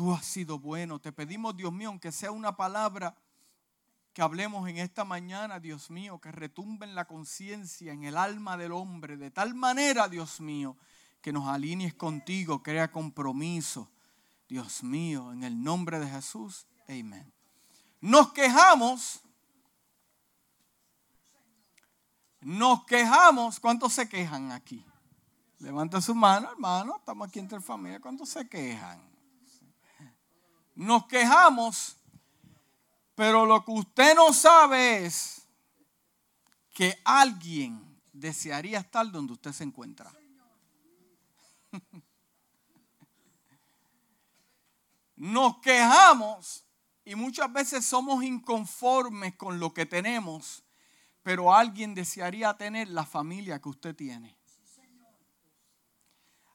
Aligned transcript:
Tú 0.00 0.14
has 0.14 0.24
sido 0.24 0.58
bueno. 0.58 0.98
Te 0.98 1.12
pedimos, 1.12 1.54
Dios 1.54 1.70
mío, 1.74 1.90
aunque 1.90 2.10
sea 2.10 2.30
una 2.30 2.56
palabra 2.56 3.14
que 4.14 4.22
hablemos 4.22 4.66
en 4.66 4.78
esta 4.78 5.04
mañana, 5.04 5.60
Dios 5.60 5.90
mío, 5.90 6.18
que 6.18 6.32
retumbe 6.32 6.86
en 6.86 6.94
la 6.94 7.04
conciencia, 7.04 7.92
en 7.92 8.04
el 8.04 8.16
alma 8.16 8.56
del 8.56 8.72
hombre, 8.72 9.18
de 9.18 9.30
tal 9.30 9.54
manera, 9.54 10.08
Dios 10.08 10.40
mío, 10.40 10.78
que 11.20 11.34
nos 11.34 11.46
alinees 11.48 11.92
contigo, 11.92 12.62
crea 12.62 12.90
compromiso. 12.90 13.90
Dios 14.48 14.82
mío, 14.82 15.34
en 15.34 15.44
el 15.44 15.62
nombre 15.62 16.00
de 16.00 16.08
Jesús, 16.08 16.66
amén. 16.88 17.30
Nos 18.00 18.32
quejamos, 18.32 19.20
nos 22.40 22.86
quejamos, 22.86 23.60
¿cuántos 23.60 23.92
se 23.92 24.08
quejan 24.08 24.50
aquí? 24.50 24.82
Levanta 25.58 26.00
su 26.00 26.14
mano, 26.14 26.50
hermano, 26.50 26.96
estamos 26.96 27.28
aquí 27.28 27.38
entre 27.38 27.60
familia, 27.60 28.00
¿cuántos 28.00 28.30
se 28.30 28.48
quejan? 28.48 29.09
Nos 30.80 31.04
quejamos, 31.04 31.96
pero 33.14 33.44
lo 33.44 33.62
que 33.66 33.70
usted 33.70 34.14
no 34.14 34.32
sabe 34.32 35.04
es 35.04 35.42
que 36.72 36.98
alguien 37.04 38.00
desearía 38.14 38.78
estar 38.78 39.10
donde 39.10 39.34
usted 39.34 39.52
se 39.52 39.64
encuentra. 39.64 40.10
Nos 45.16 45.58
quejamos 45.58 46.64
y 47.04 47.14
muchas 47.14 47.52
veces 47.52 47.84
somos 47.84 48.24
inconformes 48.24 49.36
con 49.36 49.60
lo 49.60 49.74
que 49.74 49.84
tenemos, 49.84 50.64
pero 51.22 51.54
alguien 51.54 51.94
desearía 51.94 52.56
tener 52.56 52.88
la 52.88 53.04
familia 53.04 53.60
que 53.60 53.68
usted 53.68 53.94
tiene. 53.94 54.39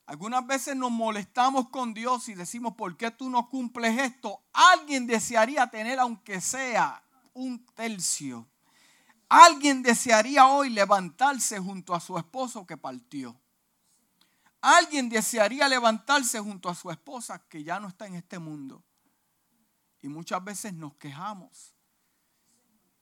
Algunas 0.06 0.46
veces 0.46 0.76
nos 0.76 0.92
molestamos 0.92 1.70
con 1.70 1.94
Dios 1.94 2.30
y 2.30 2.36
decimos, 2.36 2.76
¿por 2.76 2.96
qué 2.96 3.10
tú 3.10 3.30
no 3.30 3.50
cumples 3.50 4.00
esto? 4.00 4.44
Alguien 4.54 5.08
desearía 5.08 5.68
tener, 5.68 6.00
aunque 6.00 6.42
sea 6.42 7.04
un 7.34 7.66
tercio. 7.74 8.48
Alguien 9.28 9.82
desearía 9.82 10.48
hoy 10.48 10.70
levantarse 10.70 11.60
junto 11.60 11.96
a 11.96 12.00
su 12.00 12.18
esposo 12.18 12.68
que 12.68 12.78
partió. 12.78 13.36
Alguien 14.62 15.10
desearía 15.10 15.68
levantarse 15.68 16.40
junto 16.40 16.70
a 16.70 16.76
su 16.76 16.92
esposa 16.92 17.40
que 17.50 17.64
ya 17.64 17.80
no 17.80 17.88
está 17.88 18.06
en 18.06 18.16
este 18.16 18.38
mundo. 18.38 18.84
Y 20.02 20.08
muchas 20.08 20.44
veces 20.44 20.74
nos 20.74 20.96
quejamos. 20.96 21.74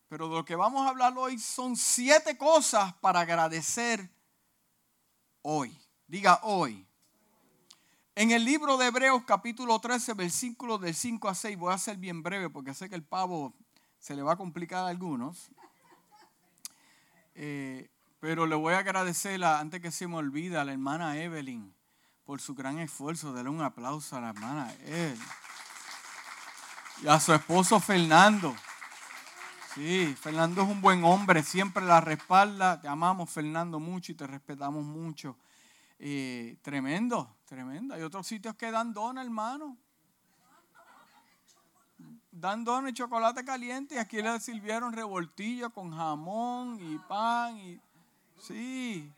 Pero 0.07 0.29
de 0.29 0.35
lo 0.35 0.45
que 0.45 0.55
vamos 0.55 0.85
a 0.85 0.89
hablar 0.89 1.13
hoy 1.17 1.37
son 1.37 1.75
siete 1.75 2.37
cosas 2.37 2.93
para 2.95 3.21
agradecer 3.21 4.09
hoy. 5.41 5.77
Diga 6.07 6.39
hoy. 6.43 6.87
En 8.15 8.29
el 8.29 8.45
libro 8.45 8.77
de 8.77 8.85
Hebreos 8.85 9.23
capítulo 9.25 9.79
13, 9.79 10.13
versículos 10.13 10.79
del 10.79 10.93
5 10.93 11.29
a 11.29 11.33
6, 11.33 11.57
voy 11.57 11.73
a 11.73 11.79
ser 11.79 11.97
bien 11.97 12.21
breve 12.21 12.47
porque 12.47 12.75
sé 12.75 12.87
que 12.87 12.93
el 12.93 13.01
pavo 13.01 13.55
se 13.97 14.15
le 14.15 14.21
va 14.21 14.33
a 14.33 14.35
complicar 14.35 14.85
a 14.85 14.89
algunos. 14.89 15.49
Eh, 17.33 17.89
pero 18.19 18.45
le 18.45 18.53
voy 18.53 18.75
a 18.75 18.79
agradecer, 18.79 19.43
antes 19.43 19.81
que 19.81 19.89
se 19.89 20.05
me 20.07 20.17
olvide, 20.17 20.57
a 20.57 20.63
la 20.63 20.73
hermana 20.73 21.17
Evelyn 21.17 21.73
por 22.23 22.39
su 22.39 22.53
gran 22.53 22.77
esfuerzo. 22.77 23.33
Dale 23.33 23.49
un 23.49 23.63
aplauso 23.63 24.15
a 24.15 24.21
la 24.21 24.29
hermana 24.29 24.71
Evelyn. 24.85 25.19
Y 27.01 27.07
a 27.07 27.19
su 27.19 27.33
esposo 27.33 27.79
Fernando. 27.79 28.55
Sí, 29.73 30.15
Fernando 30.21 30.61
es 30.61 30.69
un 30.69 30.81
buen 30.81 31.03
hombre, 31.03 31.41
siempre 31.41 31.83
la 31.83 31.99
respalda. 31.99 32.79
Te 32.79 32.87
amamos, 32.87 33.31
Fernando, 33.31 33.79
mucho 33.79 34.11
y 34.11 34.15
te 34.15 34.27
respetamos 34.27 34.83
mucho. 34.83 35.35
Eh, 36.05 36.57
tremendo, 36.61 37.33
tremendo. 37.45 37.93
Hay 37.93 38.01
otros 38.01 38.27
sitios 38.27 38.55
que 38.55 38.69
dan 38.69 38.93
dona, 38.93 39.21
hermano. 39.21 39.77
Dan 42.29 42.65
dona 42.65 42.89
y 42.89 42.93
chocolate 42.93 43.45
caliente 43.45 43.95
y 43.95 43.97
aquí 43.99 44.21
le 44.21 44.37
sirvieron 44.41 44.91
revoltillo 44.91 45.69
con 45.69 45.95
jamón 45.95 46.77
y 46.81 46.97
pan. 47.07 47.57
Y... 47.57 47.79
Sí, 48.37 49.09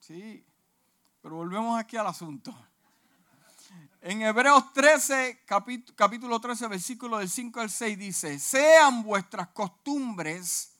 sí. 0.00 0.44
Pero 1.22 1.36
volvemos 1.36 1.78
aquí 1.78 1.96
al 1.96 2.08
asunto. 2.08 2.52
En 4.00 4.22
Hebreos 4.22 4.72
13, 4.72 5.44
capítulo 5.94 6.40
13, 6.40 6.66
versículo 6.66 7.18
del 7.18 7.30
5 7.30 7.60
al 7.60 7.70
6 7.70 7.96
dice, 7.96 8.40
sean 8.40 9.04
vuestras 9.04 9.46
costumbres 9.50 10.76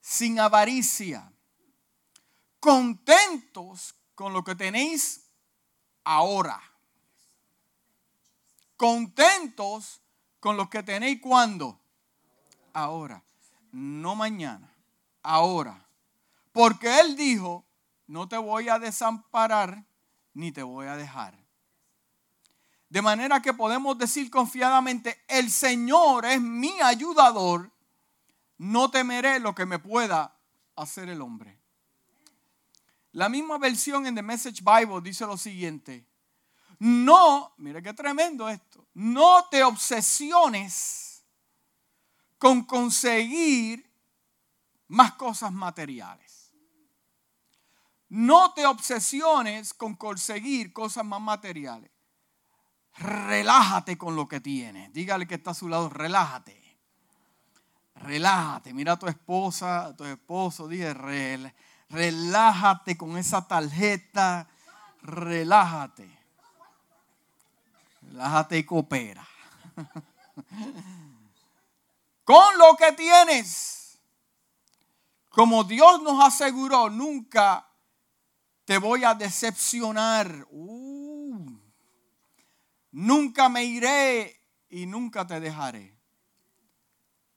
sin 0.00 0.40
avaricia 0.40 1.32
contentos 2.62 3.96
con 4.14 4.32
lo 4.32 4.44
que 4.44 4.54
tenéis 4.54 5.26
ahora. 6.04 6.60
Contentos 8.76 10.00
con 10.40 10.56
lo 10.56 10.68
que 10.68 10.82
tenéis 10.82 11.20
cuando? 11.20 11.80
Ahora. 12.72 13.22
No 13.70 14.14
mañana. 14.14 14.72
Ahora. 15.22 15.86
Porque 16.52 17.00
Él 17.00 17.16
dijo, 17.16 17.64
no 18.06 18.28
te 18.28 18.36
voy 18.36 18.68
a 18.68 18.78
desamparar 18.78 19.84
ni 20.34 20.52
te 20.52 20.62
voy 20.62 20.86
a 20.86 20.96
dejar. 20.96 21.38
De 22.88 23.00
manera 23.00 23.40
que 23.40 23.54
podemos 23.54 23.96
decir 23.96 24.30
confiadamente, 24.30 25.24
el 25.28 25.50
Señor 25.50 26.26
es 26.26 26.42
mi 26.42 26.78
ayudador, 26.82 27.70
no 28.58 28.90
temeré 28.90 29.40
lo 29.40 29.54
que 29.54 29.64
me 29.64 29.78
pueda 29.78 30.36
hacer 30.76 31.08
el 31.08 31.22
hombre. 31.22 31.61
La 33.12 33.28
misma 33.28 33.58
versión 33.58 34.06
en 34.06 34.14
The 34.14 34.22
Message 34.22 34.62
Bible 34.62 35.00
dice 35.02 35.26
lo 35.26 35.36
siguiente. 35.36 36.06
No, 36.78 37.54
mire 37.58 37.82
qué 37.82 37.92
tremendo 37.92 38.48
esto. 38.48 38.86
No 38.94 39.46
te 39.50 39.62
obsesiones 39.62 41.24
con 42.38 42.64
conseguir 42.64 43.88
más 44.88 45.12
cosas 45.12 45.52
materiales. 45.52 46.52
No 48.08 48.52
te 48.52 48.66
obsesiones 48.66 49.72
con 49.74 49.94
conseguir 49.94 50.72
cosas 50.72 51.04
más 51.04 51.20
materiales. 51.20 51.90
Relájate 52.96 53.96
con 53.96 54.16
lo 54.16 54.26
que 54.26 54.40
tienes. 54.40 54.92
Dígale 54.92 55.26
que 55.26 55.36
está 55.36 55.52
a 55.52 55.54
su 55.54 55.68
lado, 55.68 55.88
relájate. 55.88 56.60
Relájate. 57.94 58.74
Mira 58.74 58.94
a 58.94 58.98
tu 58.98 59.06
esposa, 59.06 59.86
a 59.86 59.96
tu 59.96 60.04
esposo, 60.04 60.66
dije, 60.66 60.92
relájate 60.92 61.71
relájate 61.92 62.96
con 62.96 63.18
esa 63.18 63.46
tarjeta, 63.46 64.48
relájate. 65.02 66.08
Relájate 68.00 68.58
y 68.58 68.64
coopera. 68.64 69.26
con 72.24 72.58
lo 72.58 72.76
que 72.76 72.92
tienes. 72.92 73.98
Como 75.28 75.64
Dios 75.64 76.02
nos 76.02 76.24
aseguró, 76.24 76.90
nunca 76.90 77.68
te 78.64 78.78
voy 78.78 79.04
a 79.04 79.14
decepcionar. 79.14 80.46
Uh. 80.50 81.58
nunca 82.90 83.48
me 83.48 83.64
iré 83.64 84.40
y 84.68 84.86
nunca 84.86 85.26
te 85.26 85.40
dejaré. 85.40 85.98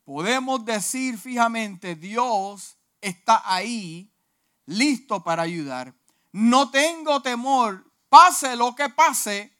Podemos 0.05 0.63
decir 0.63 1.17
fijamente, 1.17 1.95
Dios 1.95 2.77
está 3.01 3.41
ahí 3.45 4.14
listo 4.65 5.23
para 5.23 5.43
ayudar. 5.43 5.93
No 6.31 6.69
tengo 6.69 7.21
temor, 7.21 7.89
pase 8.09 8.55
lo 8.55 8.75
que 8.75 8.89
pase, 8.89 9.55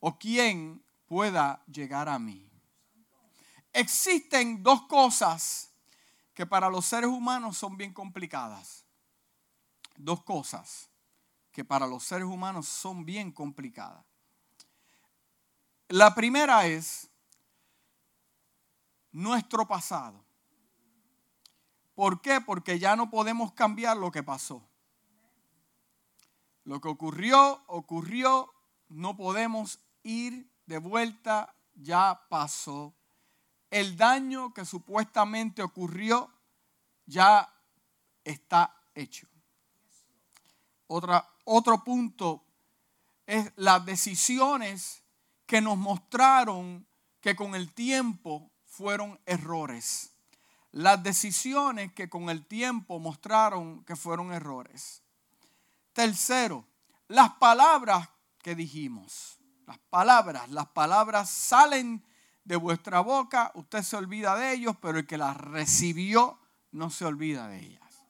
o 0.00 0.18
quien 0.18 0.84
pueda 1.06 1.62
llegar 1.66 2.08
a 2.08 2.18
mí. 2.18 2.50
Existen 3.72 4.62
dos 4.62 4.82
cosas 4.82 5.70
que 6.34 6.46
para 6.46 6.68
los 6.68 6.84
seres 6.84 7.08
humanos 7.08 7.56
son 7.56 7.76
bien 7.76 7.92
complicadas. 7.92 8.84
Dos 9.96 10.22
cosas 10.24 10.90
que 11.52 11.64
para 11.64 11.86
los 11.86 12.04
seres 12.04 12.26
humanos 12.26 12.66
son 12.66 13.04
bien 13.04 13.30
complicadas. 13.30 14.04
La 15.88 16.14
primera 16.14 16.66
es 16.66 17.08
nuestro 19.12 19.66
pasado. 19.66 20.24
¿Por 21.94 22.20
qué? 22.20 22.40
Porque 22.40 22.78
ya 22.78 22.96
no 22.96 23.08
podemos 23.08 23.52
cambiar 23.52 23.96
lo 23.96 24.10
que 24.10 24.22
pasó. 24.22 24.66
Lo 26.64 26.80
que 26.80 26.88
ocurrió, 26.88 27.62
ocurrió, 27.66 28.52
no 28.88 29.16
podemos 29.16 29.80
ir 30.02 30.50
de 30.66 30.78
vuelta, 30.78 31.54
ya 31.74 32.26
pasó. 32.28 32.94
El 33.70 33.96
daño 33.96 34.52
que 34.52 34.64
supuestamente 34.64 35.62
ocurrió 35.62 36.30
ya 37.06 37.52
está 38.24 38.74
hecho. 38.94 39.28
Otra, 40.86 41.28
otro 41.44 41.84
punto 41.84 42.44
es 43.26 43.52
las 43.56 43.84
decisiones 43.84 45.02
que 45.46 45.60
nos 45.60 45.76
mostraron 45.76 46.86
que 47.20 47.36
con 47.36 47.54
el 47.54 47.72
tiempo 47.72 48.50
fueron 48.64 49.20
errores 49.26 50.13
las 50.74 51.00
decisiones 51.04 51.92
que 51.92 52.08
con 52.08 52.30
el 52.30 52.46
tiempo 52.46 52.98
mostraron 52.98 53.84
que 53.84 53.94
fueron 53.94 54.32
errores. 54.32 55.02
Tercero, 55.92 56.66
las 57.06 57.30
palabras 57.34 58.08
que 58.42 58.56
dijimos. 58.56 59.38
Las 59.66 59.78
palabras, 59.78 60.50
las 60.50 60.66
palabras 60.66 61.30
salen 61.30 62.04
de 62.42 62.56
vuestra 62.56 63.00
boca, 63.00 63.52
usted 63.54 63.82
se 63.82 63.96
olvida 63.96 64.34
de 64.34 64.52
ellos, 64.52 64.76
pero 64.82 64.98
el 64.98 65.06
que 65.06 65.16
las 65.16 65.36
recibió 65.36 66.40
no 66.72 66.90
se 66.90 67.04
olvida 67.04 67.46
de 67.46 67.60
ellas. 67.60 68.04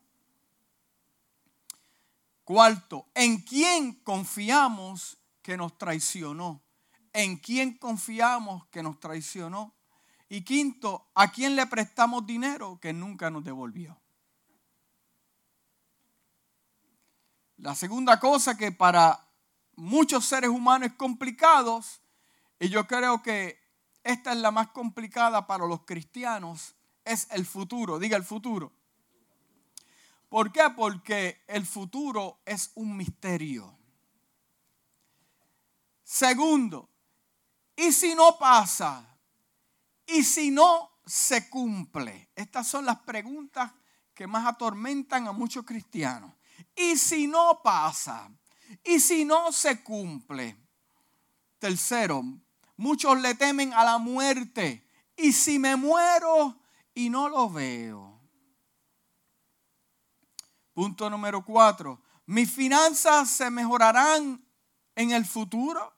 Cuarto, 2.45 3.07
¿en 3.15 3.43
quién 3.43 3.93
confiamos 3.93 5.19
que 5.43 5.59
nos 5.59 5.77
traicionó? 5.77 6.63
¿En 7.13 7.37
quién 7.37 7.77
confiamos 7.77 8.67
que 8.69 8.83
nos 8.83 8.99
traicionó? 8.99 9.75
Y 10.29 10.43
quinto, 10.43 11.09
¿a 11.15 11.31
quién 11.31 11.55
le 11.55 11.67
prestamos 11.67 12.27
dinero 12.27 12.79
que 12.81 12.93
nunca 12.93 13.31
nos 13.31 13.45
devolvió? 13.45 14.01
La 17.59 17.75
segunda 17.75 18.19
cosa 18.19 18.57
que 18.57 18.73
para 18.73 19.29
muchos 19.77 20.25
seres 20.25 20.51
humanos 20.51 20.89
es 20.89 20.95
complicado, 20.95 21.83
y 22.59 22.69
yo 22.69 22.87
creo 22.87 23.23
que 23.23 23.59
esta 24.03 24.33
es 24.33 24.39
la 24.39 24.51
más 24.51 24.69
complicada 24.69 25.47
para 25.47 25.67
los 25.67 25.85
cristianos, 25.85 26.75
es 27.05 27.27
el 27.31 27.47
futuro. 27.47 27.99
Diga 27.99 28.17
el 28.17 28.25
futuro. 28.25 28.73
¿Por 30.29 30.53
qué? 30.53 30.69
Porque 30.77 31.43
el 31.47 31.65
futuro 31.65 32.39
es 32.45 32.73
un 32.75 32.97
misterio. 32.97 33.79
Segundo, 36.03 36.89
¿y 37.77 37.93
si 37.93 38.15
no 38.15 38.37
pasa? 38.39 39.14
¿Y 40.07 40.23
si 40.25 40.51
no 40.51 40.99
se 41.07 41.49
cumple? 41.49 42.31
Estas 42.35 42.67
son 42.67 42.85
las 42.85 43.01
preguntas 43.01 43.73
que 44.15 44.27
más 44.27 44.47
atormentan 44.47 45.27
a 45.27 45.33
muchos 45.33 45.65
cristianos. 45.65 46.33
¿Y 46.75 46.97
si 46.97 47.27
no 47.27 47.61
pasa? 47.63 48.31
¿Y 48.85 49.01
si 49.01 49.25
no 49.25 49.53
se 49.53 49.83
cumple? 49.83 50.57
Tercero, 51.59 52.23
muchos 52.77 53.21
le 53.21 53.35
temen 53.35 53.73
a 53.73 53.85
la 53.85 53.99
muerte. 53.99 54.87
¿Y 55.17 55.33
si 55.33 55.59
me 55.59 55.77
muero 55.77 56.61
y 56.95 57.11
no 57.11 57.29
lo 57.29 57.51
veo? 57.51 58.21
Punto 60.73 61.09
número 61.09 61.45
cuatro. 61.45 62.03
¿Mis 62.27 62.51
finanzas 62.51 63.31
se 63.31 63.51
mejorarán 63.51 64.45
en 64.95 65.13
el 65.13 65.25
futuro? 65.25 65.95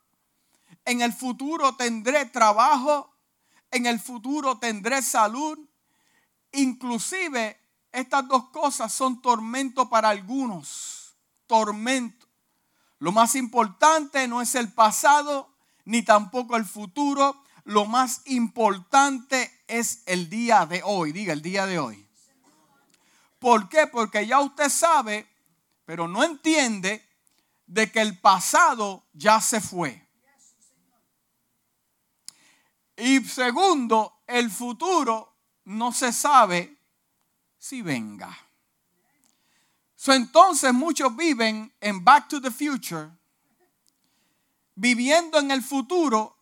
¿En 0.85 1.01
el 1.01 1.13
futuro 1.13 1.75
tendré 1.77 2.27
trabajo? 2.27 3.16
¿En 3.71 3.87
el 3.87 4.01
futuro 4.01 4.59
tendré 4.59 5.03
salud? 5.03 5.59
Inclusive 6.53 7.61
estas 7.93 8.29
dos 8.29 8.51
cosas 8.51 8.93
son 8.93 9.21
tormento 9.21 9.89
para 9.89 10.11
algunos. 10.11 11.17
Tormento. 11.47 12.27
Lo 12.99 13.13
más 13.13 13.35
importante 13.35 14.27
no 14.29 14.41
es 14.41 14.55
el 14.55 14.73
pasado 14.73 15.55
ni 15.85 16.03
tampoco 16.03 16.57
el 16.57 16.65
futuro. 16.65 17.43
Lo 17.65 17.87
más 17.87 18.23
importante 18.27 19.65
es 19.67 20.03
el 20.07 20.31
día 20.31 20.67
de 20.67 20.83
hoy. 20.85 21.13
Diga 21.13 21.33
el 21.33 21.43
día 21.43 21.67
de 21.67 21.79
hoy. 21.79 22.07
¿Por 23.39 23.69
qué? 23.69 23.87
Porque 23.87 24.27
ya 24.27 24.41
usted 24.41 24.69
sabe, 24.69 25.29
pero 25.85 26.09
no 26.09 26.25
entiende 26.25 27.07
de 27.67 27.91
que 27.91 28.01
el 28.01 28.19
pasado 28.19 29.05
ya 29.13 29.41
se 29.41 29.61
fue. 29.61 30.06
Y 32.97 33.23
segundo, 33.25 34.23
el 34.27 34.51
futuro 34.51 35.37
no 35.65 35.93
se 35.93 36.13
sabe 36.13 36.77
si 37.59 37.83
venga. 37.83 38.37
entonces 40.07 40.73
muchos 40.73 41.15
viven 41.17 41.73
en 41.81 42.05
Back 42.05 42.29
to 42.29 42.41
the 42.41 42.51
Future, 42.51 43.11
viviendo 44.77 45.39
en 45.39 45.51
el 45.51 45.63
futuro, 45.63 46.37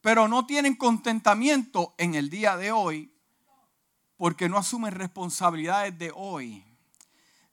pero 0.00 0.26
no 0.26 0.46
tienen 0.46 0.74
contentamiento 0.74 1.94
en 1.98 2.14
el 2.14 2.30
día 2.30 2.56
de 2.56 2.72
hoy 2.72 3.12
porque 4.22 4.48
no 4.48 4.56
asume 4.56 4.90
responsabilidades 4.90 5.98
de 5.98 6.12
hoy. 6.14 6.64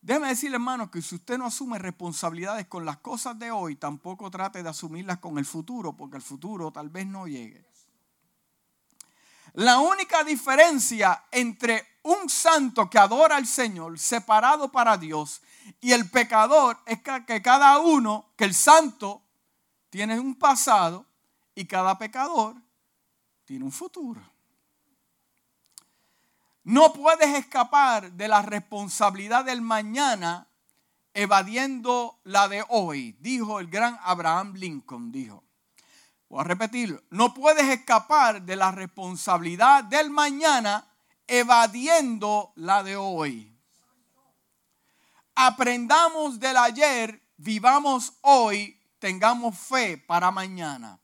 Déjeme 0.01 0.27
decirle, 0.27 0.55
hermano, 0.55 0.89
que 0.89 1.01
si 1.01 1.15
usted 1.15 1.37
no 1.37 1.45
asume 1.45 1.79
responsabilidades 1.79 2.67
con 2.67 2.85
las 2.85 2.97
cosas 2.97 3.37
de 3.37 3.51
hoy, 3.51 3.75
tampoco 3.75 4.29
trate 4.29 4.61
de 4.63 4.69
asumirlas 4.69 5.17
con 5.17 5.37
el 5.37 5.45
futuro, 5.45 5.97
porque 5.97 6.17
el 6.17 6.21
futuro 6.21 6.71
tal 6.71 6.89
vez 6.89 7.07
no 7.07 7.27
llegue. 7.27 7.65
La 9.53 9.79
única 9.79 10.23
diferencia 10.23 11.25
entre 11.31 11.87
un 12.03 12.29
santo 12.29 12.89
que 12.89 12.97
adora 12.97 13.35
al 13.35 13.47
Señor, 13.47 13.99
separado 13.99 14.71
para 14.71 14.97
Dios, 14.97 15.41
y 15.81 15.91
el 15.91 16.09
pecador 16.09 16.79
es 16.85 16.99
que 17.27 17.41
cada 17.41 17.79
uno, 17.79 18.29
que 18.35 18.45
el 18.45 18.53
santo 18.53 19.21
tiene 19.89 20.19
un 20.19 20.35
pasado 20.35 21.05
y 21.55 21.65
cada 21.65 21.97
pecador 21.97 22.55
tiene 23.45 23.65
un 23.65 23.71
futuro. 23.71 24.21
No 26.63 26.93
puedes 26.93 27.35
escapar 27.35 28.11
de 28.11 28.27
la 28.27 28.41
responsabilidad 28.41 29.45
del 29.45 29.61
mañana 29.61 30.47
evadiendo 31.13 32.19
la 32.23 32.47
de 32.47 32.63
hoy, 32.69 33.15
dijo 33.19 33.59
el 33.59 33.67
gran 33.67 33.97
Abraham 34.03 34.53
Lincoln, 34.55 35.11
dijo. 35.11 35.43
Voy 36.29 36.41
a 36.41 36.43
repetirlo, 36.43 37.01
no 37.09 37.33
puedes 37.33 37.67
escapar 37.67 38.43
de 38.43 38.55
la 38.55 38.69
responsabilidad 38.71 39.83
del 39.85 40.11
mañana 40.11 40.87
evadiendo 41.25 42.53
la 42.55 42.83
de 42.83 42.95
hoy. 42.95 43.51
Aprendamos 45.33 46.39
del 46.39 46.55
ayer, 46.57 47.19
vivamos 47.37 48.13
hoy, 48.21 48.79
tengamos 48.99 49.57
fe 49.57 49.97
para 49.97 50.29
mañana. 50.29 50.99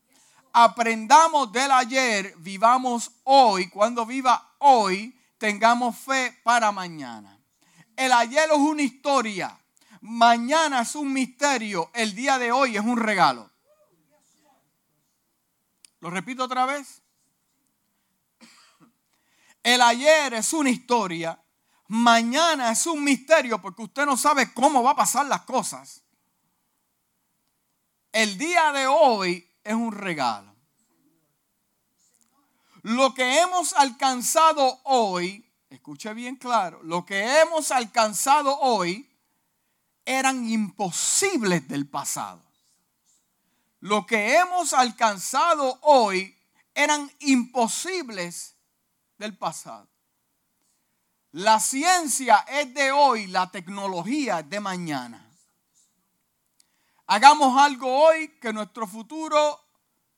Aprendamos 0.52 1.50
del 1.50 1.72
ayer, 1.72 2.32
vivamos 2.38 3.10
hoy, 3.24 3.68
cuando 3.68 4.06
viva 4.06 4.54
hoy, 4.58 5.18
tengamos 5.38 5.98
fe 5.98 6.38
para 6.44 6.70
mañana. 6.70 7.36
El 7.96 8.12
ayer 8.12 8.48
es 8.52 8.58
una 8.58 8.82
historia, 8.82 9.58
mañana 10.02 10.82
es 10.82 10.94
un 10.94 11.12
misterio, 11.12 11.90
el 11.94 12.14
día 12.14 12.38
de 12.38 12.52
hoy 12.52 12.76
es 12.76 12.84
un 12.84 12.98
regalo. 12.98 13.55
Lo 16.00 16.10
repito 16.10 16.44
otra 16.44 16.66
vez. 16.66 17.02
El 19.62 19.82
ayer 19.82 20.34
es 20.34 20.52
una 20.52 20.70
historia, 20.70 21.42
mañana 21.88 22.70
es 22.70 22.86
un 22.86 23.02
misterio 23.02 23.60
porque 23.60 23.82
usted 23.82 24.06
no 24.06 24.16
sabe 24.16 24.52
cómo 24.54 24.82
va 24.82 24.92
a 24.92 24.96
pasar 24.96 25.26
las 25.26 25.42
cosas. 25.42 26.04
El 28.12 28.38
día 28.38 28.70
de 28.72 28.86
hoy 28.86 29.50
es 29.64 29.74
un 29.74 29.92
regalo. 29.92 30.54
Lo 32.82 33.12
que 33.12 33.40
hemos 33.40 33.72
alcanzado 33.72 34.80
hoy, 34.84 35.52
escuche 35.68 36.14
bien 36.14 36.36
claro, 36.36 36.80
lo 36.84 37.04
que 37.04 37.40
hemos 37.40 37.72
alcanzado 37.72 38.56
hoy 38.60 39.12
eran 40.04 40.48
imposibles 40.48 41.66
del 41.66 41.88
pasado. 41.88 42.45
Lo 43.80 44.06
que 44.06 44.36
hemos 44.36 44.72
alcanzado 44.72 45.78
hoy 45.82 46.36
eran 46.74 47.10
imposibles 47.20 48.56
del 49.18 49.36
pasado. 49.36 49.88
La 51.32 51.60
ciencia 51.60 52.46
es 52.48 52.72
de 52.72 52.90
hoy, 52.92 53.26
la 53.26 53.50
tecnología 53.50 54.40
es 54.40 54.48
de 54.48 54.60
mañana. 54.60 55.22
Hagamos 57.06 57.60
algo 57.60 57.86
hoy 57.86 58.28
que 58.40 58.52
nuestro 58.52 58.86
futuro 58.86 59.60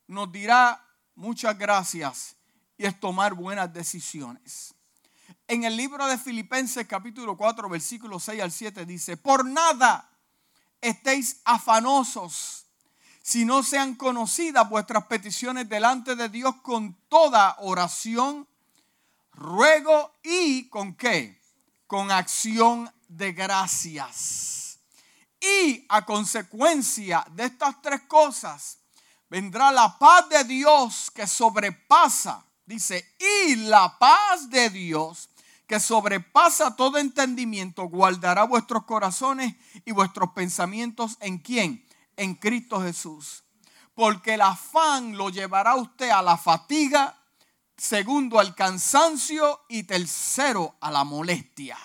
nos 0.07 0.31
dirá 0.31 0.85
muchas 1.17 1.59
gracias 1.59 2.37
y 2.77 2.87
es 2.87 2.99
tomar 2.99 3.35
buenas 3.35 3.73
decisiones. 3.73 4.75
En 5.49 5.65
el 5.65 5.77
libro 5.77 6.07
de 6.07 6.17
Filipenses 6.17 6.87
capítulo 6.87 7.37
4 7.37 7.69
versículo 7.69 8.21
6 8.21 8.41
al 8.41 8.53
7 8.53 8.87
dice, 8.87 9.17
por 9.17 9.45
nada 9.45 10.09
estéis 10.81 11.41
afanosos 11.45 12.68
si 13.29 13.45
no 13.45 13.63
sean 13.63 13.95
conocidas 13.95 14.67
vuestras 14.71 15.05
peticiones 15.05 15.69
delante 15.69 16.17
de 16.17 16.31
Dios 16.31 16.55
con 16.63 16.95
toda 17.11 17.57
oración, 17.59 18.49
ruego 19.35 20.15
y 20.23 20.71
con 20.71 20.95
qué? 20.95 21.39
Con 21.87 22.11
acción 22.11 22.91
de 23.07 23.33
gracias. 23.33 24.79
Y 25.39 25.85
a 25.91 26.07
consecuencia 26.07 27.23
de 27.33 27.45
estas 27.45 27.83
tres 27.83 28.01
cosas 28.09 28.79
vendrá 29.29 29.73
la 29.73 29.99
paz 29.99 30.27
de 30.31 30.45
Dios 30.45 31.11
que 31.11 31.27
sobrepasa 31.27 32.47
Dice, 32.65 33.15
y 33.19 33.57
la 33.57 33.99
paz 33.99 34.49
de 34.49 34.71
Dios, 34.71 35.29
que 35.67 35.81
sobrepasa 35.81 36.77
todo 36.77 36.97
entendimiento, 36.97 37.85
guardará 37.89 38.45
vuestros 38.45 38.85
corazones 38.85 39.55
y 39.85 39.93
vuestros 39.93 40.31
pensamientos 40.33 41.19
en 41.21 41.39
quién? 41.39 41.88
En 42.19 42.35
Cristo 42.35 42.83
Jesús. 42.83 43.45
Porque 43.95 44.35
el 44.35 44.43
afán 44.43 45.17
lo 45.17 45.31
llevará 45.31 45.75
usted 45.77 46.11
a 46.11 46.21
la 46.21 46.37
fatiga, 46.37 47.17
segundo 47.77 48.39
al 48.39 48.55
cansancio 48.55 49.63
y 49.69 49.85
tercero 49.85 50.77
a 50.81 50.91
la 50.91 51.05
molestia. 51.05 51.79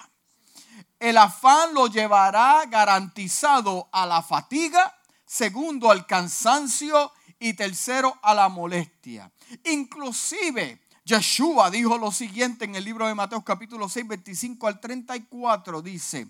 El 1.00 1.18
afán 1.18 1.74
lo 1.74 1.88
llevará 1.88 2.66
garantizado 2.68 3.90
a 3.92 4.06
la 4.06 4.22
fatiga, 4.22 4.98
segundo 5.26 5.90
al 5.90 6.06
cansancio 6.06 7.12
y 7.40 7.54
tercero 7.54 8.18
a 8.22 8.34
la 8.34 8.50
molestia. 8.50 9.32
Inclusive 9.66 10.84
Yeshua 11.06 11.70
dijo 11.70 11.98
lo 11.98 12.12
siguiente 12.12 12.64
en 12.64 12.76
el 12.76 12.86
libro 12.86 13.06
de 13.08 13.16
Mateo 13.16 13.44
capítulo 13.44 13.90
6, 13.90 14.08
25 14.08 14.68
al 14.68 14.80
34, 14.80 15.82
dice, 15.82 16.28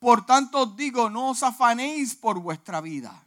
por 0.00 0.26
tanto 0.26 0.66
digo, 0.66 1.08
no 1.08 1.30
os 1.30 1.44
afanéis 1.44 2.16
por 2.16 2.40
vuestra 2.40 2.80
vida, 2.80 3.24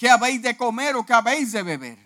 que 0.00 0.08
habéis 0.08 0.40
de 0.40 0.56
comer 0.56 0.96
o 0.96 1.04
que 1.04 1.12
habéis 1.12 1.52
de 1.52 1.62
beber, 1.62 1.98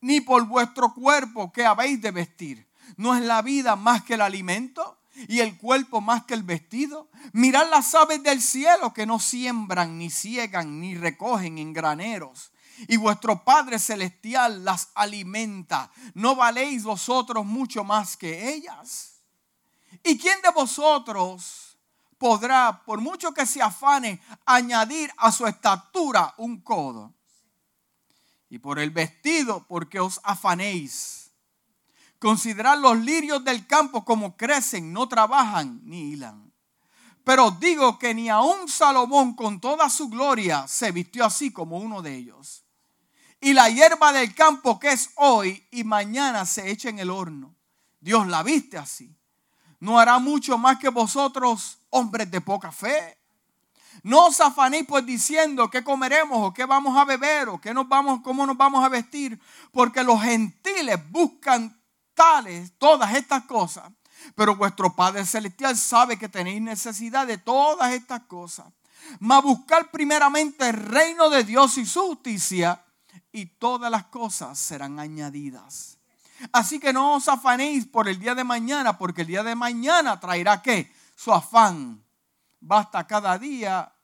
ni 0.00 0.20
por 0.20 0.46
vuestro 0.46 0.94
cuerpo 0.94 1.52
que 1.52 1.66
habéis 1.66 2.00
de 2.00 2.12
vestir. 2.12 2.70
¿No 2.96 3.12
es 3.12 3.22
la 3.22 3.42
vida 3.42 3.74
más 3.74 4.04
que 4.04 4.14
el 4.14 4.20
alimento 4.20 5.00
y 5.26 5.40
el 5.40 5.58
cuerpo 5.58 6.00
más 6.00 6.26
que 6.26 6.34
el 6.34 6.44
vestido? 6.44 7.10
Mirad 7.32 7.68
las 7.70 7.92
aves 7.96 8.22
del 8.22 8.40
cielo 8.40 8.94
que 8.94 9.04
no 9.04 9.18
siembran, 9.18 9.98
ni 9.98 10.10
ciegan, 10.10 10.80
ni 10.80 10.96
recogen 10.96 11.58
en 11.58 11.72
graneros 11.72 12.52
y 12.86 12.96
vuestro 12.98 13.42
Padre 13.42 13.80
Celestial 13.80 14.64
las 14.64 14.90
alimenta. 14.94 15.90
¿No 16.14 16.36
valéis 16.36 16.84
vosotros 16.84 17.44
mucho 17.44 17.82
más 17.82 18.16
que 18.16 18.54
ellas? 18.54 19.22
¿Y 20.04 20.18
quién 20.18 20.40
de 20.40 20.50
vosotros 20.50 21.78
podrá, 22.16 22.84
por 22.84 23.00
mucho 23.00 23.34
que 23.34 23.44
se 23.44 23.60
afane, 23.60 24.20
añadir 24.46 25.12
a 25.16 25.32
su 25.32 25.48
estatura 25.48 26.32
un 26.36 26.60
codo? 26.60 27.13
Y 28.54 28.60
por 28.60 28.78
el 28.78 28.90
vestido, 28.90 29.66
porque 29.66 29.98
os 29.98 30.20
afanéis. 30.22 31.32
Considerad 32.20 32.78
los 32.78 32.96
lirios 32.98 33.42
del 33.42 33.66
campo 33.66 34.04
como 34.04 34.36
crecen, 34.36 34.92
no 34.92 35.08
trabajan 35.08 35.80
ni 35.82 36.12
hilan. 36.12 36.52
Pero 37.24 37.50
digo 37.50 37.98
que 37.98 38.14
ni 38.14 38.28
aun 38.28 38.68
Salomón 38.68 39.34
con 39.34 39.60
toda 39.60 39.90
su 39.90 40.08
gloria 40.08 40.68
se 40.68 40.92
vistió 40.92 41.24
así 41.24 41.50
como 41.50 41.78
uno 41.78 42.00
de 42.00 42.14
ellos. 42.14 42.62
Y 43.40 43.54
la 43.54 43.68
hierba 43.70 44.12
del 44.12 44.32
campo 44.36 44.78
que 44.78 44.92
es 44.92 45.10
hoy 45.16 45.66
y 45.72 45.82
mañana 45.82 46.46
se 46.46 46.70
echa 46.70 46.88
en 46.88 47.00
el 47.00 47.10
horno. 47.10 47.56
Dios 47.98 48.24
la 48.28 48.44
viste 48.44 48.78
así. 48.78 49.18
No 49.80 49.98
hará 49.98 50.20
mucho 50.20 50.58
más 50.58 50.78
que 50.78 50.90
vosotros, 50.90 51.80
hombres 51.90 52.30
de 52.30 52.40
poca 52.40 52.70
fe. 52.70 53.18
No 54.02 54.26
os 54.26 54.40
afanéis 54.40 54.84
pues 54.86 55.06
diciendo 55.06 55.70
qué 55.70 55.82
comeremos 55.82 56.38
o 56.40 56.52
qué 56.52 56.64
vamos 56.64 56.96
a 56.96 57.04
beber 57.04 57.48
o 57.48 57.60
qué 57.60 57.72
nos 57.72 57.88
vamos, 57.88 58.20
cómo 58.22 58.46
nos 58.46 58.56
vamos 58.56 58.84
a 58.84 58.88
vestir, 58.88 59.40
porque 59.72 60.02
los 60.02 60.20
gentiles 60.22 60.98
buscan 61.10 61.80
tales, 62.14 62.72
todas 62.78 63.14
estas 63.14 63.44
cosas. 63.44 63.90
Pero 64.34 64.56
vuestro 64.56 64.94
Padre 64.94 65.24
Celestial 65.24 65.76
sabe 65.76 66.18
que 66.18 66.28
tenéis 66.28 66.60
necesidad 66.60 67.26
de 67.26 67.38
todas 67.38 67.92
estas 67.92 68.20
cosas. 68.22 68.66
Mas 69.20 69.42
buscar 69.42 69.90
primeramente 69.90 70.68
el 70.68 70.76
reino 70.76 71.28
de 71.28 71.44
Dios 71.44 71.76
y 71.78 71.84
su 71.84 72.00
justicia 72.00 72.82
y 73.32 73.46
todas 73.46 73.90
las 73.90 74.04
cosas 74.04 74.58
serán 74.58 74.98
añadidas. 74.98 75.98
Así 76.52 76.78
que 76.78 76.92
no 76.92 77.14
os 77.14 77.28
afanéis 77.28 77.86
por 77.86 78.08
el 78.08 78.18
día 78.18 78.34
de 78.34 78.44
mañana, 78.44 78.98
porque 78.98 79.22
el 79.22 79.28
día 79.28 79.42
de 79.42 79.54
mañana 79.54 80.20
traerá 80.20 80.62
qué? 80.62 80.92
Su 81.16 81.32
afán. 81.32 82.03
Basta 82.66 83.06
cada 83.06 83.38
día 83.38 83.94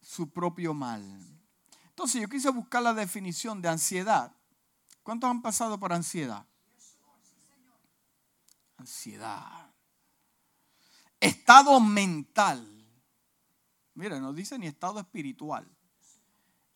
su 0.00 0.30
propio 0.32 0.72
mal. 0.72 1.02
Entonces 1.88 2.22
yo 2.22 2.28
quise 2.28 2.48
buscar 2.50 2.82
la 2.82 2.94
definición 2.94 3.60
de 3.60 3.68
ansiedad. 3.68 4.34
¿Cuántos 5.02 5.30
han 5.30 5.42
pasado 5.42 5.78
por 5.78 5.92
ansiedad? 5.92 6.46
Ansiedad. 8.78 9.70
Estado 11.20 11.78
mental. 11.78 12.66
Mira, 13.94 14.18
no 14.18 14.32
dice 14.32 14.58
ni 14.58 14.66
estado 14.66 15.00
espiritual 15.00 15.68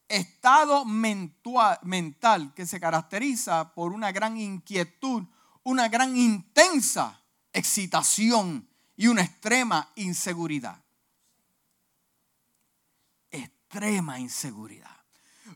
estado 0.09 0.85
mental 0.85 2.55
que 2.55 2.67
se 2.67 2.81
caracteriza 2.81 3.75
por 3.75 3.93
una 3.93 4.11
gran 4.11 4.39
inquietud, 4.39 5.25
una 5.63 5.89
gran 5.89 6.17
intensa 6.17 7.23
excitación 7.53 8.69
y 8.97 9.07
una 9.07 9.23
extrema 9.23 9.93
inseguridad. 9.97 10.83
Extrema 13.71 14.19
inseguridad. 14.19 14.97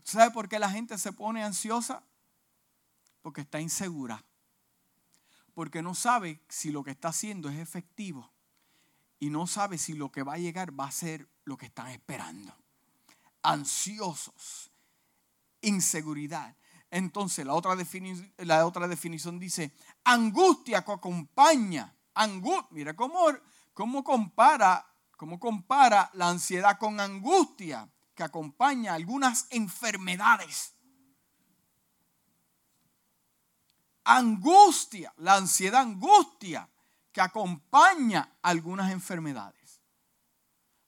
¿Sabe 0.03 0.29
por 0.29 0.47
qué 0.47 0.59
la 0.59 0.69
gente 0.69 0.99
se 0.99 1.13
pone 1.13 1.43
ansiosa? 1.43 2.03
Porque 3.23 3.41
está 3.41 3.59
insegura. 3.59 4.23
Porque 5.55 5.81
no 5.81 5.95
sabe 5.95 6.39
si 6.47 6.71
lo 6.71 6.83
que 6.83 6.91
está 6.91 7.07
haciendo 7.07 7.49
es 7.49 7.57
efectivo. 7.57 8.31
Y 9.19 9.31
no 9.31 9.47
sabe 9.47 9.79
si 9.79 9.93
lo 9.93 10.11
que 10.11 10.21
va 10.21 10.33
a 10.33 10.37
llegar 10.37 10.79
va 10.79 10.85
a 10.85 10.91
ser 10.91 11.27
lo 11.43 11.57
que 11.57 11.65
están 11.65 11.87
esperando 11.87 12.55
ansiosos, 13.41 14.71
inseguridad. 15.61 16.55
Entonces 16.91 17.45
la 17.45 17.55
otra, 17.55 17.75
la 18.37 18.65
otra 18.65 18.87
definición 18.87 19.39
dice, 19.39 19.75
angustia 20.03 20.85
que 20.85 20.91
acompaña. 20.91 21.95
Angustia, 22.13 22.67
mira 22.69 22.95
cómo, 22.95 23.25
cómo, 23.73 24.03
compara, 24.03 24.85
cómo 25.17 25.39
compara 25.39 26.11
la 26.13 26.29
ansiedad 26.29 26.77
con 26.77 26.99
angustia 26.99 27.89
que 28.15 28.23
acompaña 28.23 28.93
algunas 28.93 29.47
enfermedades. 29.49 30.73
Angustia, 34.05 35.13
la 35.17 35.35
ansiedad 35.35 35.81
angustia 35.81 36.69
que 37.11 37.21
acompaña 37.21 38.37
algunas 38.41 38.91
enfermedades. 38.91 39.81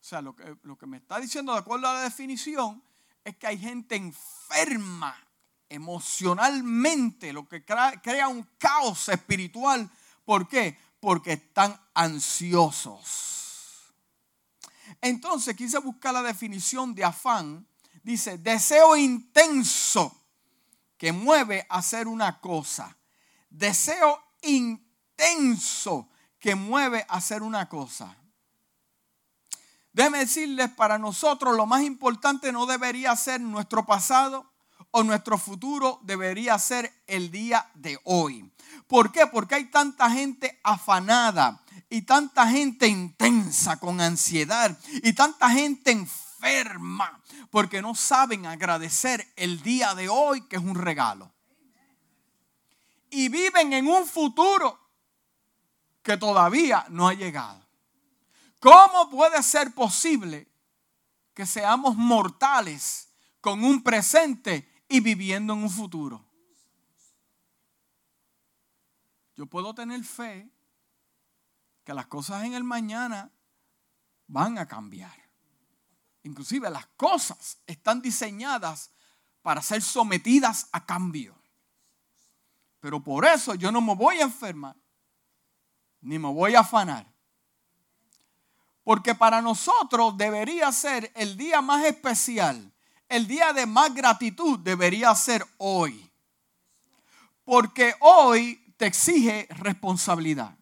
O 0.01 0.03
sea, 0.07 0.21
lo 0.21 0.35
que, 0.35 0.57
lo 0.63 0.77
que 0.77 0.85
me 0.85 0.97
está 0.97 1.19
diciendo 1.19 1.53
de 1.53 1.59
acuerdo 1.59 1.87
a 1.87 1.93
la 1.93 2.01
definición 2.01 2.83
es 3.23 3.35
que 3.37 3.47
hay 3.47 3.57
gente 3.57 3.95
enferma 3.95 5.15
emocionalmente, 5.69 7.33
lo 7.33 7.47
que 7.47 7.65
crea, 7.65 8.27
un 8.27 8.47
caos 8.57 9.09
espiritual. 9.09 9.89
¿Por 10.23 10.47
qué? 10.47 10.77
Porque 10.99 11.33
están 11.33 11.79
ansiosos. 11.93 13.44
Entonces 15.01 15.55
quise 15.55 15.77
buscar 15.79 16.13
la 16.13 16.21
definición 16.21 16.93
de 16.95 17.03
afán. 17.03 17.67
Dice, 18.03 18.37
deseo 18.37 18.95
intenso 18.95 20.15
que 20.97 21.11
mueve 21.11 21.65
a 21.69 21.77
hacer 21.77 22.07
una 22.07 22.39
cosa. 22.39 22.97
Deseo 23.49 24.21
intenso 24.41 26.09
que 26.39 26.55
mueve 26.55 27.05
a 27.09 27.15
hacer 27.15 27.43
una 27.43 27.67
cosa. 27.67 28.15
Déjeme 29.93 30.19
decirles, 30.19 30.69
para 30.71 30.97
nosotros 30.97 31.55
lo 31.55 31.65
más 31.65 31.81
importante 31.83 32.51
no 32.51 32.65
debería 32.65 33.15
ser 33.15 33.39
nuestro 33.41 33.85
pasado 33.85 34.45
o 34.97 35.03
nuestro 35.03 35.37
futuro, 35.37 35.99
debería 36.03 36.57
ser 36.57 37.03
el 37.05 37.29
día 37.29 37.69
de 37.73 37.99
hoy. 38.05 38.49
¿Por 38.87 39.11
qué? 39.11 39.27
Porque 39.27 39.55
hay 39.55 39.65
tanta 39.65 40.09
gente 40.09 40.57
afanada 40.63 41.61
y 41.89 42.03
tanta 42.03 42.47
gente 42.47 42.87
intensa 42.87 43.75
con 43.75 43.99
ansiedad 43.99 44.79
y 45.03 45.11
tanta 45.11 45.49
gente 45.49 45.91
enferma 45.91 47.21
porque 47.51 47.81
no 47.81 47.93
saben 47.93 48.45
agradecer 48.45 49.33
el 49.35 49.61
día 49.61 49.95
de 49.95 50.07
hoy 50.07 50.47
que 50.47 50.55
es 50.55 50.61
un 50.61 50.75
regalo. 50.75 51.29
Y 53.09 53.27
viven 53.27 53.73
en 53.73 53.89
un 53.89 54.07
futuro 54.07 54.79
que 56.03 56.15
todavía 56.15 56.85
no 56.87 57.09
ha 57.09 57.13
llegado. 57.13 57.67
¿Cómo 58.61 59.09
puede 59.09 59.43
ser 59.43 59.73
posible 59.73 60.47
que 61.33 61.45
seamos 61.45 61.97
mortales 61.97 63.09
con 63.41 63.61
un 63.61 63.83
presente 63.83 64.71
y 64.87 64.99
viviendo 64.99 65.53
en 65.53 65.63
un 65.63 65.69
futuro? 65.69 66.25
Yo 69.35 69.45
puedo 69.45 69.73
tener 69.75 70.03
fe 70.03 70.49
que 71.83 71.93
las 71.93 72.07
cosas 72.07 72.43
en 72.43 72.53
el 72.53 72.63
mañana 72.63 73.31
van 74.27 74.57
a 74.57 74.67
cambiar. 74.67 75.13
Inclusive 76.23 76.69
las 76.69 76.87
cosas 76.97 77.59
están 77.67 78.01
diseñadas 78.01 78.91
para 79.41 79.61
ser 79.61 79.81
sometidas 79.81 80.67
a 80.71 80.85
cambio. 80.85 81.35
Pero 82.79 83.03
por 83.03 83.25
eso 83.25 83.55
yo 83.55 83.71
no 83.71 83.81
me 83.81 83.95
voy 83.95 84.17
a 84.17 84.23
enfermar, 84.23 84.75
ni 86.01 86.17
me 86.17 86.31
voy 86.31 86.55
a 86.55 86.61
afanar. 86.61 87.11
Porque 88.83 89.15
para 89.15 89.41
nosotros 89.41 90.17
debería 90.17 90.71
ser 90.71 91.11
el 91.15 91.37
día 91.37 91.61
más 91.61 91.83
especial, 91.85 92.71
el 93.15 93.27
día 93.27 93.53
de 93.53 93.65
más 93.65 93.93
gratitud 93.93 94.59
debería 94.59 95.15
ser 95.15 95.45
hoy. 95.57 96.11
Porque 97.45 97.93
hoy 98.01 98.73
te 98.77 98.87
exige 98.87 99.47
responsabilidad. 99.51 100.57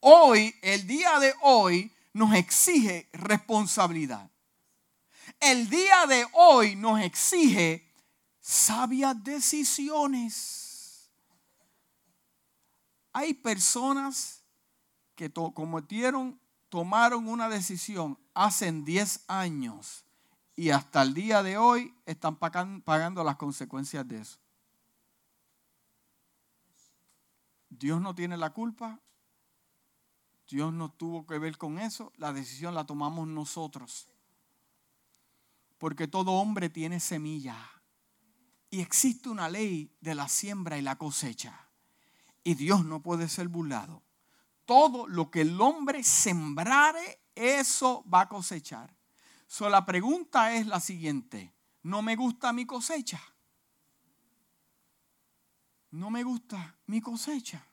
Hoy, 0.00 0.54
el 0.62 0.86
día 0.86 1.18
de 1.18 1.34
hoy, 1.42 1.92
nos 2.12 2.34
exige 2.34 3.08
responsabilidad. 3.12 4.30
El 5.40 5.68
día 5.68 6.06
de 6.06 6.26
hoy 6.32 6.76
nos 6.76 7.00
exige 7.00 7.86
sabias 8.40 9.22
decisiones. 9.22 11.10
Hay 13.12 13.34
personas 13.34 14.42
que 15.14 15.30
cometieron 15.30 16.40
tomaron 16.68 17.28
una 17.28 17.48
decisión 17.48 18.18
hace 18.32 18.72
10 18.72 19.24
años 19.28 20.03
y 20.56 20.70
hasta 20.70 21.02
el 21.02 21.14
día 21.14 21.42
de 21.42 21.58
hoy 21.58 21.94
están 22.06 22.36
pagando 22.36 23.24
las 23.24 23.36
consecuencias 23.36 24.06
de 24.06 24.20
eso. 24.20 24.38
Dios 27.68 28.00
no 28.00 28.14
tiene 28.14 28.36
la 28.36 28.50
culpa, 28.50 29.00
Dios 30.48 30.72
no 30.72 30.92
tuvo 30.92 31.26
que 31.26 31.38
ver 31.38 31.58
con 31.58 31.78
eso, 31.78 32.12
la 32.16 32.32
decisión 32.32 32.74
la 32.74 32.86
tomamos 32.86 33.26
nosotros. 33.26 34.08
Porque 35.78 36.06
todo 36.06 36.32
hombre 36.32 36.68
tiene 36.68 37.00
semilla 37.00 37.56
y 38.70 38.80
existe 38.80 39.28
una 39.28 39.48
ley 39.48 39.90
de 40.00 40.14
la 40.14 40.28
siembra 40.28 40.78
y 40.78 40.82
la 40.82 40.96
cosecha. 40.96 41.68
Y 42.44 42.54
Dios 42.54 42.84
no 42.84 43.00
puede 43.00 43.28
ser 43.28 43.48
burlado. 43.48 44.02
Todo 44.66 45.06
lo 45.08 45.30
que 45.30 45.40
el 45.40 45.60
hombre 45.60 46.04
sembrare, 46.04 47.20
eso 47.34 48.04
va 48.08 48.22
a 48.22 48.28
cosechar. 48.28 48.94
La 49.60 49.86
pregunta 49.86 50.52
es 50.54 50.66
la 50.66 50.80
siguiente. 50.80 51.54
¿No 51.82 52.02
me 52.02 52.16
gusta 52.16 52.52
mi 52.52 52.66
cosecha? 52.66 53.20
No 55.92 56.10
me 56.10 56.24
gusta 56.24 56.76
mi 56.86 57.00
cosecha. 57.00 57.64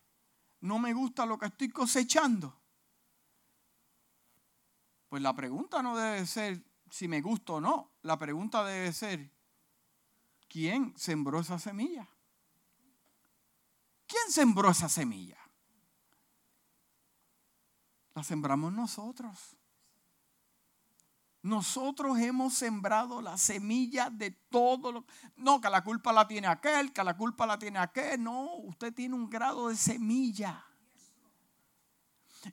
No 0.60 0.78
me 0.78 0.94
gusta 0.94 1.26
lo 1.26 1.40
que 1.40 1.48
estoy 1.48 1.70
cosechando. 1.70 2.56
Pues 5.10 5.24
la 5.24 5.36
pregunta 5.36 5.82
no 5.82 5.98
debe 5.98 6.26
ser 6.28 6.64
si 6.90 7.08
me 7.08 7.20
gusta 7.20 7.54
o 7.54 7.62
no. 7.62 7.92
La 8.04 8.18
pregunta 8.18 8.64
debe 8.64 8.94
ser, 8.94 9.32
¿quién 10.48 10.94
sembró 10.98 11.40
esa 11.40 11.58
semilla? 11.58 12.08
¿Quién 14.06 14.32
sembró 14.32 14.70
esa 14.70 14.88
semilla? 14.88 15.40
La 18.14 18.24
sembramos 18.24 18.72
nosotros. 18.72 19.58
Nosotros 21.44 22.20
hemos 22.20 22.54
sembrado 22.54 23.22
la 23.22 23.38
semilla 23.38 24.10
de 24.12 24.32
todo 24.32 24.92
lo... 24.92 25.06
No, 25.38 25.60
que 25.60 25.70
la 25.70 25.84
culpa 25.84 26.14
la 26.14 26.28
tiene 26.28 26.48
aquel, 26.48 26.94
que 26.94 27.04
la 27.04 27.18
culpa 27.18 27.48
la 27.48 27.58
tiene 27.58 27.80
aquel. 27.80 28.22
No, 28.22 28.56
usted 28.58 28.94
tiene 28.94 29.16
un 29.16 29.30
grado 29.30 29.70
de 29.70 29.76
semilla. 29.76 30.64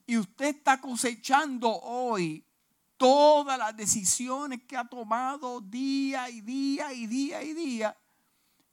Y 0.06 0.16
usted 0.16 0.56
está 0.56 0.80
cosechando 0.80 1.70
hoy 1.70 2.46
todas 2.96 3.58
las 3.58 3.76
decisiones 3.76 4.62
que 4.66 4.76
ha 4.76 4.84
tomado 4.84 5.60
día 5.60 6.30
y 6.30 6.40
día 6.40 6.92
y 6.92 7.06
día 7.06 7.42
y 7.42 7.52
día. 7.52 7.96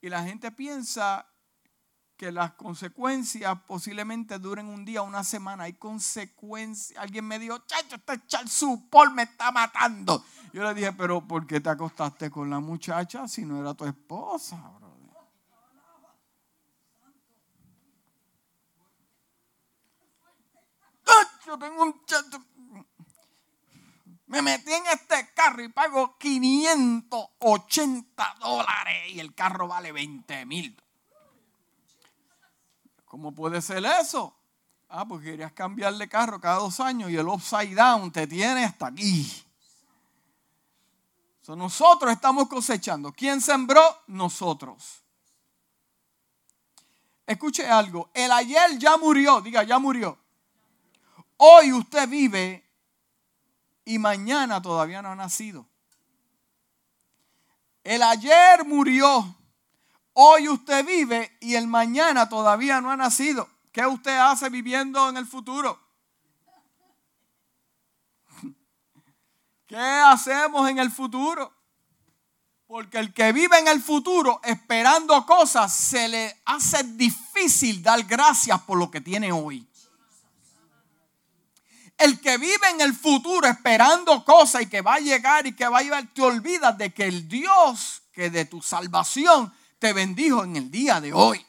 Y 0.02 0.10
la 0.10 0.24
gente 0.24 0.52
piensa 0.52 1.28
que 2.16 2.32
las 2.32 2.54
consecuencias 2.54 3.58
posiblemente 3.68 4.40
duren 4.40 4.68
un 4.68 4.86
día, 4.86 5.02
una 5.02 5.24
semana. 5.24 5.66
Hay 5.66 5.74
consecuencias. 5.74 6.98
Alguien 7.00 7.26
me 7.26 7.40
dijo, 7.40 7.60
chacho, 7.66 7.96
este 7.96 8.22
Paul 8.90 9.12
me 9.12 9.24
está 9.24 9.52
matando. 9.52 10.24
Yo 10.54 10.64
le 10.64 10.74
dije, 10.74 10.94
pero 10.94 11.28
¿por 11.28 11.46
qué 11.46 11.60
te 11.60 11.70
acostaste 11.70 12.32
con 12.32 12.50
la 12.50 12.60
muchacha 12.60 13.28
si 13.28 13.44
no 13.44 13.60
era 13.60 13.74
tu 13.74 13.86
esposa, 13.86 14.56
brother? 14.56 14.86
Yo 21.46 21.60
tengo 21.60 21.84
un 21.84 22.06
chacho. 22.06 22.44
Me 24.28 24.42
metí 24.42 24.74
en 24.74 24.88
este 24.88 25.32
carro 25.36 25.64
y 25.64 25.70
pago 25.70 26.18
580 26.18 28.36
dólares 28.40 29.14
y 29.14 29.20
el 29.20 29.36
carro 29.36 29.68
vale 29.68 29.92
20 29.92 30.46
mil 30.48 30.76
¿Cómo 33.16 33.32
puede 33.32 33.62
ser 33.62 33.82
eso? 33.86 34.36
Ah, 34.90 35.08
porque 35.08 35.28
querías 35.28 35.54
cambiarle 35.54 36.10
carro 36.10 36.38
cada 36.42 36.58
dos 36.58 36.82
años 36.82 37.10
y 37.10 37.16
el 37.16 37.26
upside 37.30 37.74
down 37.74 38.12
te 38.12 38.28
tiene 38.28 38.66
hasta 38.66 38.88
aquí. 38.88 39.26
nosotros 41.48 42.12
estamos 42.12 42.50
cosechando. 42.50 43.14
¿Quién 43.14 43.40
sembró? 43.40 43.82
Nosotros. 44.08 45.02
Escuche 47.26 47.66
algo. 47.66 48.10
El 48.14 48.30
ayer 48.34 48.78
ya 48.78 48.98
murió. 48.98 49.40
Diga, 49.40 49.64
ya 49.64 49.80
murió. 49.80 50.18
Hoy 51.38 51.72
usted 51.72 52.10
vive 52.10 52.70
y 53.86 53.98
mañana 53.98 54.62
todavía 54.62 55.02
no 55.02 55.12
ha 55.12 55.16
nacido. 55.16 55.66
El 57.82 58.04
ayer 58.04 58.66
murió 58.66 59.38
Hoy 60.18 60.48
usted 60.48 60.86
vive 60.86 61.36
y 61.42 61.56
el 61.56 61.68
mañana 61.68 62.30
todavía 62.30 62.80
no 62.80 62.90
ha 62.90 62.96
nacido. 62.96 63.50
¿Qué 63.74 63.86
usted 63.86 64.18
hace 64.18 64.50
viviendo 64.50 65.10
en 65.10 65.18
el 65.18 65.26
futuro? 65.26 65.78
¿Qué 69.68 69.76
hacemos 69.76 70.70
en 70.70 70.80
el 70.80 70.90
futuro? 70.90 71.52
Porque 72.66 72.98
el 72.98 73.14
que 73.14 73.34
vive 73.34 73.60
en 73.60 73.68
el 73.68 73.82
futuro 73.84 74.40
esperando 74.46 75.26
cosas, 75.26 75.74
se 75.74 76.08
le 76.08 76.42
hace 76.46 76.82
difícil 76.84 77.84
dar 77.84 78.02
gracias 78.04 78.62
por 78.62 78.78
lo 78.78 78.90
que 78.90 79.02
tiene 79.02 79.34
hoy. 79.34 79.68
El 81.98 82.22
que 82.22 82.38
vive 82.38 82.70
en 82.70 82.80
el 82.80 82.94
futuro 82.94 83.48
esperando 83.48 84.24
cosas 84.24 84.62
y 84.62 84.68
que 84.68 84.82
va 84.82 84.94
a 84.94 85.00
llegar 85.00 85.46
y 85.46 85.54
que 85.54 85.68
va 85.68 85.80
a 85.80 85.84
llegar, 85.84 86.08
te 86.14 86.22
olvidas 86.22 86.78
de 86.78 86.94
que 86.94 87.04
el 87.04 87.28
Dios 87.28 88.04
que 88.14 88.30
de 88.30 88.46
tu 88.46 88.62
salvación 88.62 89.54
te 89.80 89.94
bendijo 89.94 90.44
en 90.44 90.56
el 90.56 90.72
día 90.72 91.02
de 91.02 91.14
hoy. 91.14 91.46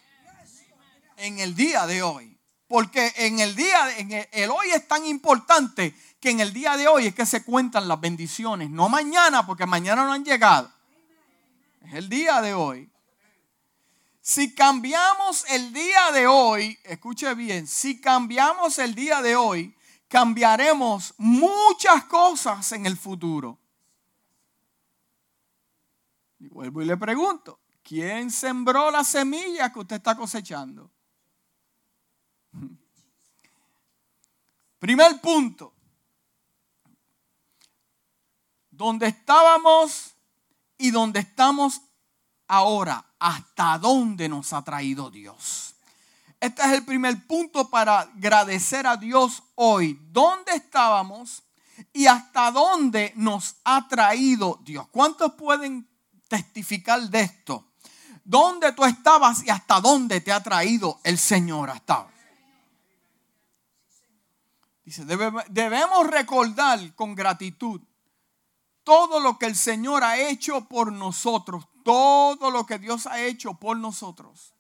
En 1.17 1.39
el 1.39 1.55
día 1.55 1.87
de 1.87 2.03
hoy. 2.03 2.37
Porque 2.69 3.13
en 3.17 3.39
el 3.39 3.55
día, 3.55 3.99
en 3.99 4.13
el, 4.13 4.51
hoy 4.51 4.71
es 4.75 4.87
tan 4.89 5.07
importante 5.07 5.95
que 6.21 6.31
en 6.31 6.41
el 6.41 6.53
día 6.53 6.77
de 6.77 6.89
hoy 6.89 7.07
es 7.07 7.15
que 7.15 7.25
se 7.25 7.45
cuentan 7.45 7.87
las 7.87 8.01
bendiciones. 8.01 8.71
No 8.71 8.89
mañana, 8.89 9.47
porque 9.47 9.67
mañana 9.67 10.05
no 10.05 10.13
han 10.13 10.25
llegado. 10.25 10.71
Es 11.83 11.95
el 11.95 12.09
día 12.09 12.41
de 12.41 12.55
hoy. 12.55 12.91
Si 14.21 14.53
cambiamos 14.57 15.45
el 15.51 15.73
día 15.73 16.11
de 16.11 16.27
hoy, 16.27 16.77
escuche 16.83 17.33
bien, 17.35 17.69
si 17.69 18.01
cambiamos 18.01 18.81
el 18.81 18.97
día 18.97 19.23
de 19.23 19.37
hoy, 19.37 19.77
cambiaremos 20.09 21.15
muchas 21.19 22.05
cosas 22.07 22.73
en 22.73 22.87
el 22.87 22.97
futuro. 22.97 23.61
Y 26.41 26.49
vuelvo 26.49 26.83
y 26.83 26.87
le 26.87 26.97
pregunto, 26.97 27.61
¿Quién 27.87 28.33
sembró 28.33 28.91
la 28.91 29.05
semilla 29.05 29.73
que 29.73 29.79
usted 29.79 29.95
está 29.95 30.17
cosechando? 30.17 30.91
Primer 34.81 35.21
punto. 35.21 35.73
Donde 38.73 39.07
estábamos 39.07 40.17
y 40.77 40.91
donde 40.91 41.21
estamos 41.21 41.81
ahora, 42.49 43.07
hasta 43.21 43.79
dónde 43.79 44.29
nos 44.29 44.53
ha 44.53 44.65
traído 44.65 45.09
Dios. 45.09 45.77
Este 46.41 46.63
es 46.63 46.73
el 46.73 46.85
primer 46.85 47.25
punto 47.29 47.71
para 47.71 48.01
agradecer 48.01 48.89
a 48.89 48.97
Dios 48.97 49.45
hoy. 49.55 49.97
¿Dónde 50.11 50.57
estábamos 50.57 51.45
y 51.93 52.09
hasta 52.09 52.51
dónde 52.51 53.13
nos 53.15 53.55
ha 53.63 53.87
traído 53.87 54.59
Dios? 54.65 54.89
¿Cuántos 54.89 55.35
pueden 55.35 55.89
testificar 56.27 57.01
de 57.09 57.21
esto? 57.21 57.65
Dónde 58.27 58.73
tú 58.73 58.85
estabas 58.85 59.45
y 59.45 59.51
hasta 59.51 59.81
dónde 59.81 60.21
te 60.21 60.33
ha 60.33 60.43
traído 60.43 61.01
el 61.05 61.17
Señor 61.19 61.71
hasta 61.71 62.09
Dice, 64.85 65.05
debemos 65.05 66.07
recordar 66.07 66.95
con 66.95 67.17
gratitud 67.17 67.81
todo 68.85 69.19
lo 69.19 69.37
que 69.37 69.47
el 69.47 69.57
Señor 69.57 70.05
ha 70.05 70.17
hecho 70.17 70.69
por 70.69 70.93
nosotros, 70.93 71.67
todo 71.85 72.53
lo 72.53 72.67
que 72.67 72.79
Dios 72.79 73.09
ha 73.09 73.21
hecho 73.21 73.55
por 73.55 73.77
nosotros. 73.77 74.55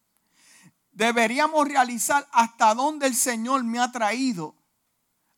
Deberíamos 0.91 1.69
realizar 1.69 2.27
hasta 2.33 2.75
dónde 2.75 3.07
el 3.07 3.15
Señor 3.15 3.63
me 3.63 3.79
ha 3.79 3.93
traído, 3.93 4.57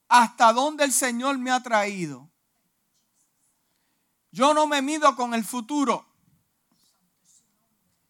hasta 0.08 0.54
dónde 0.54 0.84
el 0.84 0.92
Señor 0.92 1.36
me 1.36 1.50
ha 1.50 1.62
traído. 1.62 2.30
Yo 4.30 4.54
no 4.54 4.66
me 4.66 4.80
mido 4.80 5.14
con 5.16 5.34
el 5.34 5.44
futuro, 5.44 6.06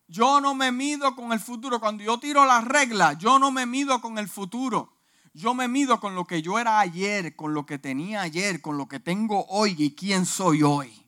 yo 0.09 0.40
no 0.40 0.55
me 0.55 0.73
mido 0.73 1.14
con 1.14 1.33
el 1.33 1.38
futuro. 1.40 1.79
Cuando 1.79 2.03
yo 2.03 2.18
tiro 2.18 2.44
la 2.47 2.62
regla, 2.62 3.12
yo 3.12 3.38
no 3.38 3.51
me 3.51 3.66
mido 3.66 4.01
con 4.01 4.18
el 4.18 4.27
futuro. 4.29 4.94
Yo 5.35 5.53
me 5.55 5.68
mido 5.68 6.01
con 6.01 6.14
lo 6.14 6.25
que 6.25 6.40
yo 6.40 6.59
era 6.59 6.81
ayer, 6.81 7.37
con 7.37 7.53
lo 7.53 7.66
que 7.66 7.79
tenía 7.79 8.23
ayer, 8.23 8.62
con 8.62 8.79
lo 8.79 8.88
que 8.88 8.99
tengo 8.99 9.44
hoy 9.49 9.77
y 9.79 9.94
quién 9.94 10.25
soy 10.25 10.62
hoy. 10.62 11.07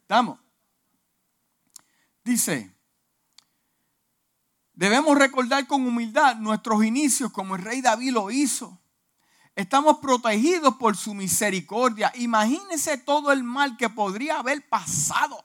¿Estamos? 0.00 0.40
Dice, 2.24 2.74
debemos 4.74 5.16
recordar 5.16 5.66
con 5.68 5.86
humildad 5.86 6.36
nuestros 6.36 6.84
inicios 6.84 7.30
como 7.30 7.54
el 7.54 7.62
rey 7.62 7.80
David 7.80 8.10
lo 8.10 8.32
hizo. 8.32 8.80
Estamos 9.54 9.98
protegidos 9.98 10.74
por 10.74 10.96
su 10.96 11.14
misericordia. 11.14 12.10
Imagínese 12.16 12.98
todo 12.98 13.30
el 13.30 13.44
mal 13.44 13.76
que 13.76 13.88
podría 13.88 14.40
haber 14.40 14.68
pasado 14.68 15.44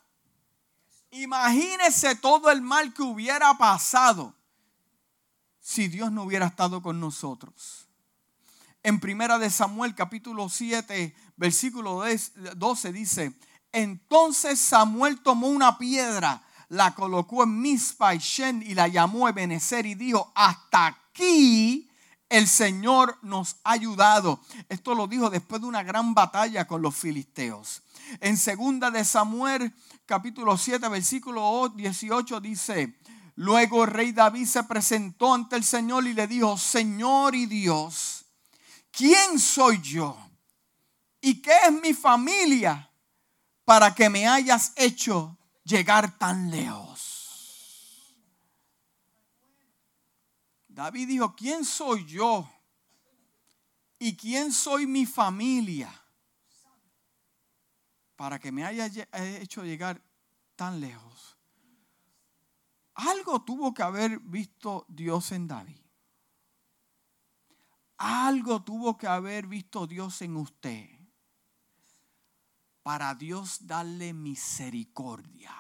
Imagínese 1.15 2.15
todo 2.15 2.51
el 2.51 2.62
mal 2.62 2.93
que 2.93 3.01
hubiera 3.01 3.58
pasado 3.58 4.36
si 5.62 5.88
Dios 5.88 6.12
no 6.12 6.23
hubiera 6.23 6.47
estado 6.47 6.82
con 6.82 6.99
nosotros. 6.99 7.88
En 8.84 8.99
primera 8.99 9.39
de 9.39 9.49
Samuel 9.49 9.95
capítulo 9.95 10.49
7, 10.49 11.15
versículo 11.38 12.04
12 12.56 12.91
dice, 12.91 13.34
Entonces 13.71 14.60
Samuel 14.60 15.21
tomó 15.21 15.47
una 15.47 15.78
piedra, 15.78 16.43
la 16.67 16.93
colocó 16.93 17.43
en 17.43 17.62
Mispa 17.62 18.13
y 18.13 18.19
Shen 18.19 18.62
y 18.62 18.73
la 18.73 18.89
llamó 18.89 19.30
Ebenezer 19.30 19.86
y 19.86 19.95
dijo, 19.95 20.34
hasta 20.36 20.88
aquí 20.88 21.89
el 22.29 22.47
Señor 22.47 23.17
nos 23.21 23.57
ha 23.63 23.71
ayudado. 23.71 24.39
Esto 24.69 24.95
lo 24.95 25.07
dijo 25.07 25.29
después 25.29 25.61
de 25.61 25.67
una 25.67 25.83
gran 25.83 26.13
batalla 26.13 26.65
con 26.65 26.81
los 26.81 26.95
filisteos. 26.95 27.83
En 28.19 28.38
segunda 28.38 28.91
de 28.91 29.03
Samuel, 29.05 29.73
capítulo 30.05 30.57
7, 30.57 30.88
versículo 30.89 31.69
18 31.69 32.39
dice, 32.41 32.99
luego 33.35 33.83
el 33.83 33.91
rey 33.91 34.11
David 34.11 34.45
se 34.45 34.63
presentó 34.63 35.33
ante 35.33 35.55
el 35.55 35.63
Señor 35.63 36.05
y 36.07 36.13
le 36.13 36.27
dijo, 36.27 36.57
Señor 36.57 37.35
y 37.35 37.45
Dios, 37.45 38.25
¿quién 38.91 39.39
soy 39.39 39.81
yo? 39.81 40.17
¿Y 41.21 41.41
qué 41.41 41.53
es 41.65 41.71
mi 41.71 41.93
familia 41.93 42.91
para 43.63 43.95
que 43.95 44.09
me 44.09 44.27
hayas 44.27 44.73
hecho 44.75 45.38
llegar 45.63 46.17
tan 46.17 46.51
lejos? 46.51 46.94
David 50.75 51.07
dijo, 51.07 51.33
¿quién 51.33 51.63
soy 51.63 52.03
yo? 52.05 52.51
¿Y 53.97 54.17
quién 54.17 54.51
soy 54.51 54.85
mi 54.85 55.05
familia? 55.05 55.89
Para 58.17 58.38
que 58.39 58.51
me 58.51 58.65
haya 58.65 58.88
hecho 59.39 59.63
llegar 59.63 60.03
tan 60.57 60.81
lejos. 60.81 61.38
Algo 62.95 63.41
tuvo 63.41 63.73
que 63.73 63.83
haber 63.83 64.19
visto 64.19 64.85
Dios 64.89 65.31
en 65.31 65.47
David. 65.47 65.79
Algo 67.97 68.61
tuvo 68.61 68.97
que 68.97 69.07
haber 69.07 69.47
visto 69.47 69.88
Dios 69.88 70.21
en 70.23 70.35
usted. 70.35 70.89
Para 72.83 73.15
Dios 73.15 73.65
darle 73.65 74.11
misericordia. 74.11 75.55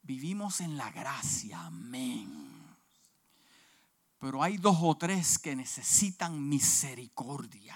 Vivimos 0.00 0.62
en 0.62 0.78
la 0.78 0.90
gracia. 0.90 1.66
Amén. 1.66 2.49
Pero 4.20 4.42
hay 4.42 4.58
dos 4.58 4.76
o 4.82 4.96
tres 4.98 5.38
que 5.38 5.56
necesitan 5.56 6.46
misericordia. 6.46 7.74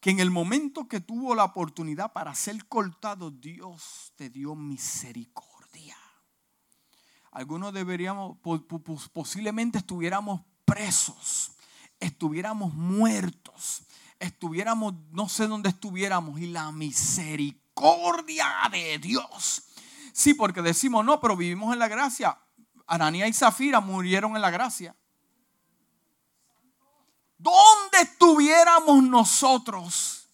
Que 0.00 0.10
en 0.10 0.20
el 0.20 0.30
momento 0.30 0.88
que 0.88 1.00
tuvo 1.00 1.34
la 1.34 1.44
oportunidad 1.44 2.14
para 2.14 2.34
ser 2.34 2.66
cortado, 2.66 3.30
Dios 3.30 4.12
te 4.16 4.30
dio 4.30 4.54
misericordia. 4.54 5.96
Algunos 7.30 7.74
deberíamos, 7.74 8.38
posiblemente 9.12 9.78
estuviéramos 9.78 10.40
presos, 10.64 11.52
estuviéramos 12.00 12.72
muertos, 12.72 13.82
estuviéramos, 14.18 14.94
no 15.10 15.28
sé 15.28 15.46
dónde 15.46 15.68
estuviéramos, 15.68 16.40
y 16.40 16.46
la 16.46 16.72
misericordia 16.72 18.46
de 18.72 18.98
Dios. 18.98 19.64
Sí, 20.14 20.32
porque 20.32 20.62
decimos, 20.62 21.04
no, 21.04 21.20
pero 21.20 21.36
vivimos 21.36 21.72
en 21.74 21.80
la 21.80 21.88
gracia. 21.88 22.38
Ananía 22.88 23.28
y 23.28 23.34
Zafira 23.34 23.80
murieron 23.80 24.34
en 24.34 24.40
la 24.40 24.50
gracia. 24.50 24.96
¿Dónde 27.36 28.00
estuviéramos 28.00 29.02
nosotros 29.04 30.26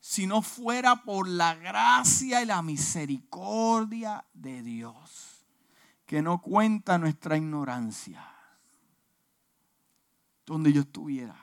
si 0.00 0.26
no 0.26 0.40
fuera 0.40 1.04
por 1.04 1.28
la 1.28 1.54
gracia 1.54 2.42
y 2.42 2.46
la 2.46 2.62
misericordia 2.62 4.26
de 4.32 4.62
Dios? 4.62 5.44
Que 6.06 6.22
no 6.22 6.40
cuenta 6.40 6.96
nuestra 6.96 7.36
ignorancia. 7.36 8.26
Donde 10.46 10.72
yo 10.72 10.80
estuviera. 10.80 11.38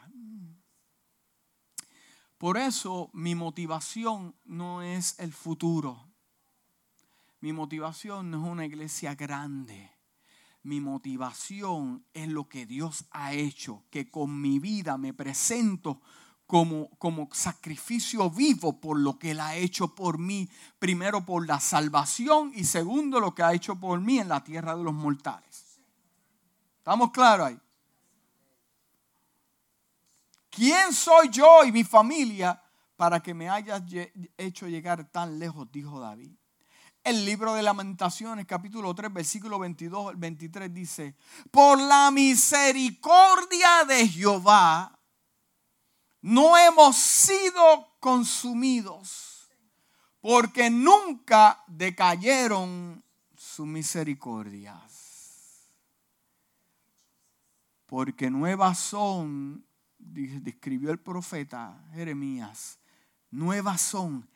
Por 2.40 2.58
eso 2.58 3.12
mi 3.14 3.36
motivación 3.36 4.36
no 4.46 4.82
es 4.82 5.20
el 5.20 5.32
futuro. 5.32 6.10
Mi 7.40 7.54
motivación 7.54 8.32
no 8.32 8.44
es 8.44 8.52
una 8.52 8.66
iglesia 8.66 9.14
grande 9.14 9.99
mi 10.70 10.80
motivación 10.82 12.06
es 12.14 12.28
lo 12.28 12.48
que 12.48 12.68
Dios 12.68 13.06
ha 13.10 13.34
hecho, 13.34 13.84
que 13.90 14.12
con 14.12 14.40
mi 14.40 14.60
vida 14.60 15.00
me 15.00 15.16
presento 15.16 16.00
como, 16.46 16.92
como 17.00 17.28
sacrificio 17.34 18.30
vivo 18.30 18.80
por 18.80 19.00
lo 19.00 19.18
que 19.18 19.32
Él 19.32 19.40
ha 19.40 19.56
hecho 19.56 19.96
por 19.96 20.20
mí, 20.20 20.48
primero 20.78 21.26
por 21.26 21.48
la 21.48 21.60
salvación 21.60 22.52
y 22.54 22.66
segundo 22.66 23.20
lo 23.20 23.34
que 23.34 23.42
ha 23.42 23.54
hecho 23.54 23.80
por 23.80 24.00
mí 24.00 24.20
en 24.20 24.30
la 24.30 24.44
tierra 24.44 24.76
de 24.76 24.84
los 24.84 24.94
mortales. 24.94 25.80
¿Estamos 26.78 27.10
claros 27.10 27.48
ahí? 27.48 27.60
¿Quién 30.52 30.94
soy 30.94 31.30
yo 31.30 31.64
y 31.66 31.72
mi 31.72 31.84
familia 31.84 32.62
para 32.96 33.22
que 33.22 33.34
me 33.34 33.50
hayas 33.50 33.82
hecho 34.38 34.68
llegar 34.68 35.10
tan 35.10 35.40
lejos? 35.40 35.72
Dijo 35.72 36.00
David. 36.00 36.39
El 37.04 37.26
libro 37.26 37.54
de 37.54 37.64
lamentaciones, 37.64 38.46
capítulo 38.46 38.94
3, 38.94 39.14
versículo 39.14 39.58
22 39.58 40.10
al 40.10 40.16
23 40.18 40.74
dice, 40.74 41.16
por 41.50 41.80
la 41.80 42.12
misericordia 42.12 43.86
de 43.88 44.08
Jehová 44.08 45.00
no 46.22 46.58
hemos 46.58 46.98
sido 46.98 47.96
consumidos, 48.00 49.50
porque 50.20 50.70
nunca 50.70 51.64
decayeron 51.68 53.02
sus 53.38 53.66
misericordias. 53.66 55.70
Porque 57.86 58.30
nuevas 58.30 58.78
son, 58.78 59.66
describió 59.98 60.92
el 60.92 61.00
profeta 61.00 61.82
Jeremías, 61.94 62.78
nuevas 63.32 63.82
son 63.82 64.30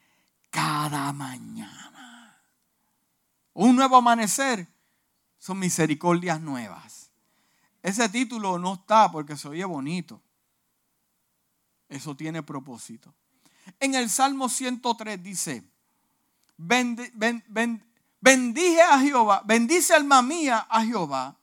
cada 0.50 1.12
mañana 1.12 2.03
un 3.54 3.76
nuevo 3.76 3.98
amanecer, 3.98 4.68
son 5.38 5.60
misericordias 5.60 6.42
nuevas. 6.42 7.12
Ese 7.82 8.08
título 8.10 8.58
no 8.58 8.76
está 8.76 9.12
porque 9.12 9.36
se 9.36 9.50
oye 9.50 9.66
bonito. 9.66 10.22
Eso 11.90 12.16
tiene 12.16 12.42
propósito. 12.42 13.14
En 13.80 13.96
el 13.96 14.10
Salmo 14.10 14.50
103 14.50 15.22
dice, 15.22 15.64
bendije 16.58 17.82
a 18.82 19.00
Jehová, 19.00 19.42
bendice 19.46 19.94
alma 19.94 20.22
mía 20.22 20.66
a 20.70 20.84
Jehová 20.84 21.38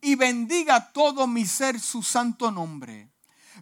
y 0.00 0.16
bendiga 0.16 0.92
todo 0.92 1.26
mi 1.26 1.46
ser 1.46 1.80
su 1.80 2.02
santo 2.02 2.50
nombre. 2.50 3.10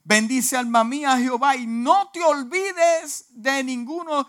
Bendice 0.04 0.56
alma 0.56 0.82
mía 0.82 1.12
a 1.12 1.18
Jehová 1.18 1.56
y 1.56 1.66
no 1.66 2.10
te 2.12 2.22
olvides 2.22 3.26
de 3.30 3.62
ninguno 3.62 4.26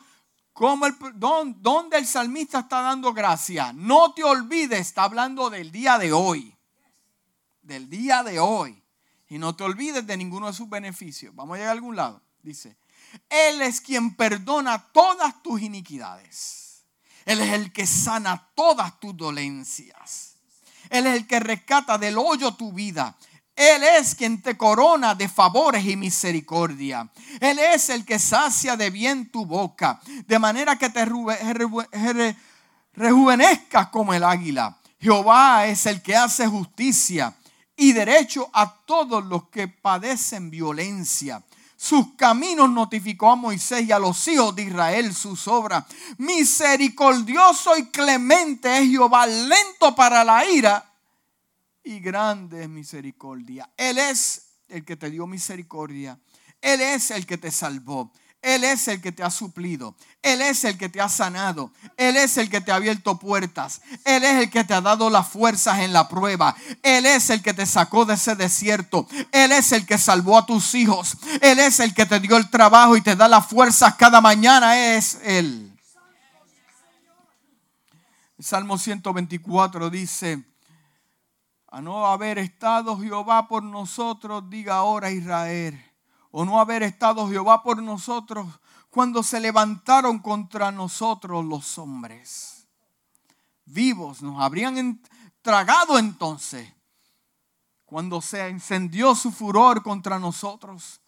como 0.54 0.86
el, 0.86 0.96
donde 1.16 1.98
el 1.98 2.06
salmista 2.06 2.60
está 2.60 2.82
dando 2.82 3.12
gracia. 3.12 3.74
No 3.74 4.14
te 4.14 4.24
olvides, 4.24 4.80
está 4.80 5.04
hablando 5.04 5.50
del 5.50 5.72
día 5.72 5.98
de 5.98 6.14
hoy. 6.14 6.56
Del 7.62 7.90
día 7.90 8.24
de 8.24 8.40
hoy. 8.40 8.82
Y 9.30 9.40
no 9.40 9.56
te 9.56 9.64
olvides 9.64 10.06
de 10.06 10.16
ninguno 10.16 10.48
de 10.48 10.54
sus 10.54 10.70
beneficios. 10.70 11.34
Vamos 11.36 11.56
a 11.56 11.58
llegar 11.58 11.70
a 11.70 11.74
algún 11.74 11.96
lado. 11.96 12.22
Dice, 12.44 12.78
Él 13.30 13.62
es 13.62 13.82
quien 13.82 14.16
perdona 14.16 14.92
todas 14.92 15.42
tus 15.42 15.62
iniquidades. 15.62 16.86
Él 17.26 17.40
es 17.40 17.54
el 17.54 17.72
que 17.72 17.88
sana 17.88 18.50
todas 18.54 19.00
tus 19.00 19.16
dolencias. 19.18 20.36
Él 20.90 21.08
es 21.08 21.16
el 21.16 21.26
que 21.26 21.40
rescata 21.40 21.98
del 21.98 22.18
hoyo 22.18 22.54
tu 22.54 22.74
vida. 22.74 23.18
Él 23.56 23.84
es 23.84 24.16
quien 24.16 24.42
te 24.42 24.58
corona 24.58 25.14
de 25.14 25.30
favores 25.30 25.86
y 25.86 25.96
misericordia. 25.96 27.08
Él 27.40 27.60
es 27.60 27.90
el 27.90 28.04
que 28.04 28.18
sacia 28.18 28.76
de 28.76 28.90
bien 28.90 29.30
tu 29.30 29.46
boca, 29.46 30.02
de 30.26 30.40
manera 30.40 30.76
que 30.78 30.90
te 30.90 31.06
rejuvenezcas 32.94 33.88
como 33.90 34.14
el 34.14 34.24
águila. 34.24 34.78
Jehová 35.00 35.68
es 35.68 35.86
el 35.86 36.02
que 36.02 36.16
hace 36.16 36.48
justicia 36.48 37.36
y 37.76 37.92
derecho 37.92 38.50
a 38.54 38.74
todos 38.86 39.24
los 39.26 39.50
que 39.50 39.68
padecen 39.68 40.50
violencia. 40.50 41.44
Sus 41.76 42.16
caminos 42.16 42.70
notificó 42.70 43.32
a 43.32 43.36
Moisés 43.36 43.88
y 43.88 43.92
a 43.92 44.00
los 44.00 44.28
hijos 44.30 44.56
de 44.56 44.64
Israel 44.64 45.14
sus 45.14 45.48
obras. 45.48 45.84
Misericordioso 46.18 47.78
y 47.78 47.88
clemente 47.88 48.78
es 48.78 48.90
Jehová, 48.90 49.28
lento 49.28 49.94
para 49.94 50.24
la 50.24 50.46
ira 50.46 50.93
y 51.84 52.00
grande 52.00 52.64
es 52.64 52.70
misericordia. 52.70 53.70
Él 53.78 53.98
es 53.98 54.54
el 54.68 54.86
que 54.86 54.96
te 54.96 55.10
dio 55.10 55.28
misericordia. 55.28 56.20
Él 56.62 56.82
es 56.82 57.12
el 57.12 57.26
que 57.26 57.38
te 57.38 57.52
salvó. 57.52 58.12
Él 58.42 58.66
es 58.66 58.90
el 58.90 59.00
que 59.00 59.14
te 59.14 59.24
ha 59.24 59.32
suplido. 59.32 59.96
Él 60.22 60.42
es 60.42 60.66
el 60.66 60.78
que 60.78 60.90
te 60.90 61.00
ha 61.00 61.08
sanado. 61.08 61.72
Él 61.96 62.18
es 62.18 62.38
el 62.38 62.50
que 62.50 62.60
te 62.60 62.74
ha 62.74 62.76
abierto 62.76 63.18
puertas. 63.18 63.82
Él 64.04 64.26
es 64.26 64.44
el 64.44 64.50
que 64.50 64.66
te 64.66 64.74
ha 64.74 64.82
dado 64.82 65.10
las 65.10 65.30
fuerzas 65.30 65.80
en 65.80 65.94
la 65.94 66.10
prueba. 66.10 66.54
Él 66.82 67.06
es 67.06 67.30
el 67.30 67.42
que 67.42 67.54
te 67.54 67.66
sacó 67.66 68.04
de 68.04 68.16
ese 68.16 68.36
desierto. 68.36 69.08
Él 69.32 69.54
es 69.54 69.72
el 69.72 69.86
que 69.86 69.98
salvó 69.98 70.38
a 70.38 70.46
tus 70.46 70.76
hijos. 70.76 71.18
Él 71.42 71.58
es 71.60 71.80
el 71.80 71.94
que 71.94 72.06
te 72.06 72.20
dio 72.20 72.36
el 72.36 72.50
trabajo 72.50 72.98
y 72.98 73.02
te 73.02 73.16
da 73.16 73.30
las 73.30 73.48
fuerzas 73.48 73.96
cada 73.96 74.20
mañana. 74.20 74.78
Es 74.78 75.20
Él. 75.24 75.70
Salmo 78.40 78.78
124 78.78 79.90
dice, 79.90 80.44
a 81.74 81.82
no 81.82 82.06
haber 82.06 82.38
estado 82.38 82.96
Jehová 83.00 83.48
por 83.48 83.64
nosotros, 83.64 84.48
diga 84.48 84.76
ahora 84.76 85.10
Israel. 85.10 85.84
O 86.30 86.46
no 86.46 86.60
haber 86.60 86.84
estado 86.84 87.28
Jehová 87.28 87.64
por 87.64 87.82
nosotros, 87.82 88.48
cuando 88.92 89.24
se 89.24 89.40
levantaron 89.40 90.20
contra 90.20 90.72
nosotros 90.72 91.44
los 91.44 91.80
hombres. 91.80 92.68
Vivos 93.66 94.22
nos 94.22 94.40
habrían 94.40 95.02
tragado 95.42 95.98
entonces 95.98 96.72
cuando 97.86 98.22
se 98.22 98.50
encendió 98.50 99.16
su 99.16 99.32
furor 99.32 99.82
contra 99.82 100.20
nosotros. 100.20 101.02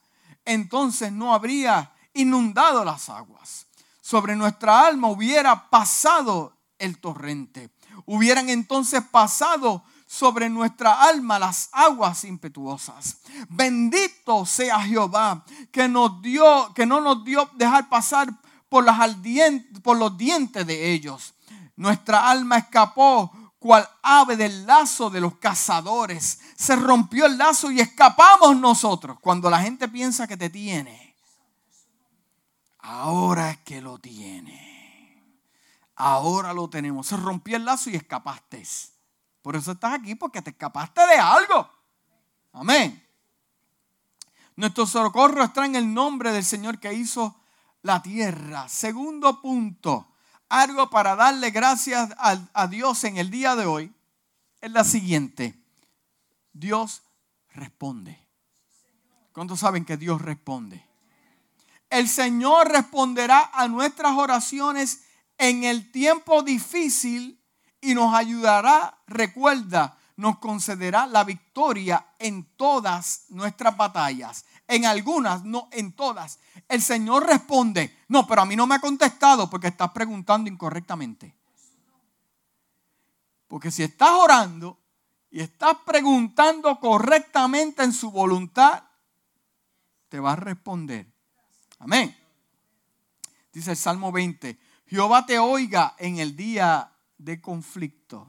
Entonces 0.46 1.12
no 1.12 1.36
habría 1.36 1.94
inundado 2.12 2.84
las 2.84 3.10
aguas. 3.10 3.68
Sobre 4.02 4.36
nuestra 4.36 4.88
alma 4.88 5.10
hubiera 5.10 5.70
pasado 5.70 6.58
el 6.80 6.98
torrente. 6.98 7.70
Hubieran 8.08 8.50
entonces 8.50 9.04
pasado 9.04 9.84
sobre 10.06 10.50
nuestra 10.50 11.04
alma 11.04 11.40
las 11.40 11.70
aguas 11.72 12.24
impetuosas. 12.24 13.18
Bendito 13.50 14.46
sea 14.46 14.80
Jehová 14.82 15.44
que 15.72 15.88
nos 15.88 16.22
dio, 16.22 16.74
que 16.74 16.86
no 16.86 17.02
nos 17.02 17.24
dio 17.24 17.50
dejar 17.54 17.90
pasar 17.90 18.30
por, 18.70 18.84
las 18.84 18.98
por 19.82 19.98
los 19.98 20.18
dientes 20.18 20.66
de 20.66 20.92
ellos. 20.92 21.34
Nuestra 21.76 22.30
alma 22.30 22.58
escapó 22.58 23.32
cual 23.60 23.90
ave 24.04 24.38
del 24.38 24.66
lazo 24.68 25.10
de 25.10 25.20
los 25.20 25.38
cazadores. 25.38 26.40
Se 26.56 26.76
rompió 26.76 27.26
el 27.26 27.38
lazo 27.38 27.72
y 27.72 27.80
escapamos 27.80 28.56
nosotros. 28.58 29.18
Cuando 29.20 29.50
la 29.50 29.60
gente 29.60 29.88
piensa 29.88 30.28
que 30.28 30.38
te 30.38 30.50
tiene, 30.50 31.16
ahora 32.80 33.52
es 33.52 33.58
que 33.60 33.82
lo 33.82 33.98
tiene. 33.98 34.64
Ahora 35.96 36.54
lo 36.54 36.70
tenemos. 36.70 37.08
Se 37.08 37.18
rompió 37.18 37.58
el 37.58 37.66
lazo 37.66 37.90
y 37.90 37.96
escapaste. 37.96 38.64
Por 39.46 39.56
eso 39.56 39.74
estás 39.74 39.94
aquí, 39.94 40.16
porque 40.16 40.42
te 40.42 40.50
escapaste 40.50 41.06
de 41.06 41.18
algo. 41.18 41.70
Amén. 42.54 43.08
Nuestro 44.56 44.88
socorro 44.88 45.44
está 45.44 45.68
en 45.68 45.76
el 45.76 45.94
nombre 45.94 46.32
del 46.32 46.44
Señor 46.44 46.80
que 46.80 46.92
hizo 46.96 47.40
la 47.84 48.02
tierra. 48.02 48.68
Segundo 48.68 49.44
punto, 49.44 50.08
algo 50.50 50.90
para 50.90 51.16
darle 51.16 51.52
gracias 51.52 52.10
a, 52.18 52.66
Dios 52.66 53.04
en 53.04 53.18
el 53.18 53.30
día 53.30 53.56
de 53.56 53.68
hoy 53.68 53.94
es 54.62 54.72
la 54.72 54.84
siguiente. 54.84 55.54
Dios 56.52 57.04
responde. 57.54 58.28
¿Cuántos 59.32 59.60
saben 59.60 59.86
que 59.86 59.96
Dios 59.96 60.24
responde? 60.24 60.84
El 61.92 62.10
Señor 62.10 62.70
responderá 62.70 63.52
a 63.54 63.68
nuestras 63.68 64.14
oraciones 64.14 65.04
en 65.38 65.64
el 65.64 65.92
tiempo 65.92 66.42
difícil 66.42 67.45
y 67.86 67.94
nos 67.94 68.14
ayudará, 68.14 68.98
recuerda, 69.08 69.98
nos 70.18 70.40
concederá 70.40 71.06
la 71.06 71.24
victoria 71.24 72.06
en 72.20 72.46
todas 72.56 73.26
nuestras 73.30 73.76
batallas. 73.78 74.46
En 74.68 74.86
algunas, 74.86 75.44
no 75.44 75.70
en 75.72 75.94
todas. 75.94 76.40
El 76.68 76.82
Señor 76.82 77.28
responde, 77.28 77.96
no, 78.08 78.26
pero 78.26 78.42
a 78.42 78.46
mí 78.46 78.56
no 78.56 78.66
me 78.66 78.76
ha 78.76 78.80
contestado 78.80 79.50
porque 79.50 79.68
estás 79.68 79.92
preguntando 79.92 80.50
incorrectamente. 80.50 81.36
Porque 83.48 83.70
si 83.70 83.84
estás 83.84 84.12
orando 84.12 84.80
y 85.30 85.42
estás 85.42 85.78
preguntando 85.86 86.80
correctamente 86.80 87.84
en 87.84 87.94
su 87.94 88.10
voluntad, 88.10 88.84
te 90.10 90.20
va 90.20 90.32
a 90.32 90.38
responder. 90.38 91.06
Amén. 91.78 92.18
Dice 93.54 93.72
el 93.72 93.78
Salmo 93.78 94.12
20, 94.12 94.58
Jehová 94.88 95.26
te 95.26 95.38
oiga 95.38 95.96
en 96.00 96.18
el 96.18 96.36
día 96.36 96.92
de 97.18 97.42
conflicto. 97.42 98.28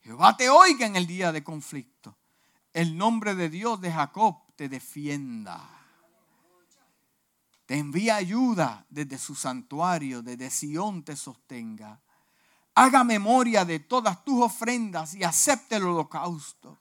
Jehová 0.00 0.36
te 0.36 0.48
oiga 0.48 0.86
en 0.86 0.96
el 0.96 1.06
día 1.06 1.32
de 1.32 1.44
conflicto. 1.44 2.16
El 2.72 2.96
nombre 2.96 3.34
de 3.34 3.48
Dios 3.48 3.80
de 3.80 3.92
Jacob 3.92 4.36
te 4.56 4.68
defienda. 4.68 5.68
Te 7.66 7.76
envía 7.76 8.16
ayuda 8.16 8.86
desde 8.88 9.18
su 9.18 9.34
santuario, 9.34 10.22
desde 10.22 10.50
Sión 10.50 11.02
te 11.02 11.16
sostenga. 11.16 12.00
Haga 12.74 13.04
memoria 13.04 13.64
de 13.64 13.80
todas 13.80 14.24
tus 14.24 14.42
ofrendas 14.42 15.14
y 15.14 15.24
acepte 15.24 15.76
el 15.76 15.84
holocausto. 15.84 16.78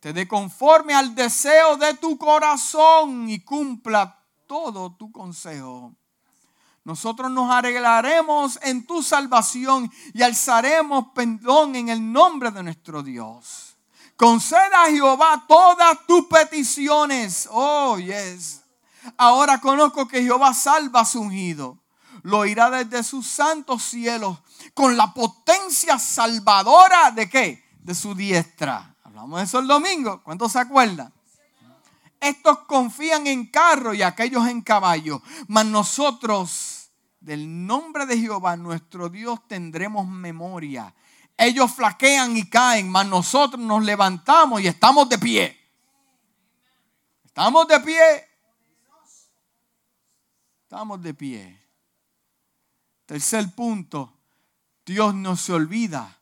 Te 0.00 0.12
dé 0.12 0.28
conforme 0.28 0.92
al 0.92 1.14
deseo 1.14 1.76
de 1.76 1.94
tu 1.94 2.18
corazón 2.18 3.28
y 3.28 3.40
cumpla 3.40 4.22
todo 4.46 4.94
tu 4.96 5.10
consejo 5.10 5.94
nosotros 6.84 7.30
nos 7.30 7.50
arreglaremos 7.50 8.58
en 8.62 8.86
tu 8.86 9.02
salvación 9.02 9.90
y 10.12 10.22
alzaremos 10.22 11.06
perdón 11.14 11.76
en 11.76 11.88
el 11.88 12.12
nombre 12.12 12.50
de 12.50 12.62
nuestro 12.62 13.02
Dios. 13.02 13.76
Conceda 14.16 14.84
a 14.84 14.90
Jehová 14.90 15.44
todas 15.48 16.06
tus 16.06 16.26
peticiones. 16.26 17.48
Oh, 17.50 17.98
yes. 17.98 18.62
Ahora 19.16 19.60
conozco 19.60 20.06
que 20.06 20.22
Jehová 20.22 20.52
salva 20.52 21.00
a 21.00 21.04
su 21.06 21.22
ungido. 21.22 21.78
Lo 22.22 22.44
irá 22.46 22.70
desde 22.70 23.02
sus 23.02 23.26
santos 23.26 23.82
cielos 23.82 24.38
con 24.74 24.96
la 24.96 25.12
potencia 25.12 25.98
salvadora 25.98 27.10
de 27.10 27.28
qué? 27.28 27.64
De 27.80 27.94
su 27.94 28.14
diestra. 28.14 28.94
Hablamos 29.04 29.38
de 29.38 29.44
eso 29.44 29.58
el 29.58 29.66
domingo. 29.66 30.22
¿Cuántos 30.22 30.52
se 30.52 30.58
acuerdan? 30.58 31.12
Estos 32.24 32.60
confían 32.60 33.26
en 33.26 33.46
carro 33.46 33.92
y 33.92 34.02
aquellos 34.02 34.46
en 34.48 34.62
caballo. 34.62 35.22
Mas 35.46 35.66
nosotros 35.66 36.90
del 37.20 37.66
nombre 37.66 38.06
de 38.06 38.18
Jehová 38.18 38.56
nuestro 38.56 39.08
Dios 39.08 39.46
tendremos 39.46 40.06
memoria. 40.06 40.94
Ellos 41.36 41.74
flaquean 41.74 42.36
y 42.36 42.48
caen, 42.48 42.90
mas 42.90 43.06
nosotros 43.06 43.60
nos 43.60 43.84
levantamos 43.84 44.60
y 44.60 44.68
estamos 44.68 45.08
de 45.08 45.18
pie. 45.18 45.60
Estamos 47.24 47.66
de 47.66 47.80
pie. 47.80 48.28
Estamos 50.62 51.02
de 51.02 51.14
pie. 51.14 51.62
Tercer 53.06 53.54
punto, 53.54 54.16
Dios 54.86 55.14
no 55.14 55.36
se 55.36 55.52
olvida 55.52 56.20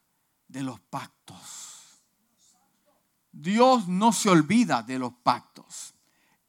de 0.48 0.62
los 0.62 0.80
pactos. 0.80 1.62
Dios 3.32 3.88
no 3.88 4.12
se 4.12 4.28
olvida 4.28 4.82
de 4.82 4.98
los 4.98 5.12
pactos. 5.14 5.91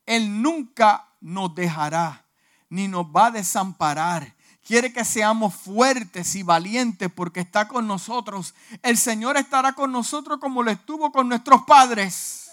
Él 0.06 0.42
nunca 0.42 1.10
nos 1.22 1.54
dejará 1.56 2.26
ni 2.70 2.88
nos 2.88 3.06
va 3.06 3.28
a 3.28 3.32
desamparar 3.32 4.34
quiere 4.66 4.94
que 4.94 5.06
seamos 5.06 5.54
fuertes 5.54 6.36
y 6.36 6.44
valientes 6.44 7.12
porque 7.14 7.42
está 7.42 7.68
con 7.68 7.88
nosotros. 7.88 8.56
El 8.82 8.98
Señor 8.98 9.38
estará 9.38 9.74
con 9.74 9.92
nosotros 9.92 10.40
como 10.40 10.64
lo 10.64 10.72
estuvo 10.72 11.12
con 11.12 11.28
nuestros 11.28 11.64
padres. 11.64 12.52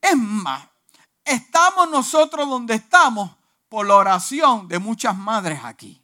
Es 0.00 0.16
más, 0.16 0.62
estamos 1.24 1.90
nosotros 1.90 2.48
donde 2.48 2.74
estamos 2.74 3.30
por 3.68 3.86
la 3.86 3.96
oración 3.96 4.68
de 4.68 4.78
muchas 4.78 5.16
madres 5.16 5.60
aquí. 5.64 6.00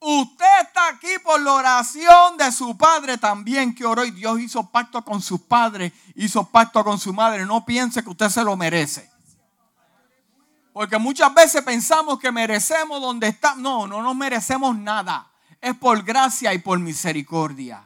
Usted 0.00 0.60
está 0.62 0.88
aquí 0.88 1.18
por 1.24 1.40
la 1.40 1.54
oración 1.54 2.36
de 2.36 2.52
su 2.52 2.76
padre 2.76 3.18
también 3.18 3.74
que 3.74 3.84
oró 3.84 4.04
y 4.04 4.12
Dios 4.12 4.40
hizo 4.40 4.70
pacto 4.70 5.04
con 5.04 5.20
sus 5.20 5.40
padres, 5.40 5.92
hizo 6.14 6.44
pacto 6.44 6.84
con 6.84 6.98
su 6.98 7.12
madre. 7.12 7.44
No 7.44 7.64
piense 7.64 8.02
que 8.04 8.10
usted 8.10 8.28
se 8.28 8.44
lo 8.44 8.56
merece. 8.56 9.10
Porque 10.72 10.98
muchas 10.98 11.34
veces 11.34 11.62
pensamos 11.62 12.20
que 12.20 12.30
merecemos 12.30 13.00
donde 13.00 13.26
estamos. 13.26 13.58
No, 13.58 13.88
no 13.88 14.00
nos 14.00 14.14
merecemos 14.14 14.76
nada. 14.76 15.28
Es 15.60 15.74
por 15.74 16.04
gracia 16.04 16.54
y 16.54 16.58
por 16.58 16.78
misericordia. 16.78 17.84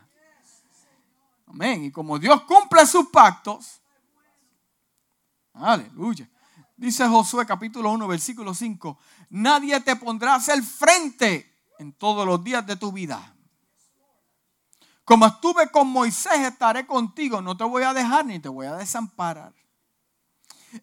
Amén. 1.46 1.84
Y 1.84 1.90
como 1.90 2.18
Dios 2.18 2.42
cumple 2.42 2.84
sus 2.84 3.08
pactos. 3.08 3.80
Aleluya. 5.54 6.28
Dice 6.76 7.06
Josué 7.08 7.46
capítulo 7.46 7.90
1, 7.90 8.06
versículo 8.06 8.52
5. 8.52 8.98
Nadie 9.30 9.80
te 9.80 9.96
pondrá 9.96 10.34
a 10.34 10.36
hacer 10.36 10.62
frente 10.62 11.51
en 11.82 11.92
todos 11.92 12.26
los 12.26 12.42
días 12.42 12.66
de 12.66 12.76
tu 12.76 12.92
vida. 12.92 13.34
Como 15.04 15.26
estuve 15.26 15.68
con 15.70 15.88
Moisés, 15.88 16.38
estaré 16.40 16.86
contigo. 16.86 17.42
No 17.42 17.56
te 17.56 17.64
voy 17.64 17.82
a 17.82 17.92
dejar 17.92 18.24
ni 18.24 18.38
te 18.38 18.48
voy 18.48 18.66
a 18.66 18.76
desamparar. 18.76 19.52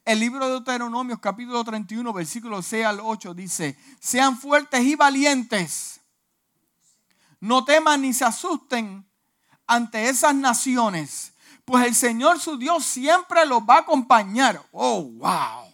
El 0.06 0.20
libro 0.20 0.46
de 0.46 0.52
Deuteronomios 0.52 1.20
capítulo 1.20 1.64
31 1.64 2.14
versículo 2.14 2.62
6 2.62 2.86
al 2.86 3.00
8 3.02 3.34
dice, 3.34 3.78
sean 4.00 4.38
fuertes 4.38 4.82
y 4.82 4.96
valientes. 4.96 6.02
No 7.40 7.66
teman 7.66 8.02
ni 8.02 8.14
se 8.14 8.26
asusten 8.26 9.08
ante 9.66 10.10
esas 10.10 10.36
naciones, 10.36 11.34
pues 11.64 11.86
el 11.86 11.96
Señor 11.96 12.40
su 12.40 12.58
Dios 12.58 12.84
siempre 12.84 13.46
los 13.46 13.62
va 13.62 13.76
a 13.76 13.80
acompañar. 13.80 14.62
Oh, 14.72 15.04
wow. 15.04 15.69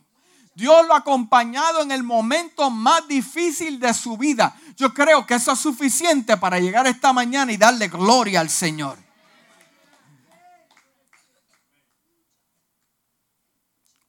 Dios 0.55 0.87
lo 0.87 0.93
ha 0.93 0.99
acompañado 0.99 1.81
en 1.81 1.91
el 1.91 2.01
momento 2.01 2.69
más 2.69 3.05
difícil 3.09 3.77
de 3.77 3.93
su 3.93 4.17
vida. 4.17 4.55
Yo 4.77 4.93
creo 4.93 5.25
que 5.25 5.35
eso 5.35 5.51
es 5.51 5.59
suficiente 5.59 6.37
para 6.37 6.59
llegar 6.59 6.87
esta 6.87 7.11
mañana 7.11 7.51
y 7.51 7.57
darle 7.57 7.89
gloria 7.89 8.39
al 8.39 8.49
Señor. 8.49 8.97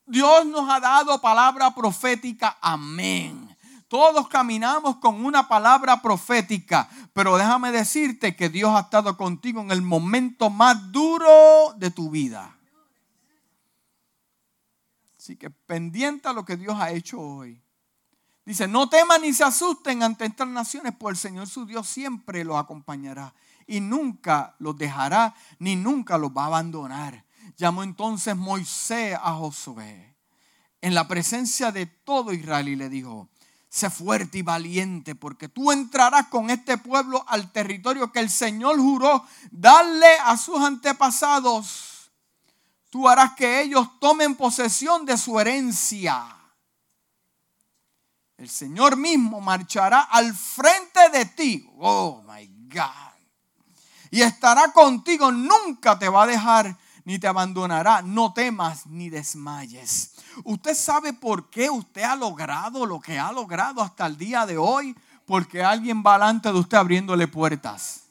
Dios 0.07 0.47
nos 0.47 0.71
ha 0.71 0.79
dado 0.79 1.21
palabra 1.21 1.75
profética. 1.75 2.57
Amén. 2.61 3.57
Todos 3.89 4.29
caminamos 4.29 4.97
con 4.97 5.25
una 5.25 5.49
palabra 5.49 6.01
profética, 6.01 6.89
pero 7.13 7.37
déjame 7.37 7.73
decirte 7.73 8.37
que 8.37 8.49
Dios 8.49 8.71
ha 8.77 8.81
estado 8.81 9.17
contigo 9.17 9.61
en 9.61 9.73
el 9.73 9.83
momento 9.83 10.49
más 10.49 10.93
duro 10.93 11.75
de 11.77 11.91
tu 11.91 12.11
vida. 12.11 12.56
Así 15.27 15.35
que 15.35 15.51
pendiente 15.51 16.29
a 16.29 16.33
lo 16.33 16.45
que 16.45 16.57
Dios 16.57 16.77
ha 16.79 16.93
hecho 16.93 17.21
hoy. 17.21 17.61
Dice, 18.45 18.69
no 18.69 18.89
teman 18.89 19.23
ni 19.23 19.33
se 19.33 19.43
asusten 19.43 20.05
ante 20.05 20.25
estas 20.25 20.47
naciones, 20.47 20.95
pues 20.97 21.15
el 21.15 21.21
Señor 21.21 21.49
su 21.49 21.67
Dios 21.67 21.89
siempre 21.89 22.45
los 22.45 22.57
acompañará 22.57 23.35
y 23.67 23.81
nunca 23.81 24.55
los 24.61 24.79
dejará 24.79 25.35
ni 25.59 25.75
nunca 25.75 26.17
los 26.17 26.31
va 26.31 26.45
a 26.45 26.47
abandonar. 26.47 27.25
Llamó 27.57 27.83
entonces 27.83 28.37
Moisés 28.37 29.19
a 29.21 29.33
Josué 29.33 30.15
en 30.81 30.95
la 30.95 31.09
presencia 31.09 31.73
de 31.73 31.87
todo 31.87 32.33
Israel 32.33 32.69
y 32.69 32.77
le 32.77 32.89
dijo, 32.89 33.29
sé 33.69 33.91
fuerte 33.91 34.39
y 34.39 34.43
valiente 34.43 35.17
porque 35.17 35.49
tú 35.49 35.73
entrarás 35.73 36.29
con 36.29 36.51
este 36.51 36.79
pueblo 36.79 37.25
al 37.27 37.51
territorio 37.51 38.13
que 38.13 38.21
el 38.21 38.31
Señor 38.31 38.77
juró 38.79 39.25
darle 39.51 40.21
a 40.25 40.37
sus 40.37 40.61
antepasados. 40.61 41.96
Tú 42.97 43.07
harás 43.07 43.35
que 43.35 43.61
ellos 43.61 44.01
tomen 44.01 44.37
posesión 44.37 45.05
de 45.05 45.19
su 45.19 45.39
herencia 45.39 46.37
el 48.39 48.49
Señor 48.51 48.97
mismo 48.97 49.41
marchará 49.41 50.03
al 50.03 50.35
frente 50.35 51.09
de 51.13 51.25
ti. 51.27 51.71
Oh 51.79 52.23
my 52.27 52.47
God. 52.69 53.15
Y 54.11 54.23
estará 54.23 54.73
contigo, 54.73 55.33
nunca 55.33 55.99
te 55.99 56.09
va 56.09 56.25
a 56.25 56.27
dejar 56.27 56.77
ni 57.05 57.19
te 57.19 57.27
abandonará. 57.27 58.03
No 58.03 58.33
temas 58.33 58.87
ni 58.87 59.09
desmayes. 59.09 60.13
Usted 60.45 60.75
sabe 60.75 61.13
por 61.13 61.49
qué 61.49 61.71
usted 61.71 62.03
ha 62.03 62.15
logrado 62.15 62.85
lo 62.85 63.01
que 63.01 63.19
ha 63.19 63.33
logrado 63.33 63.81
hasta 63.81 64.07
el 64.07 64.19
día 64.19 64.45
de 64.45 64.59
hoy. 64.59 64.97
Porque 65.25 65.65
alguien 65.65 66.05
va 66.07 66.15
delante 66.15 66.53
de 66.53 66.59
usted 66.59 66.77
abriéndole 66.77 67.27
puertas. 67.27 68.05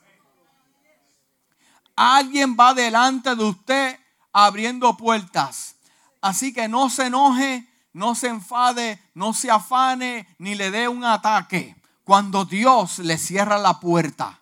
Alguien 1.96 2.58
va 2.60 2.74
delante 2.74 3.36
de 3.36 3.44
usted 3.44 4.05
abriendo 4.38 4.98
puertas. 4.98 5.78
Así 6.20 6.54
que 6.54 6.68
no 6.68 6.90
se 6.90 7.06
enoje, 7.06 7.66
no 7.94 8.16
se 8.16 8.28
enfade, 8.28 9.02
no 9.14 9.34
se 9.34 9.50
afane, 9.50 10.28
ni 10.40 10.56
le 10.56 10.72
dé 10.72 10.90
un 10.90 11.06
ataque 11.06 11.74
cuando 12.04 12.44
Dios 12.44 13.00
le 13.00 13.18
cierra 13.18 13.58
la 13.58 13.80
puerta. 13.80 14.42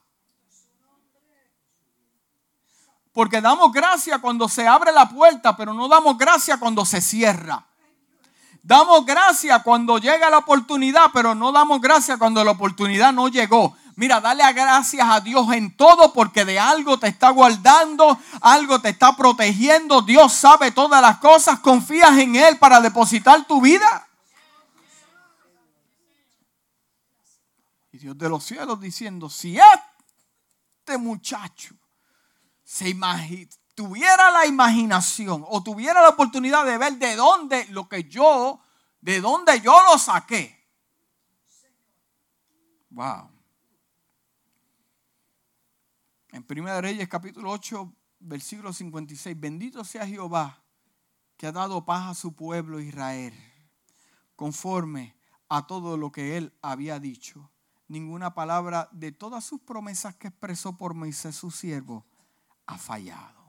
Porque 3.11 3.39
damos 3.39 3.71
gracia 3.71 4.17
cuando 4.17 4.49
se 4.49 4.67
abre 4.67 4.91
la 4.91 5.07
puerta, 5.07 5.55
pero 5.55 5.75
no 5.75 5.87
damos 5.87 6.17
gracia 6.17 6.57
cuando 6.57 6.83
se 6.85 6.99
cierra. 6.99 7.63
Damos 8.63 9.05
gracia 9.05 9.61
cuando 9.61 9.99
llega 9.99 10.31
la 10.31 10.39
oportunidad, 10.39 11.11
pero 11.13 11.35
no 11.35 11.51
damos 11.51 11.79
gracia 11.79 12.17
cuando 12.17 12.43
la 12.43 12.51
oportunidad 12.51 13.13
no 13.13 13.27
llegó. 13.27 13.77
Mira, 13.95 14.19
dale 14.19 14.43
gracias 14.53 15.07
a 15.07 15.19
Dios 15.19 15.51
en 15.53 15.75
todo 15.77 16.13
porque 16.13 16.45
de 16.45 16.59
algo 16.59 16.97
te 16.97 17.07
está 17.07 17.29
guardando, 17.29 18.17
algo 18.41 18.79
te 18.81 18.89
está 18.89 19.15
protegiendo. 19.15 20.01
Dios 20.01 20.33
sabe 20.33 20.71
todas 20.71 21.01
las 21.01 21.17
cosas. 21.17 21.59
¿Confías 21.59 22.17
en 22.17 22.35
Él 22.35 22.57
para 22.57 22.81
depositar 22.81 23.45
tu 23.45 23.61
vida? 23.61 24.07
Y 27.91 27.99
Dios 27.99 28.17
de 28.17 28.29
los 28.29 28.43
cielos 28.43 28.79
diciendo, 28.79 29.29
si 29.29 29.59
este 29.59 30.97
muchacho 30.97 31.75
se 32.63 32.95
tuviera 33.75 34.31
la 34.31 34.47
imaginación 34.47 35.45
o 35.47 35.61
tuviera 35.61 36.01
la 36.01 36.09
oportunidad 36.09 36.65
de 36.65 36.77
ver 36.79 36.93
de 36.93 37.15
dónde 37.15 37.65
lo 37.69 37.87
que 37.87 38.05
yo, 38.05 38.59
de 39.01 39.21
dónde 39.21 39.61
yo 39.61 39.79
lo 39.91 39.99
saqué. 39.99 40.63
Wow. 42.89 43.32
En 46.33 46.43
1 46.49 46.81
Reyes 46.81 47.07
capítulo 47.07 47.51
8, 47.51 47.93
versículo 48.21 48.73
56, 48.73 49.39
bendito 49.39 49.83
sea 49.83 50.07
Jehová 50.07 50.63
que 51.37 51.45
ha 51.45 51.51
dado 51.51 51.85
paz 51.85 52.09
a 52.09 52.15
su 52.15 52.33
pueblo 52.33 52.79
Israel, 52.79 53.35
conforme 54.35 55.15
a 55.47 55.67
todo 55.67 55.95
lo 55.95 56.11
que 56.11 56.35
él 56.35 56.51
había 56.63 56.99
dicho. 56.99 57.51
Ninguna 57.87 58.33
palabra 58.33 58.89
de 58.91 59.11
todas 59.11 59.45
sus 59.45 59.61
promesas 59.61 60.15
que 60.15 60.29
expresó 60.29 60.75
por 60.75 60.95
Moisés 60.95 61.35
su 61.35 61.51
siervo 61.51 62.03
ha 62.65 62.79
fallado. 62.79 63.43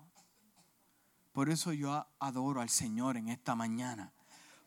Por 1.32 1.48
eso 1.48 1.72
yo 1.72 2.06
adoro 2.18 2.60
al 2.60 2.68
Señor 2.68 3.16
en 3.16 3.30
esta 3.30 3.54
mañana, 3.54 4.12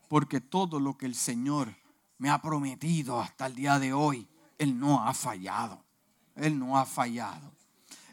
porque 0.08 0.42
todo 0.42 0.80
lo 0.80 0.98
que 0.98 1.06
el 1.06 1.14
Señor 1.14 1.72
me 2.18 2.32
ha 2.32 2.42
prometido 2.42 3.22
hasta 3.22 3.46
el 3.46 3.54
día 3.54 3.78
de 3.78 3.94
hoy, 3.94 4.28
Él 4.58 4.80
no 4.80 5.08
ha 5.08 5.14
fallado. 5.14 5.86
Él 6.34 6.58
no 6.58 6.80
ha 6.80 6.86
fallado 6.86 7.57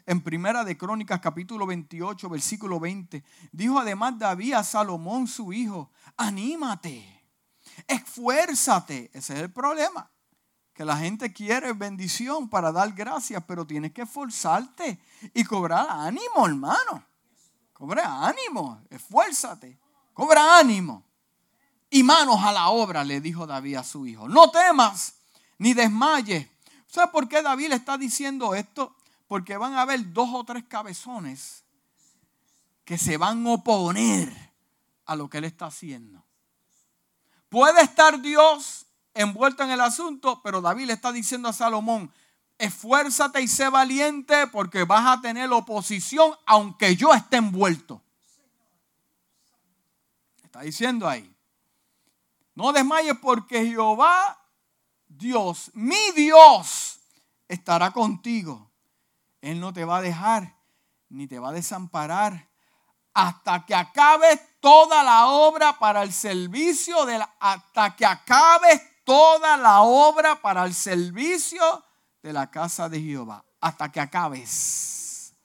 en 0.05 0.21
Primera 0.21 0.63
de 0.63 0.77
Crónicas 0.77 1.19
capítulo 1.19 1.65
28, 1.65 2.29
versículo 2.29 2.79
20. 2.79 3.23
Dijo 3.51 3.79
además 3.79 4.17
David 4.19 4.53
a 4.53 4.63
Salomón 4.63 5.27
su 5.27 5.51
hijo, 5.51 5.91
anímate, 6.17 7.23
esfuérzate. 7.87 9.09
Ese 9.13 9.33
es 9.33 9.39
el 9.39 9.51
problema. 9.51 10.11
Que 10.73 10.85
la 10.85 10.97
gente 10.97 11.31
quiere 11.31 11.71
bendición 11.73 12.49
para 12.49 12.71
dar 12.71 12.91
gracias, 12.91 13.43
pero 13.47 13.65
tienes 13.65 13.93
que 13.93 14.01
esforzarte 14.01 14.99
y 15.33 15.43
cobrar 15.45 15.87
ánimo, 15.89 16.45
hermano. 16.45 17.03
Cobra 17.71 18.27
ánimo, 18.27 18.81
esfuérzate, 18.89 19.79
cobra 20.13 20.59
ánimo. 20.59 21.03
Y 21.89 22.03
manos 22.03 22.43
a 22.43 22.51
la 22.51 22.69
obra, 22.69 23.03
le 23.03 23.21
dijo 23.21 23.47
David 23.47 23.75
a 23.75 23.83
su 23.83 24.05
hijo. 24.05 24.27
No 24.27 24.51
temas 24.51 25.15
ni 25.57 25.73
desmayes. 25.73 26.47
¿Sabes 26.87 27.09
por 27.11 27.27
qué 27.27 27.41
David 27.41 27.69
le 27.69 27.75
está 27.75 27.97
diciendo 27.97 28.53
esto? 28.53 28.94
Porque 29.27 29.57
van 29.57 29.73
a 29.73 29.81
haber 29.81 30.13
dos 30.13 30.29
o 30.33 30.43
tres 30.43 30.63
cabezones 30.65 31.63
que 32.83 32.97
se 32.97 33.17
van 33.17 33.45
a 33.45 33.53
oponer 33.53 34.53
a 35.05 35.15
lo 35.15 35.29
que 35.29 35.39
él 35.39 35.45
está 35.45 35.65
haciendo. 35.65 36.23
Puede 37.49 37.81
estar 37.81 38.21
Dios 38.21 38.85
envuelto 39.13 39.63
en 39.63 39.71
el 39.71 39.81
asunto, 39.81 40.41
pero 40.43 40.61
David 40.61 40.87
le 40.87 40.93
está 40.93 41.11
diciendo 41.11 41.49
a 41.49 41.53
Salomón, 41.53 42.11
esfuérzate 42.57 43.41
y 43.41 43.47
sé 43.47 43.69
valiente 43.69 44.47
porque 44.47 44.83
vas 44.83 45.17
a 45.17 45.21
tener 45.21 45.51
oposición 45.51 46.33
aunque 46.45 46.95
yo 46.95 47.13
esté 47.13 47.37
envuelto. 47.37 48.01
Está 50.43 50.61
diciendo 50.61 51.07
ahí. 51.07 51.35
No 52.53 52.71
desmayes 52.71 53.17
porque 53.21 53.65
Jehová, 53.65 54.39
Dios, 55.07 55.71
mi 55.73 56.11
Dios, 56.15 56.99
estará 57.47 57.91
contigo. 57.91 58.71
Él 59.45 59.59
no 59.59 59.73
te 59.73 59.85
va 59.85 59.97
a 59.97 60.01
dejar 60.01 60.55
ni 61.07 61.27
te 61.27 61.37
va 61.37 61.49
a 61.49 61.51
desamparar 61.53 62.49
hasta 63.13 63.63
que 63.63 63.75
acabes 63.75 64.39
toda 64.59 65.03
la 65.03 65.27
obra 65.27 65.77
para 65.77 66.01
el 66.01 66.11
servicio 66.11 67.05
de 67.05 67.19
la, 67.19 67.35
hasta 67.39 67.95
que 67.95 68.07
acabes 68.07 68.81
toda 69.03 69.55
la 69.55 69.81
obra 69.81 70.41
para 70.41 70.65
el 70.65 70.73
servicio 70.73 71.61
de 72.23 72.33
la 72.33 72.49
casa 72.49 72.89
de 72.89 72.99
Jehová, 72.99 73.45
hasta 73.61 73.91
que 73.91 73.99
acabes, 73.99 75.35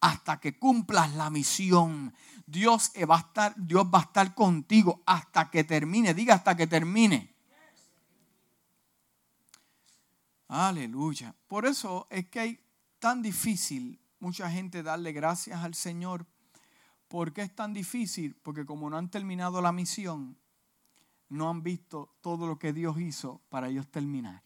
hasta 0.00 0.38
que 0.38 0.56
cumplas 0.56 1.12
la 1.14 1.28
misión. 1.28 2.14
Dios 2.46 2.92
va 3.10 3.16
a 3.16 3.20
estar, 3.20 3.54
Dios 3.56 3.84
va 3.92 3.98
a 3.98 4.02
estar 4.02 4.32
contigo 4.32 5.02
hasta 5.06 5.50
que 5.50 5.64
termine, 5.64 6.14
diga 6.14 6.36
hasta 6.36 6.56
que 6.56 6.68
termine. 6.68 7.34
Aleluya. 10.46 11.34
Por 11.48 11.66
eso 11.66 12.06
es 12.10 12.28
que 12.28 12.38
hay 12.38 12.63
tan 13.04 13.20
difícil 13.20 14.00
mucha 14.18 14.50
gente 14.50 14.82
darle 14.82 15.12
gracias 15.12 15.62
al 15.62 15.74
Señor. 15.74 16.24
¿Por 17.06 17.34
qué 17.34 17.42
es 17.42 17.54
tan 17.54 17.74
difícil? 17.74 18.34
Porque 18.42 18.64
como 18.64 18.88
no 18.88 18.96
han 18.96 19.10
terminado 19.10 19.60
la 19.60 19.72
misión, 19.72 20.38
no 21.28 21.50
han 21.50 21.62
visto 21.62 22.14
todo 22.22 22.46
lo 22.46 22.58
que 22.58 22.72
Dios 22.72 22.98
hizo 22.98 23.42
para 23.50 23.68
ellos 23.68 23.86
terminar. 23.88 24.42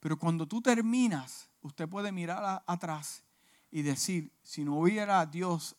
Pero 0.00 0.18
cuando 0.18 0.48
tú 0.48 0.60
terminas, 0.60 1.50
usted 1.62 1.88
puede 1.88 2.10
mirar 2.10 2.64
atrás 2.66 3.22
y 3.70 3.82
decir, 3.82 4.32
si 4.42 4.64
no 4.64 4.80
hubiera 4.80 5.24
Dios 5.24 5.76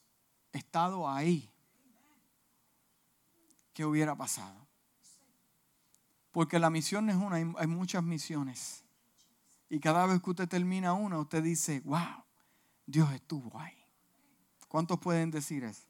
estado 0.53 1.09
ahí, 1.09 1.51
¿qué 3.73 3.83
hubiera 3.83 4.15
pasado? 4.15 4.65
Porque 6.31 6.59
la 6.59 6.69
misión 6.69 7.09
es 7.09 7.17
una, 7.17 7.35
hay 7.35 7.67
muchas 7.67 8.03
misiones. 8.03 8.86
Y 9.69 9.79
cada 9.79 10.05
vez 10.05 10.21
que 10.21 10.29
usted 10.29 10.47
termina 10.47 10.93
una, 10.93 11.19
usted 11.19 11.43
dice, 11.43 11.81
wow, 11.83 12.23
Dios 12.85 13.11
estuvo 13.11 13.59
ahí. 13.59 13.77
¿Cuántos 14.67 14.99
pueden 14.99 15.31
decir 15.31 15.63
eso? 15.63 15.83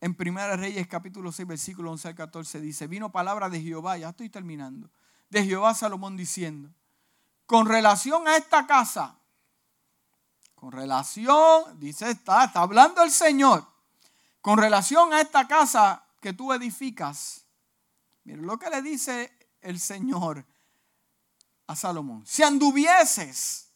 En 0.00 0.14
Primera 0.14 0.56
Reyes 0.56 0.86
capítulo 0.86 1.32
6, 1.32 1.48
versículo 1.48 1.90
11 1.92 2.08
al 2.08 2.14
14 2.14 2.60
dice, 2.60 2.86
vino 2.86 3.10
palabra 3.10 3.48
de 3.48 3.60
Jehová, 3.60 3.96
ya 3.96 4.10
estoy 4.10 4.28
terminando, 4.28 4.90
de 5.30 5.44
Jehová 5.44 5.74
Salomón 5.74 6.16
diciendo, 6.16 6.70
con 7.46 7.66
relación 7.66 8.28
a 8.28 8.36
esta 8.36 8.66
casa, 8.66 9.18
con 10.54 10.72
relación, 10.72 11.78
dice, 11.78 12.10
está, 12.10 12.44
está 12.44 12.60
hablando 12.60 13.02
el 13.02 13.10
Señor, 13.10 13.66
con 14.40 14.58
relación 14.58 15.12
a 15.12 15.20
esta 15.20 15.48
casa 15.48 16.04
que 16.20 16.32
tú 16.32 16.52
edificas, 16.52 17.46
miren 18.24 18.46
lo 18.46 18.58
que 18.58 18.70
le 18.70 18.82
dice 18.82 19.32
el 19.60 19.80
Señor 19.80 20.44
a 21.66 21.76
Salomón. 21.76 22.24
Si 22.26 22.42
anduvieses, 22.42 23.70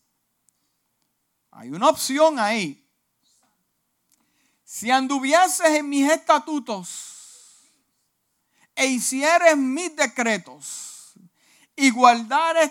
hay 1.50 1.70
una 1.70 1.88
opción 1.88 2.38
ahí. 2.38 2.86
si 4.64 4.90
anduvieses 4.90 5.66
en 5.66 5.88
mis 5.88 6.08
estatutos 6.10 7.10
e 8.76 8.86
hicieres 8.86 9.56
mis 9.56 9.94
decretos 9.96 11.12
y 11.74 11.90
guardares 11.90 12.70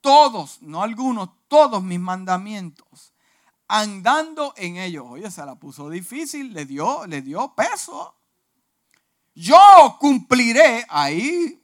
todos, 0.00 0.60
no 0.62 0.82
algunos, 0.82 1.30
todos 1.48 1.82
mis 1.82 1.98
mandamientos, 1.98 3.14
andando 3.68 4.52
en 4.56 4.76
ellos. 4.76 5.06
Oye, 5.08 5.30
se 5.30 5.44
la 5.44 5.54
puso 5.54 5.88
difícil, 5.88 6.52
le 6.52 6.66
dio, 6.66 7.06
le 7.06 7.22
dio 7.22 7.54
peso. 7.54 8.16
Yo 9.34 9.96
cumpliré 9.98 10.84
ahí 10.88 11.59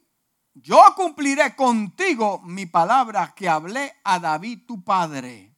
yo 0.63 0.83
cumpliré 0.97 1.55
contigo 1.55 2.41
mi 2.43 2.65
palabra 2.65 3.35
que 3.35 3.47
hablé 3.47 3.95
a 4.03 4.19
David 4.19 4.61
tu 4.67 4.83
padre. 4.83 5.55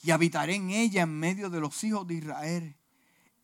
Y 0.00 0.10
habitaré 0.10 0.56
en 0.56 0.70
ella 0.70 1.02
en 1.02 1.16
medio 1.16 1.48
de 1.48 1.60
los 1.60 1.84
hijos 1.84 2.04
de 2.08 2.14
Israel. 2.14 2.76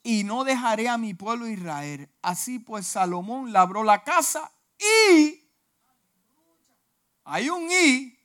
Y 0.03 0.25
no 0.25 0.43
dejaré 0.43 0.89
a 0.89 0.99
mi 0.99 1.15
pueblo 1.15 1.47
Israel. 1.47 2.11
Así 2.21 2.59
pues 2.59 2.89
Salomón 2.89 3.53
labró 3.53 3.85
la 3.85 4.03
casa 4.03 4.53
y... 4.77 5.49
Hay 7.23 7.49
un 7.49 7.71
y. 7.71 8.19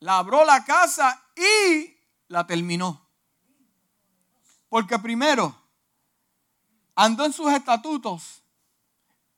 Labró 0.00 0.44
la 0.44 0.66
casa 0.66 1.24
y 1.34 1.96
la 2.28 2.46
terminó. 2.46 3.08
Porque 4.68 4.98
primero 4.98 5.56
andó 6.94 7.24
en 7.24 7.32
sus 7.32 7.50
estatutos 7.50 8.42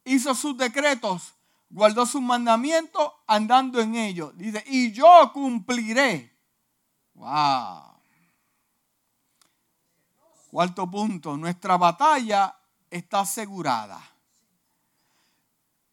hizo 0.08 0.34
sus 0.34 0.56
decretos, 0.56 1.34
guardó 1.70 2.06
sus 2.06 2.22
mandamientos 2.22 3.12
andando 3.26 3.80
en 3.80 3.94
ellos. 3.94 4.36
Dice, 4.36 4.64
y 4.66 4.92
yo 4.92 5.30
cumpliré. 5.32 6.36
Wow. 7.14 7.88
Cuarto 10.50 10.90
punto, 10.90 11.36
nuestra 11.36 11.76
batalla 11.76 12.54
está 12.90 13.20
asegurada. 13.20 14.00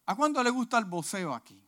¿A 0.06 0.14
cuánto 0.14 0.42
le 0.42 0.50
gusta 0.50 0.78
el 0.78 0.84
voceo 0.84 1.34
aquí? 1.34 1.60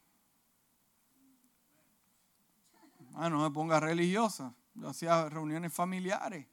Ah, 3.15 3.29
no 3.29 3.43
me 3.43 3.51
ponga 3.51 3.81
religiosa. 3.81 4.55
Yo 4.75 4.89
hacía 4.89 5.29
reuniones 5.29 5.73
familiares. 5.73 6.47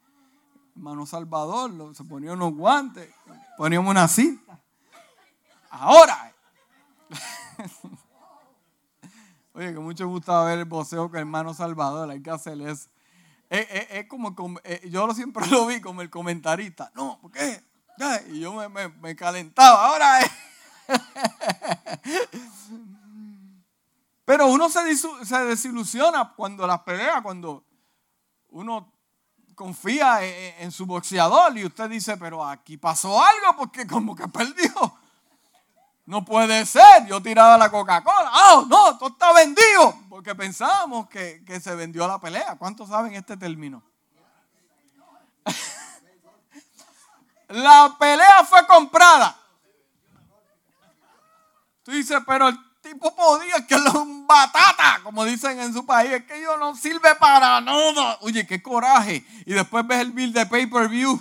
Hermano 0.76 1.06
Salvador, 1.06 1.96
se 1.96 2.04
ponía 2.04 2.34
unos 2.34 2.54
guantes, 2.54 3.10
poníamos 3.56 3.92
una 3.92 4.08
cinta. 4.08 4.60
Ahora. 5.80 6.34
Oye, 9.54 9.74
que 9.74 9.80
mucho 9.80 10.08
gustaba 10.08 10.46
ver 10.46 10.60
el 10.60 10.66
voceo 10.66 11.10
con 11.10 11.20
hermano 11.20 11.54
Salvador, 11.54 12.10
hay 12.10 12.22
que 12.22 12.30
hacer 12.30 12.60
eso. 12.62 12.90
Es, 13.50 14.08
como, 14.08 14.36
eh, 14.64 14.82
yo 14.90 15.14
siempre 15.14 15.46
lo 15.52 15.66
vi 15.68 15.80
como 15.82 16.02
el 16.02 16.10
comentarista. 16.10 16.92
No, 16.96 17.20
¿por 17.22 17.32
qué? 17.32 17.64
Y 18.32 18.42
yo 18.42 18.54
me, 18.70 19.16
calentaba. 19.16 19.88
Ahora 19.88 20.20
Pero 24.26 24.48
uno 24.48 24.70
se, 24.70 24.82
desilusiona 25.46 26.34
cuando 26.36 26.68
las 26.68 26.82
pelea, 26.82 27.22
cuando 27.22 27.64
uno 28.50 28.92
confía 29.54 30.26
en, 30.60 30.72
su 30.72 30.86
boxeador 30.86 31.58
y 31.58 31.66
usted 31.66 31.90
dice, 31.90 32.18
pero 32.18 32.46
aquí 32.46 32.76
pasó 32.78 33.24
algo 33.24 33.56
porque 33.58 33.88
como 33.88 34.16
que 34.16 34.28
perdió. 34.28 34.98
No 36.06 36.24
puede 36.24 36.66
ser, 36.68 37.08
yo 37.08 37.22
tiraba 37.22 37.58
la 37.58 37.72
Coca-Cola. 37.72 38.32
¡Oh, 38.32 38.66
no! 38.70 38.96
Todo 38.98 39.10
está 39.10 39.34
vendido. 39.34 39.98
Porque 40.08 40.36
pensábamos 40.36 41.10
que, 41.10 41.42
se 41.62 41.74
vendió 41.74 42.08
la 42.08 42.20
pelea. 42.20 42.56
¿Cuántos 42.58 42.90
saben 42.90 43.16
este 43.16 43.36
término? 43.36 43.82
la 47.50 47.96
pelea 47.98 48.44
fue 48.44 48.68
comprada. 48.68 49.36
Tú 51.82 51.92
dices, 51.92 52.20
pero 52.26 52.50
el 52.50 52.82
tipo 52.82 53.16
podía 53.16 53.66
que 53.68 53.74
es 53.74 53.86
un 53.96 54.28
batata, 54.28 55.00
como 55.04 55.26
dicen 55.26 55.60
en 55.60 55.74
su 55.74 55.88
país, 55.88 56.12
es 56.12 56.26
que 56.26 56.40
yo 56.40 56.56
no 56.58 56.76
sirve 56.76 57.16
para 57.16 57.60
nada. 57.62 58.20
Oye, 58.22 58.46
qué 58.46 58.62
coraje. 58.62 59.26
Y 59.48 59.54
después 59.54 59.88
ves 59.88 60.02
el 60.02 60.12
bill 60.12 60.34
de 60.34 60.46
pay-per-view. 60.46 61.20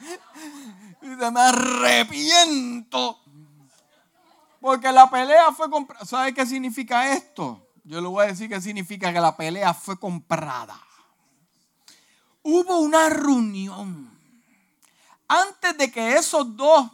y 1.02 1.08
dice, 1.08 1.30
me 1.30 1.40
arrepiento 1.40 3.20
porque 4.60 4.92
la 4.92 5.10
pelea 5.10 5.52
fue 5.52 5.70
comprada. 5.70 6.04
¿Sabe 6.04 6.34
qué 6.34 6.44
significa 6.44 7.12
esto? 7.12 7.66
Yo 7.82 8.00
le 8.00 8.08
voy 8.08 8.24
a 8.24 8.28
decir 8.28 8.48
que 8.48 8.60
significa 8.60 9.12
que 9.12 9.20
la 9.20 9.36
pelea 9.36 9.72
fue 9.72 9.98
comprada. 9.98 10.78
Hubo 12.42 12.78
una 12.78 13.08
reunión 13.08 14.10
antes 15.26 15.76
de 15.78 15.90
que 15.90 16.14
esos 16.14 16.56
dos 16.56 16.90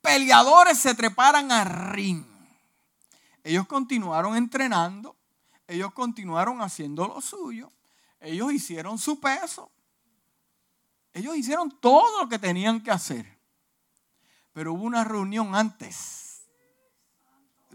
peleadores 0.00 0.78
se 0.78 0.94
treparan 0.94 1.52
a 1.52 1.64
ring. 1.64 2.24
Ellos 3.44 3.66
continuaron 3.66 4.36
entrenando, 4.36 5.16
ellos 5.68 5.92
continuaron 5.92 6.62
haciendo 6.62 7.06
lo 7.06 7.20
suyo, 7.20 7.70
ellos 8.20 8.52
hicieron 8.52 8.98
su 8.98 9.20
peso, 9.20 9.70
ellos 11.12 11.36
hicieron 11.36 11.70
todo 11.80 12.22
lo 12.22 12.28
que 12.28 12.38
tenían 12.38 12.82
que 12.82 12.90
hacer. 12.90 13.38
Pero 14.52 14.72
hubo 14.72 14.84
una 14.84 15.04
reunión 15.04 15.54
antes 15.54 16.23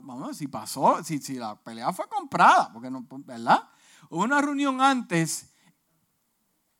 vamos, 0.01 0.37
si 0.37 0.47
pasó, 0.47 1.03
si, 1.03 1.19
si 1.19 1.35
la 1.35 1.55
pelea 1.55 1.91
fue 1.93 2.07
comprada, 2.07 2.71
porque 2.71 2.89
no, 2.89 3.05
¿verdad? 3.09 3.69
Hubo 4.09 4.23
una 4.23 4.41
reunión 4.41 4.81
antes, 4.81 5.49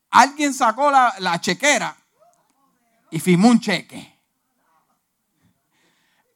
alguien 0.09 0.53
sacó 0.53 0.89
la, 0.89 1.13
la 1.20 1.39
chequera 1.39 1.95
y 3.11 3.20
firmó 3.20 3.49
un 3.49 3.59
cheque. 3.59 4.17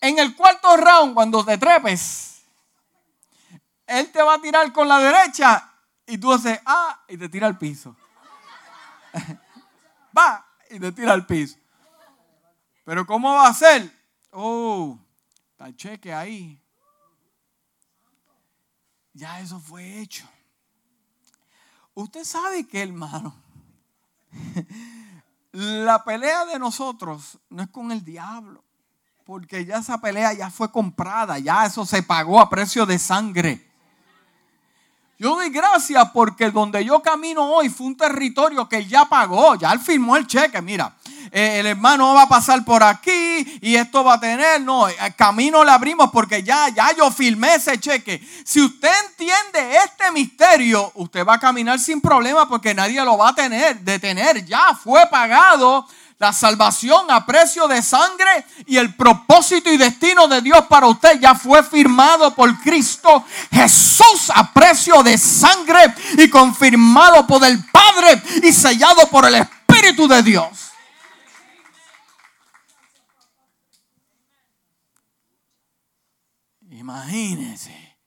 En 0.01 0.19
el 0.19 0.36
cuarto 0.36 0.75
round, 0.75 1.13
cuando 1.13 1.45
te 1.45 1.57
trepes, 1.57 2.43
él 3.88 4.11
te 4.11 4.21
va 4.21 4.36
a 4.36 4.41
tirar 4.41 4.71
con 4.73 4.88
la 4.88 4.99
derecha 4.99 5.71
y 6.05 6.17
tú 6.17 6.31
haces, 6.31 6.59
ah, 6.65 7.03
y 7.07 7.17
te 7.17 7.29
tira 7.29 7.47
al 7.47 7.57
piso. 7.57 7.95
va 10.17 10.45
y 10.69 10.79
te 10.79 10.91
tira 10.91 11.13
al 11.13 11.25
piso. 11.25 11.57
Pero 12.84 13.05
¿cómo 13.05 13.34
va 13.34 13.47
a 13.47 13.53
ser? 13.53 13.91
Oh, 14.31 14.99
está 15.51 15.67
el 15.67 15.77
cheque 15.77 16.13
ahí 16.13 16.62
ya 19.14 19.39
eso 19.39 19.59
fue 19.59 19.99
hecho. 19.99 20.28
Usted 21.93 22.24
sabe 22.24 22.68
que, 22.68 22.82
hermano, 22.82 23.36
la 25.51 26.03
pelea 26.03 26.45
de 26.45 26.57
nosotros 26.57 27.38
no 27.49 27.64
es 27.64 27.70
con 27.70 27.91
el 27.91 28.03
diablo, 28.03 28.64
porque 29.26 29.66
ya 29.66 29.78
esa 29.78 30.01
pelea 30.01 30.34
ya 30.34 30.49
fue 30.49 30.72
comprada, 30.72 31.38
ya 31.39 31.66
eso 31.66 31.86
se 31.86 32.01
pagó 32.01 32.39
a 32.39 32.49
precio 32.49 32.86
de 32.86 32.97
sangre. 32.97 33.70
Yo 35.20 35.36
doy 35.36 35.49
gracias 35.51 36.09
porque 36.11 36.49
donde 36.49 36.84
yo 36.84 37.01
camino 37.01 37.43
hoy 37.43 37.70
fue 37.70 37.88
un 37.88 37.95
territorio 37.95 38.68
que 38.68 38.86
ya 38.86 39.05
pagó, 39.05 39.55
ya 39.55 39.72
él 39.72 39.80
firmó 39.80 40.18
el 40.18 40.28
cheque, 40.28 40.61
mira. 40.61 40.97
Eh, 41.36 41.61
el 41.61 41.65
hermano 41.65 42.13
va 42.13 42.21
a 42.21 42.29
pasar 42.29 42.63
por 42.63 42.84
aquí 42.84 43.57
y 43.59 43.75
esto 43.75 44.03
va 44.03 44.13
a 44.13 44.19
tener, 44.19 44.61
no, 44.61 44.88
el 44.88 45.15
camino 45.15 45.63
le 45.63 45.71
abrimos 45.71 46.11
porque 46.11 46.43
ya, 46.43 46.69
ya 46.69 46.95
yo 46.95 47.09
firmé 47.09 47.55
ese 47.55 47.79
cheque. 47.79 48.21
Si 48.45 48.61
usted 48.61 48.91
entiende 49.09 49.77
este 49.84 50.11
misterio, 50.11 50.91
usted 50.93 51.25
va 51.25 51.34
a 51.34 51.39
caminar 51.39 51.79
sin 51.79 52.01
problema 52.01 52.47
porque 52.47 52.75
nadie 52.75 53.03
lo 53.03 53.17
va 53.17 53.29
a 53.29 53.34
tener, 53.34 53.79
detener, 53.79 54.45
ya 54.45 54.75
fue 54.75 55.07
pagado 55.07 55.88
la 56.19 56.31
salvación 56.31 57.09
a 57.09 57.25
precio 57.25 57.67
de 57.67 57.81
sangre 57.81 58.45
y 58.67 58.77
el 58.77 58.93
propósito 58.93 59.71
y 59.71 59.77
destino 59.77 60.27
de 60.27 60.39
Dios 60.39 60.63
para 60.69 60.86
usted 60.86 61.19
ya 61.19 61.34
fue 61.34 61.63
firmado 61.63 62.36
por 62.36 62.55
Cristo 62.59 63.25
Jesús 63.51 64.31
a 64.36 64.53
precio 64.53 65.01
de 65.01 65.17
sangre 65.17 65.95
y 66.15 66.29
confirmado 66.29 67.25
por 67.25 67.43
el 67.43 67.57
Padre 67.71 68.21
y 68.43 68.53
sellado 68.53 69.07
por 69.09 69.25
el 69.25 69.34
Espíritu 69.34 70.07
de 70.07 70.21
Dios. 70.21 70.72
Imagínense. 76.84 77.97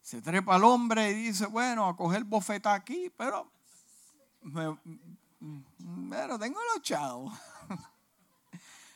Se 0.00 0.22
trepa 0.22 0.56
el 0.56 0.64
hombre 0.64 1.10
y 1.10 1.14
dice, 1.14 1.44
bueno, 1.44 1.86
a 1.86 1.94
coger 1.94 2.24
bofeta 2.24 2.72
aquí, 2.72 3.12
pero, 3.18 3.52
pero 6.08 6.38
tengo 6.38 6.58
los 6.74 6.82
chavos. 6.82 7.38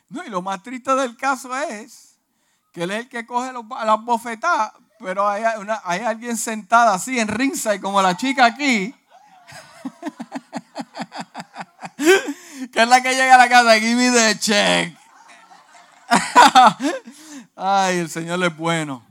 No, 0.09 0.25
y 0.25 0.29
lo 0.29 0.43
más 0.43 0.61
triste 0.61 0.93
del 0.97 1.17
caso 1.17 1.57
es 1.57 2.19
que 2.73 2.83
él 2.83 2.91
es 2.91 2.99
el 2.99 3.09
que 3.09 3.25
coge 3.25 3.53
las 3.53 4.05
bofetadas, 4.05 4.73
pero 4.99 5.29
hay, 5.29 5.45
hay 5.85 6.01
alguien 6.01 6.37
sentada 6.37 6.95
así 6.95 7.21
en 7.21 7.29
rinza 7.29 7.77
y 7.77 7.81
como 7.81 8.03
la 8.03 8.17
chica 8.17 8.45
aquí, 8.45 8.93
que 12.73 12.83
es 12.83 12.89
la 12.89 13.01
que 13.01 13.15
llega 13.15 13.37
a 13.37 13.39
la 13.39 13.49
casa, 13.49 13.79
give 13.79 13.95
me 13.95 14.11
the 14.11 14.37
check. 14.41 14.99
Ay, 17.63 17.99
el 17.99 18.09
Señor 18.09 18.43
es 18.43 18.57
bueno. 18.57 19.03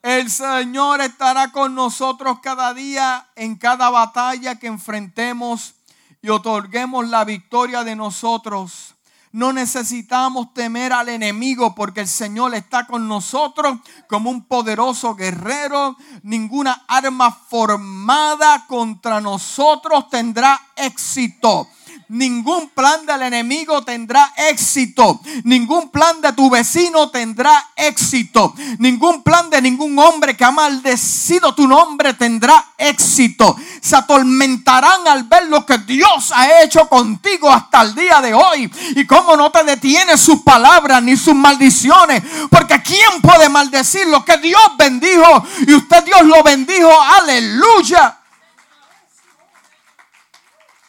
El 0.00 0.30
Señor 0.30 1.02
estará 1.02 1.52
con 1.52 1.74
nosotros 1.74 2.38
cada 2.40 2.72
día 2.72 3.28
en 3.36 3.54
cada 3.56 3.90
batalla 3.90 4.58
que 4.58 4.66
enfrentemos 4.66 5.74
y 6.22 6.30
otorguemos 6.30 7.06
la 7.10 7.22
victoria 7.26 7.84
de 7.84 7.96
nosotros. 7.96 8.94
No 9.32 9.52
necesitamos 9.52 10.54
temer 10.54 10.94
al 10.94 11.10
enemigo 11.10 11.74
porque 11.74 12.00
el 12.00 12.08
Señor 12.08 12.54
está 12.54 12.86
con 12.86 13.06
nosotros 13.06 13.78
como 14.08 14.30
un 14.30 14.46
poderoso 14.46 15.14
guerrero. 15.14 15.98
Ninguna 16.22 16.86
arma 16.88 17.30
formada 17.30 18.66
contra 18.68 19.20
nosotros 19.20 20.08
tendrá 20.08 20.58
éxito. 20.76 21.68
Ningún 22.10 22.70
plan 22.70 23.06
del 23.06 23.22
enemigo 23.22 23.84
tendrá 23.84 24.32
éxito. 24.36 25.20
Ningún 25.44 25.90
plan 25.90 26.20
de 26.20 26.32
tu 26.32 26.50
vecino 26.50 27.08
tendrá 27.08 27.68
éxito. 27.76 28.52
Ningún 28.78 29.22
plan 29.22 29.48
de 29.48 29.62
ningún 29.62 29.96
hombre 29.96 30.36
que 30.36 30.44
ha 30.44 30.50
maldecido 30.50 31.54
tu 31.54 31.68
nombre 31.68 32.14
tendrá 32.14 32.72
éxito. 32.76 33.56
Se 33.80 33.94
atormentarán 33.94 35.06
al 35.06 35.22
ver 35.22 35.46
lo 35.46 35.64
que 35.64 35.78
Dios 35.78 36.32
ha 36.34 36.62
hecho 36.64 36.88
contigo 36.88 37.48
hasta 37.48 37.82
el 37.82 37.94
día 37.94 38.20
de 38.20 38.34
hoy. 38.34 38.68
Y 38.96 39.06
cómo 39.06 39.36
no 39.36 39.52
te 39.52 39.62
detiene 39.62 40.18
sus 40.18 40.42
palabras 40.42 41.00
ni 41.04 41.16
sus 41.16 41.36
maldiciones. 41.36 42.24
Porque 42.50 42.82
¿quién 42.82 43.20
puede 43.22 43.48
maldecir 43.48 44.08
lo 44.08 44.24
que 44.24 44.36
Dios 44.38 44.60
bendijo? 44.76 45.44
Y 45.64 45.74
usted 45.74 46.02
Dios 46.02 46.22
lo 46.22 46.42
bendijo. 46.42 46.90
Aleluya. 47.00 48.19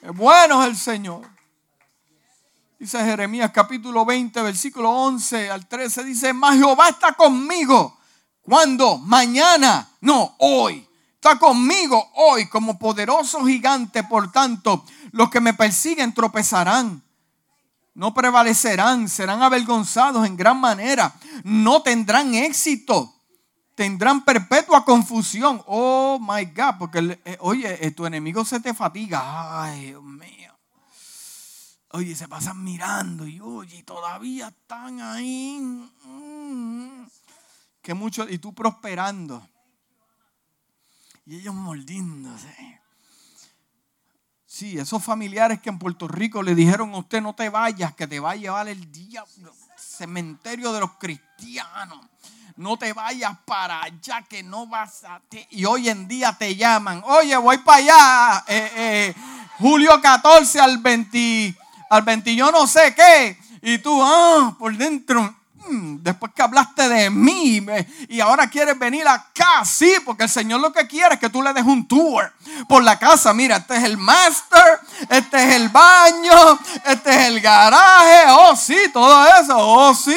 Bueno 0.10 0.64
el 0.64 0.76
Señor. 0.76 1.30
Dice 2.80 2.97
Jeremías 3.04 3.52
capítulo 3.54 4.04
20, 4.04 4.41
versículo 4.41 4.89
11 4.89 5.52
al 5.52 5.68
13. 5.68 6.04
Dice, 6.04 6.34
mas 6.34 6.58
Jehová 6.58 6.89
está 6.89 7.14
conmigo. 7.14 7.99
¿Cuándo? 8.41 8.97
Mañana. 8.97 9.88
No, 10.02 10.36
hoy. 10.39 10.88
Está 11.14 11.38
conmigo 11.38 12.04
hoy 12.16 12.49
como 12.49 12.80
poderoso 12.80 13.45
gigante. 13.45 14.04
Por 14.04 14.32
tanto, 14.32 14.84
los 15.12 15.30
que 15.30 15.39
me 15.39 15.54
persiguen 15.54 16.16
tropezarán. 16.16 17.04
No 17.93 18.12
prevalecerán. 18.16 19.08
Serán 19.08 19.43
avergonzados 19.43 20.26
en 20.26 20.36
gran 20.36 20.60
manera. 20.60 21.14
No 21.43 21.84
tendrán 21.84 22.34
éxito 22.34 23.20
tendrán 23.76 24.24
perpetua 24.24 24.86
confusión. 24.86 25.63
Oh 25.67 26.19
my 26.19 26.45
God, 26.45 26.76
porque 26.80 27.19
eh, 27.26 27.38
oye, 27.39 27.86
eh, 27.86 27.91
tu 27.91 28.05
enemigo 28.05 28.45
se 28.45 28.59
te 28.59 28.74
fatiga. 28.74 29.63
Ay, 29.63 29.88
Dios 29.88 30.03
mío. 30.03 30.57
Oye, 31.93 32.15
se 32.15 32.28
pasan 32.28 32.63
mirando 32.63 33.28
y 33.28 33.39
oye, 33.41 33.84
todavía 33.84 34.47
están 34.47 35.01
ahí. 35.01 35.59
Mm. 36.05 37.05
Que 37.82 37.93
mucho, 37.93 38.28
y 38.30 38.38
tú 38.38 38.53
prosperando. 38.53 39.47
Y 41.26 41.38
ellos 41.38 41.53
mordiéndose. 41.53 42.82
Sí, 44.45 44.78
esos 44.78 45.03
familiares 45.03 45.61
que 45.61 45.69
en 45.69 45.80
Puerto 45.80 46.07
Rico 46.07 46.43
le 46.43 46.55
dijeron 46.55 46.93
a 46.93 46.97
usted 46.97 47.22
no 47.22 47.34
te 47.34 47.49
vayas, 47.49 47.95
que 47.95 48.05
te 48.05 48.19
va 48.19 48.32
a 48.32 48.36
llevar 48.36 48.67
el 48.67 48.91
día 48.91 49.24
cementerio 49.78 50.74
de 50.74 50.82
los 50.82 50.91
cristianos 50.93 52.11
no 52.58 52.78
te 52.78 52.93
vayas 52.93 53.34
para 53.45 53.82
allá 53.84 54.24
que 54.28 54.43
no 54.43 54.68
vas 54.68 55.04
a... 55.04 55.22
y 55.49 55.66
hoy 55.66 55.89
en 55.89 56.08
día 56.08 56.36
te 56.38 56.56
llaman, 56.56 57.02
oye, 57.06 57.36
voy 57.38 57.58
para 57.60 57.78
allá, 57.78 58.43
eh, 58.47 58.72
eh, 58.76 59.16
julio 59.60 59.99
14 60.02 60.60
al 60.60 60.78
20, 60.78 61.56
al 61.89 62.02
20 62.02 62.36
yo 62.36 62.52
no 62.52 62.68
sé 62.68 62.93
qué, 62.95 63.38
y 63.62 63.78
tú, 63.78 64.02
ah, 64.04 64.56
por 64.58 64.76
dentro, 64.76 65.36
mm, 65.68 65.97
después 66.02 66.32
que 66.34 66.41
hablaste 66.41 66.89
de 66.89 67.10
mí 67.10 67.66
y 68.10 68.20
ahora 68.20 68.49
quieres 68.49 68.78
venir 68.78 69.08
acá, 69.08 69.64
sí, 69.64 69.93
porque 70.04 70.24
el 70.24 70.30
Señor 70.30 70.62
lo 70.62 70.74
que 70.74 70.88
quiere 70.88 71.16
es 71.16 71.20
que 71.20 71.30
tú 71.30 71.43
le 71.43 71.54
des 71.54 71.64
un 71.64 71.88
tour 71.88 72.34
por 72.68 72.84
la 72.84 72.97
casa. 72.97 73.34
Mira, 73.34 73.58
este 73.58 73.78
es 73.78 73.84
el 73.84 73.97
master, 73.97 74.80
este 75.10 75.38
es 75.43 75.56
el 75.56 75.70
baño, 75.70 76.60
este 76.86 77.12
es 77.12 77.28
el 77.28 77.39
garaje, 77.39 78.32
oh 78.32 78.56
sí, 78.56 78.78
todo 78.91 79.26
eso, 79.39 79.56
oh 79.58 79.93
sí. 79.93 80.16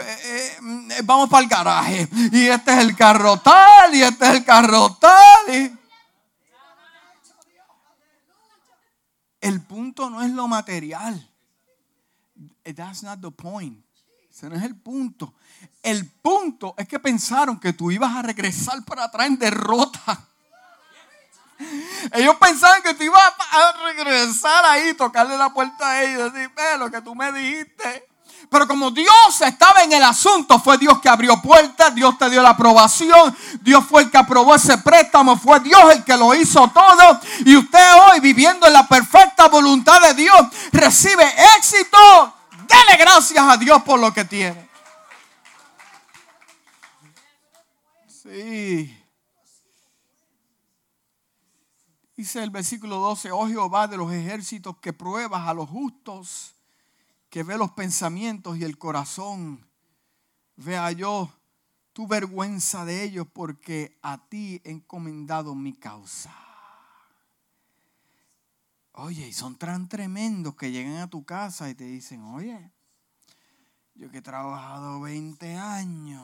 Eh, 0.00 0.58
eh, 0.60 1.00
vamos 1.04 1.28
para 1.28 1.42
el 1.42 1.48
garaje. 1.48 2.08
Y 2.32 2.46
este 2.46 2.72
es 2.72 2.78
el 2.78 2.96
carro 2.96 3.38
tal, 3.38 3.94
y 3.94 4.02
este 4.02 4.24
es 4.24 4.30
el 4.32 4.44
carro 4.44 4.96
tal. 5.00 5.78
El 9.40 9.60
punto 9.62 10.08
no 10.08 10.22
es 10.22 10.30
lo 10.30 10.48
material. 10.48 11.30
That's 12.74 13.02
not 13.02 13.20
the 13.20 13.30
point. 13.30 13.84
Ese 14.30 14.48
no 14.48 14.56
es 14.56 14.62
el 14.62 14.74
punto. 14.74 15.34
El 15.82 16.10
punto 16.10 16.74
es 16.78 16.88
que 16.88 16.98
pensaron 16.98 17.60
que 17.60 17.72
tú 17.72 17.90
ibas 17.90 18.16
a 18.16 18.22
regresar 18.22 18.82
para 18.84 19.04
atrás 19.04 19.26
en 19.26 19.38
derrota. 19.38 20.28
Ellos 22.12 22.36
pensaban 22.36 22.82
que 22.82 22.94
tú 22.94 23.04
ibas 23.04 23.22
a 23.52 23.72
regresar 23.84 24.64
ahí, 24.64 24.94
tocarle 24.94 25.36
la 25.36 25.52
puerta 25.52 25.88
a 25.88 26.02
ellos 26.02 26.30
y 26.30 26.32
decir, 26.32 26.50
ve 26.56 26.78
lo 26.78 26.90
que 26.90 27.00
tú 27.00 27.14
me 27.14 27.30
dijiste. 27.32 28.13
Pero 28.54 28.68
como 28.68 28.92
Dios 28.92 29.40
estaba 29.40 29.82
en 29.82 29.94
el 29.94 30.02
asunto, 30.04 30.60
fue 30.60 30.78
Dios 30.78 31.00
que 31.00 31.08
abrió 31.08 31.42
puertas, 31.42 31.92
Dios 31.92 32.16
te 32.16 32.30
dio 32.30 32.40
la 32.40 32.50
aprobación, 32.50 33.36
Dios 33.60 33.84
fue 33.84 34.02
el 34.02 34.12
que 34.12 34.16
aprobó 34.16 34.54
ese 34.54 34.78
préstamo, 34.78 35.36
fue 35.36 35.58
Dios 35.58 35.82
el 35.92 36.04
que 36.04 36.16
lo 36.16 36.32
hizo 36.36 36.68
todo. 36.68 37.20
Y 37.44 37.56
usted 37.56 37.84
hoy, 38.00 38.20
viviendo 38.20 38.68
en 38.68 38.72
la 38.74 38.86
perfecta 38.86 39.48
voluntad 39.48 40.00
de 40.02 40.14
Dios, 40.14 40.40
recibe 40.70 41.24
éxito. 41.58 41.98
Dele 42.68 42.96
gracias 42.96 43.44
a 43.44 43.56
Dios 43.56 43.82
por 43.82 43.98
lo 43.98 44.14
que 44.14 44.24
tiene. 44.24 44.70
Sí. 48.06 49.04
Dice 52.16 52.40
el 52.40 52.50
versículo 52.50 52.98
12, 52.98 53.32
oh 53.32 53.48
Jehová 53.48 53.88
de 53.88 53.96
los 53.96 54.12
ejércitos 54.12 54.76
que 54.76 54.92
pruebas 54.92 55.48
a 55.48 55.54
los 55.54 55.68
justos 55.68 56.54
que 57.34 57.42
ve 57.42 57.58
los 57.58 57.72
pensamientos 57.72 58.58
y 58.58 58.62
el 58.62 58.78
corazón. 58.78 59.66
Vea 60.54 60.92
yo 60.92 61.28
tu 61.92 62.06
vergüenza 62.06 62.84
de 62.84 63.02
ellos 63.02 63.26
porque 63.26 63.98
a 64.02 64.28
ti 64.28 64.62
he 64.62 64.70
encomendado 64.70 65.56
mi 65.56 65.72
causa. 65.72 66.32
Oye, 68.92 69.26
y 69.26 69.32
son 69.32 69.56
tan 69.56 69.88
tremendos 69.88 70.54
que 70.54 70.70
llegan 70.70 70.98
a 70.98 71.10
tu 71.10 71.24
casa 71.24 71.68
y 71.68 71.74
te 71.74 71.82
dicen, 71.82 72.22
oye, 72.22 72.70
yo 73.96 74.12
que 74.12 74.18
he 74.18 74.22
trabajado 74.22 75.00
20 75.00 75.56
años 75.56 76.22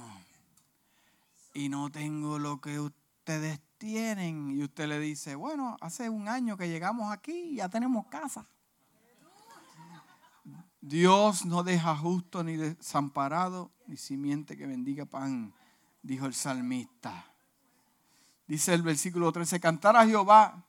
y 1.54 1.70
no 1.70 1.90
tengo 1.90 2.38
lo 2.38 2.60
que 2.60 2.78
ustedes 2.78 3.58
tienen. 3.78 4.52
Y 4.52 4.62
usted 4.62 4.86
le 4.86 5.00
dice, 5.00 5.34
bueno, 5.34 5.76
hace 5.80 6.08
un 6.08 6.28
año 6.28 6.56
que 6.56 6.68
llegamos 6.68 7.12
aquí 7.12 7.32
y 7.32 7.56
ya 7.56 7.68
tenemos 7.68 8.06
casa. 8.06 8.46
Dios 10.90 11.46
no 11.46 11.62
deja 11.62 11.96
justo 11.96 12.42
ni 12.42 12.56
desamparado, 12.56 13.70
ni 13.86 13.96
simiente 13.96 14.56
que 14.56 14.66
bendiga 14.66 15.04
pan, 15.04 15.54
dijo 16.02 16.26
el 16.26 16.34
salmista. 16.34 17.26
Dice 18.48 18.74
el 18.74 18.82
versículo 18.82 19.30
13, 19.30 19.60
cantar 19.60 19.94
a 19.94 20.04
Jehová 20.04 20.66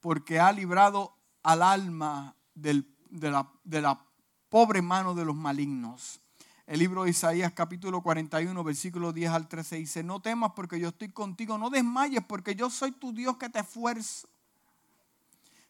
porque 0.00 0.40
ha 0.40 0.50
librado 0.50 1.14
al 1.42 1.62
alma 1.62 2.34
de, 2.54 2.84
la, 3.20 4.06
pobre 4.48 4.80
mano 4.80 5.14
de 5.14 5.26
los 5.26 5.36
malignos. 5.36 6.22
El 6.66 6.78
libro 6.78 7.04
de 7.04 7.10
Isaías 7.10 7.52
capítulo 7.52 8.00
41, 8.00 8.64
versículo 8.64 9.12
10 9.12 9.30
al 9.30 9.46
13 9.46 9.76
dice, 9.76 10.02
no 10.02 10.22
temas 10.22 10.52
porque 10.56 10.80
yo 10.80 10.88
estoy 10.88 11.10
contigo, 11.10 11.58
no 11.58 11.68
desmayes 11.68 12.24
porque 12.26 12.54
yo 12.54 12.70
soy 12.70 12.92
tu 12.92 13.12
Dios 13.12 13.36
que 13.36 13.50
te 13.50 13.58
esfuerzo. 13.58 14.26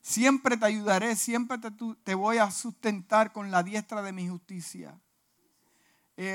Siempre 0.01 0.57
te 0.57 0.65
ayudaré, 0.67 1.17
siempre 1.17 1.59
te, 2.05 2.15
voy 2.15 2.39
a 2.39 2.51
sustentar 2.51 3.33
con 3.33 3.51
la 3.51 3.63
diestra 3.63 4.03
de 4.03 4.13
mi 4.13 4.29
justicia. 4.29 4.99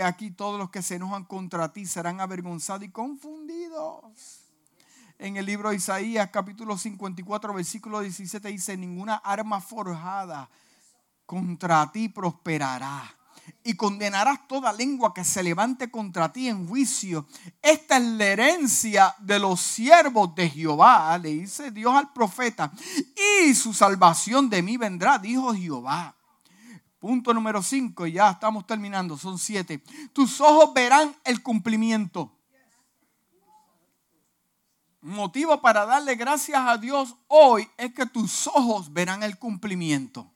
aquí 0.03 0.31
todos 0.31 0.59
los 0.59 0.69
que 0.69 0.81
se 0.81 0.95
enojan 0.95 1.25
contra 1.25 1.73
ti 1.73 1.85
serán 1.85 2.21
avergonzados 2.21 2.83
y 2.83 2.89
confundidos. 2.89 4.41
En 5.17 5.37
el 5.37 5.45
libro 5.45 5.69
de 5.69 5.77
Isaías 5.77 6.29
capítulo 6.31 6.77
54 6.77 7.53
versículo 7.53 8.01
17 8.01 8.47
dice, 8.49 8.77
ninguna 8.77 9.15
arma 9.15 9.61
forjada 9.61 10.49
contra 11.25 11.91
ti 11.91 12.09
prosperará 12.09 13.22
y 13.63 13.75
condenarás 13.75 14.47
toda 14.47 14.73
lengua 14.73 15.13
que 15.13 15.23
se 15.23 15.43
levante 15.43 15.89
contra 15.89 16.31
ti 16.31 16.47
en 16.49 16.67
juicio. 16.67 17.25
Esta 17.61 17.97
es 17.97 18.03
la 18.03 18.25
herencia 18.25 19.15
de 19.19 19.39
los 19.39 19.59
siervos 19.59 20.35
de 20.35 20.49
Jehová, 20.49 21.17
le 21.17 21.29
dice 21.29 21.71
Dios 21.71 21.95
al 21.95 22.11
profeta, 22.11 22.71
y 23.45 23.53
su 23.53 23.73
salvación 23.73 24.49
de 24.49 24.61
mí 24.61 24.77
vendrá, 24.77 25.17
dijo 25.17 25.53
Jehová. 25.53 26.15
Punto 26.99 27.33
número 27.33 27.61
5, 27.61 28.07
ya 28.07 28.31
estamos 28.31 28.65
terminando, 28.65 29.17
son 29.17 29.37
siete. 29.37 29.83
Tus 30.13 30.39
ojos 30.39 30.73
verán 30.73 31.13
el 31.25 31.43
cumplimiento. 31.43 32.31
Motivo 35.01 35.61
para 35.61 35.85
darle 35.85 36.15
gracias 36.15 36.61
a 36.65 36.77
Dios 36.77 37.17
hoy 37.27 37.69
es 37.75 37.93
que 37.93 38.05
tus 38.05 38.47
ojos 38.47 38.93
verán 38.93 39.21
el 39.21 39.37
cumplimiento. 39.37 40.31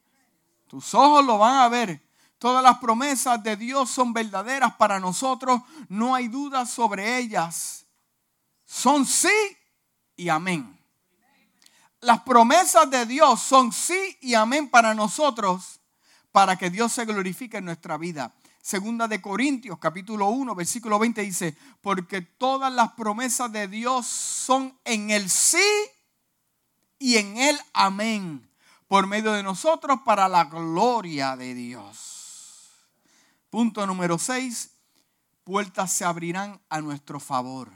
Tus 0.68 0.94
ojos 0.94 1.26
lo 1.26 1.38
van 1.38 1.60
a 1.60 1.70
ver 1.70 2.06
Todas 2.40 2.64
las 2.64 2.78
promesas 2.78 3.42
de 3.42 3.56
Dios 3.56 3.90
son 3.90 4.14
verdaderas 4.14 4.76
para 4.76 5.00
nosotros. 5.00 5.62
No 5.90 6.14
hay 6.14 6.28
duda 6.28 6.66
sobre 6.66 7.18
ellas. 7.18 7.86
Son 8.66 9.06
sí 9.06 9.30
y 10.16 10.30
amén. 10.30 10.74
las 12.02 12.22
promesas 12.22 12.90
de 12.90 13.06
Dios 13.06 13.42
son 13.42 13.72
sí 13.74 14.18
y 14.22 14.36
amén 14.36 14.70
para 14.70 14.94
nosotros, 14.94 15.80
para 16.32 16.56
que 16.56 16.70
Dios 16.70 16.94
se 16.94 17.06
glorifique 17.06 17.58
en 17.58 17.66
nuestra 17.66 17.98
vida. 17.98 18.34
Segunda 18.62 19.08
de 19.08 19.22
Corintios, 19.22 19.80
capítulo 19.80 20.28
1, 20.28 20.54
versículo 20.54 21.00
20 21.00 21.22
dice, 21.22 21.58
porque 21.82 22.22
todas 22.22 22.72
las 22.72 22.92
promesas 22.92 23.52
de 23.52 23.68
Dios 23.68 24.06
son 24.06 24.78
en 24.84 25.10
el 25.10 25.30
sí 25.30 25.58
y 27.00 27.18
en 27.18 27.38
el 27.38 27.60
amén, 27.74 28.48
por 28.88 29.08
medio 29.08 29.32
de 29.32 29.42
nosotros 29.42 30.02
para 30.06 30.28
la 30.28 30.46
gloria 30.46 31.36
de 31.36 31.54
Dios. 31.54 32.17
Punto 33.50 33.86
número 33.88 34.18
6, 34.18 34.72
puertas 35.44 35.94
se 35.94 36.06
abrirán 36.06 36.62
a 36.70 36.82
nuestro 36.82 37.20
favor. 37.20 37.72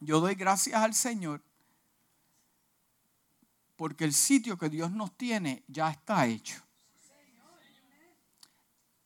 Yo 0.00 0.20
doy 0.20 0.34
gracias 0.34 0.82
al 0.82 0.94
Señor 0.94 1.42
porque 3.80 4.04
el 4.04 4.12
sitio 4.12 4.58
que 4.58 4.68
Dios 4.68 4.90
nos 4.90 5.16
tiene 5.16 5.64
ya 5.66 5.90
está 5.90 6.26
hecho. 6.26 6.62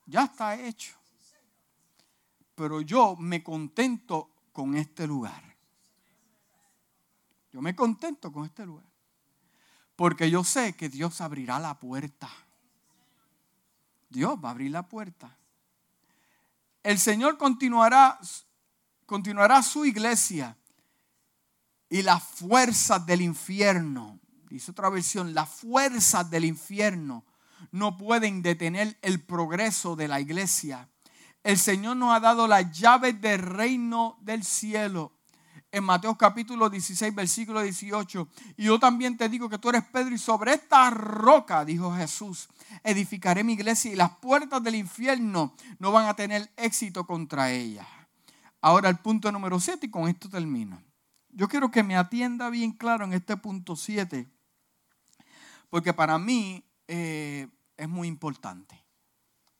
Ya 0.04 0.24
está 0.24 0.60
hecho. 0.60 0.96
Pero 2.56 2.80
yo 2.80 3.14
me 3.14 3.40
contento 3.40 4.30
con 4.52 4.76
este 4.76 5.06
lugar. 5.06 5.44
Yo 7.52 7.62
me 7.62 7.76
contento 7.76 8.32
con 8.32 8.46
este 8.46 8.66
lugar. 8.66 8.84
Porque 9.94 10.28
yo 10.28 10.42
sé 10.42 10.74
que 10.74 10.88
Dios 10.88 11.20
abrirá 11.20 11.60
la 11.60 11.78
puerta. 11.78 12.28
Dios 14.14 14.38
va 14.42 14.48
a 14.48 14.52
abrir 14.52 14.70
la 14.70 14.88
puerta. 14.88 15.36
El 16.82 16.98
Señor 16.98 17.36
continuará, 17.36 18.18
continuará 19.04 19.62
su 19.62 19.84
iglesia 19.84 20.56
y 21.90 22.00
las 22.02 22.22
fuerzas 22.22 23.04
del 23.04 23.20
infierno 23.20 24.20
dice 24.54 24.70
otra 24.70 24.88
versión, 24.88 25.34
las 25.34 25.48
fuerzas 25.48 26.30
del 26.30 26.44
infierno 26.44 27.24
no 27.72 27.98
pueden 27.98 28.40
detener 28.40 28.96
el 29.02 29.20
progreso 29.20 29.96
de 29.96 30.06
la 30.06 30.20
iglesia. 30.20 30.88
El 31.42 31.58
Señor 31.58 31.96
nos 31.96 32.14
ha 32.14 32.20
dado 32.20 32.46
las 32.46 32.70
llaves 32.70 33.20
del 33.20 33.40
reino 33.40 34.16
del 34.20 34.44
cielo. 34.44 35.12
En 35.72 35.82
Mateo 35.82 36.16
capítulo 36.16 36.70
16, 36.70 37.12
versículo 37.12 37.62
18. 37.62 38.28
Y 38.56 38.66
yo 38.66 38.78
también 38.78 39.16
te 39.16 39.28
digo 39.28 39.48
que 39.48 39.58
tú 39.58 39.70
eres 39.70 39.82
Pedro 39.92 40.14
y 40.14 40.18
sobre 40.18 40.54
esta 40.54 40.88
roca, 40.88 41.64
dijo 41.64 41.92
Jesús, 41.92 42.48
edificaré 42.82 43.44
mi 43.44 43.54
iglesia 43.54 43.92
y 43.92 43.96
las 43.96 44.10
puertas 44.16 44.62
del 44.62 44.74
infierno 44.74 45.54
no 45.78 45.92
van 45.92 46.08
a 46.08 46.14
tener 46.14 46.50
éxito 46.56 47.06
contra 47.06 47.50
ella. 47.50 47.86
Ahora 48.60 48.88
el 48.88 48.96
punto 48.96 49.30
número 49.30 49.60
7 49.60 49.86
y 49.86 49.90
con 49.90 50.08
esto 50.08 50.28
termino. 50.28 50.82
Yo 51.30 51.48
quiero 51.48 51.70
que 51.70 51.82
me 51.82 51.96
atienda 51.96 52.48
bien 52.50 52.72
claro 52.72 53.04
en 53.04 53.12
este 53.12 53.36
punto 53.36 53.76
7 53.76 54.28
porque 55.74 55.92
para 55.92 56.18
mí 56.18 56.64
eh, 56.86 57.48
es 57.76 57.88
muy 57.88 58.06
importante. 58.06 58.80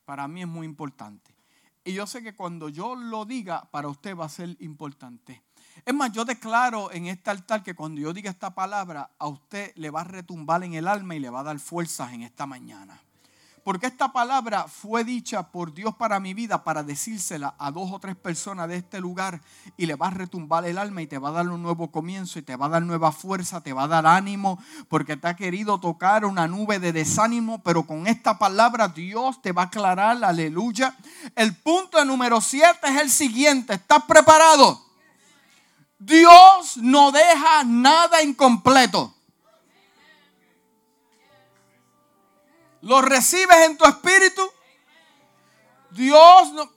Para 0.05 0.27
mí 0.27 0.41
es 0.43 0.47
muy 0.47 0.65
importante. 0.65 1.35
Y 1.83 1.93
yo 1.93 2.07
sé 2.07 2.23
que 2.23 2.35
cuando 2.35 2.69
yo 2.69 2.95
lo 2.95 3.25
diga, 3.25 3.69
para 3.69 3.89
usted 3.89 4.15
va 4.15 4.25
a 4.25 4.29
ser 4.29 4.55
importante. 4.59 5.43
Es 5.83 5.93
más, 5.93 6.11
yo 6.11 6.25
declaro 6.25 6.91
en 6.91 7.07
este 7.07 7.29
altar 7.29 7.63
que 7.63 7.75
cuando 7.75 7.99
yo 8.01 8.13
diga 8.13 8.29
esta 8.29 8.55
palabra, 8.55 9.11
a 9.19 9.27
usted 9.27 9.73
le 9.75 9.89
va 9.89 10.01
a 10.01 10.05
retumbar 10.05 10.63
en 10.63 10.73
el 10.73 10.87
alma 10.87 11.15
y 11.15 11.19
le 11.19 11.29
va 11.29 11.41
a 11.41 11.43
dar 11.43 11.59
fuerzas 11.59 12.13
en 12.13 12.21
esta 12.21 12.45
mañana. 12.45 13.01
Porque 13.65 13.87
esta 13.87 14.13
palabra 14.13 14.67
fue 14.67 15.03
dicha 15.03 15.41
por 15.41 15.73
Dios 15.73 15.95
para 15.95 16.19
mi 16.19 16.35
vida 16.35 16.63
para 16.63 16.83
decírsela 16.83 17.55
a 17.57 17.71
dos 17.71 17.91
o 17.91 17.97
tres 17.97 18.15
personas 18.15 18.69
de 18.69 18.75
este 18.75 18.99
lugar 18.99 19.41
y 19.75 19.87
le 19.87 19.95
va 19.95 20.09
a 20.09 20.11
retumbar 20.11 20.65
el 20.65 20.77
alma 20.77 21.01
y 21.01 21.07
te 21.07 21.17
va 21.17 21.29
a 21.29 21.31
dar 21.31 21.49
un 21.49 21.63
nuevo 21.63 21.89
comienzo 21.89 22.37
y 22.37 22.43
te 22.43 22.55
va 22.55 22.67
a 22.67 22.69
dar 22.69 22.83
nueva 22.83 23.11
fuerza, 23.11 23.61
te 23.61 23.73
va 23.73 23.85
a 23.85 23.87
dar 23.87 24.05
ánimo 24.05 24.59
porque 24.87 25.17
te 25.17 25.27
ha 25.27 25.35
querido 25.35 25.79
tocar 25.79 26.25
una 26.25 26.47
nube 26.47 26.77
de 26.77 26.93
desánimo, 26.93 27.63
pero 27.63 27.87
con 27.87 28.05
esta 28.05 28.37
palabra 28.37 28.87
Dios 28.87 29.41
te 29.41 29.51
va 29.51 29.63
a 29.63 29.65
aclarar, 29.65 30.23
aleluya. 30.23 30.95
El 31.35 31.55
punto 31.55 32.05
número 32.05 32.41
siete 32.41 32.81
es 32.83 33.01
el 33.01 33.09
siguiente, 33.09 33.73
¿estás 33.73 34.03
preparado? 34.03 34.79
Dios 35.97 36.77
no 36.77 37.11
deja 37.11 37.63
nada 37.63 38.21
incompleto. 38.21 39.15
lo 42.85 43.01
recibes 43.01 43.57
en 43.65 43.77
tu 43.77 43.85
espíritu, 43.85 44.43
Dios 45.89 46.53
no, 46.53 46.69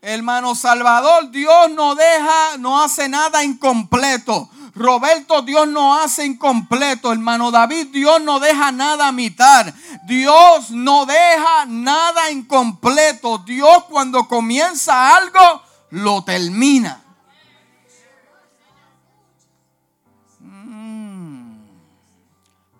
hermano 0.00 0.54
Salvador, 0.54 1.30
Dios 1.32 1.70
no 1.70 1.96
deja, 1.96 2.56
no 2.58 2.80
hace 2.80 3.08
nada 3.08 3.42
incompleto. 3.42 4.48
Roberto, 4.76 5.42
Dios 5.42 5.68
no 5.68 6.00
hace 6.00 6.26
incompleto. 6.26 7.12
Hermano 7.12 7.52
David, 7.52 7.88
Dios 7.92 8.20
no 8.20 8.40
deja 8.40 8.72
nada 8.72 9.08
a 9.08 9.12
mitad. 9.12 9.72
Dios 10.04 10.70
no 10.70 11.06
deja 11.06 11.64
nada 11.66 12.30
incompleto. 12.32 13.38
Dios 13.38 13.84
cuando 13.84 14.26
comienza 14.26 15.16
algo, 15.16 15.62
lo 15.90 16.24
termina. 16.24 17.03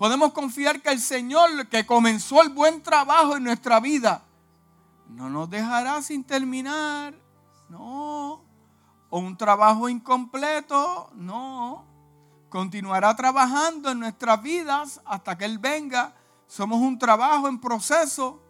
Podemos 0.05 0.35
confiar 0.35 0.83
que 0.83 0.91
el 0.91 1.01
Señor 1.01 1.67
que 1.69 1.87
comenzó 1.87 2.43
el 2.43 2.51
buen 2.51 2.83
trabajo 2.83 3.39
en 3.39 3.45
nuestra 3.45 3.81
vida, 3.81 4.23
no 5.09 5.31
nos 5.31 5.49
dejará 5.49 6.03
sin 6.03 6.23
terminar. 6.23 7.15
No. 7.71 8.45
O 9.09 9.19
un 9.19 9.35
trabajo 9.39 9.89
incompleto. 9.89 11.09
No. 11.15 11.87
Continuará 12.51 13.17
trabajando 13.17 13.93
en 13.93 14.01
nuestras 14.01 14.43
vidas 14.43 15.01
hasta 15.07 15.39
que 15.39 15.47
Él 15.47 15.59
venga. 15.59 16.15
Somos 16.49 16.83
un 16.83 16.99
trabajo 16.99 17.49
en 17.49 17.59
proceso. 17.59 18.43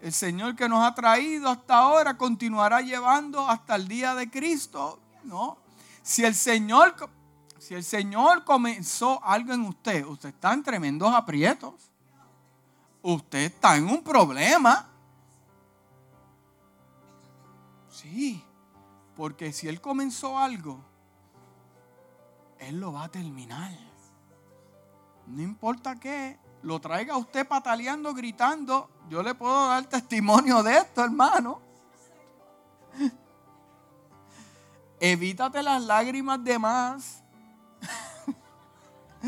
El 0.00 0.14
Señor 0.14 0.56
que 0.56 0.66
nos 0.66 0.82
ha 0.82 0.94
traído 0.94 1.50
hasta 1.50 1.76
ahora 1.76 2.16
continuará 2.16 2.80
llevando 2.80 3.46
hasta 3.46 3.74
el 3.74 3.86
día 3.86 4.14
de 4.14 4.30
Cristo. 4.30 4.98
No. 5.24 5.58
Si 6.02 6.24
el 6.24 6.34
Señor 6.34 6.96
si 7.66 7.74
el 7.74 7.82
Señor 7.82 8.44
comenzó 8.44 9.20
algo 9.24 9.52
en 9.52 9.62
usted, 9.62 10.06
usted 10.06 10.28
está 10.28 10.52
en 10.52 10.62
tremendos 10.62 11.12
aprietos. 11.12 11.90
Usted 13.02 13.40
está 13.40 13.76
en 13.76 13.88
un 13.88 14.04
problema. 14.04 14.88
Sí, 17.90 18.40
porque 19.16 19.52
si 19.52 19.66
Él 19.66 19.80
comenzó 19.80 20.38
algo, 20.38 20.78
Él 22.60 22.78
lo 22.78 22.92
va 22.92 23.02
a 23.04 23.08
terminar. 23.08 23.72
No 25.26 25.42
importa 25.42 25.96
qué, 25.96 26.38
lo 26.62 26.80
traiga 26.80 27.16
usted 27.16 27.48
pataleando, 27.48 28.14
gritando. 28.14 28.88
Yo 29.08 29.24
le 29.24 29.34
puedo 29.34 29.66
dar 29.66 29.86
testimonio 29.86 30.62
de 30.62 30.78
esto, 30.78 31.02
hermano. 31.02 31.60
Evítate 35.00 35.64
las 35.64 35.82
lágrimas 35.82 36.44
de 36.44 36.60
más. 36.60 37.25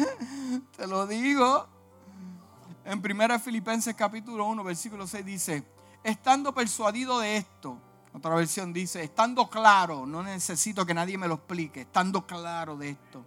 Te 0.77 0.87
lo 0.87 1.07
digo. 1.07 1.67
En 2.85 3.03
1 3.05 3.39
Filipenses 3.41 3.95
capítulo 3.95 4.47
1, 4.47 4.65
versículo 4.65 5.07
6 5.07 5.25
dice, 5.25 5.65
estando 6.03 6.55
persuadido 6.55 7.19
de 7.19 7.37
esto, 7.37 7.79
otra 8.15 8.35
versión 8.35 8.73
dice, 8.73 9.03
estando 9.03 9.51
claro, 9.51 10.07
no 10.07 10.23
necesito 10.23 10.87
que 10.87 10.95
nadie 10.95 11.19
me 11.19 11.29
lo 11.29 11.35
explique, 11.35 11.83
estando 11.83 12.27
claro 12.27 12.79
de 12.79 12.91
esto, 12.91 13.27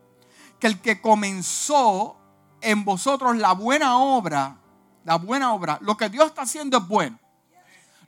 que 0.60 0.66
el 0.66 0.82
que 0.82 1.00
comenzó 1.00 2.18
en 2.60 2.84
vosotros 2.84 3.38
la 3.38 3.54
buena 3.54 4.00
obra, 4.00 4.58
la 5.04 5.18
buena 5.18 5.54
obra, 5.54 5.78
lo 5.82 5.96
que 5.96 6.10
Dios 6.10 6.28
está 6.28 6.42
haciendo 6.44 6.78
es 6.80 6.88
bueno. 6.88 7.20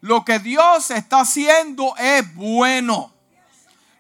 Lo 0.02 0.26
que 0.26 0.40
Dios 0.40 0.92
está 0.92 1.22
haciendo 1.22 1.96
es 1.98 2.36
bueno. 2.36 3.13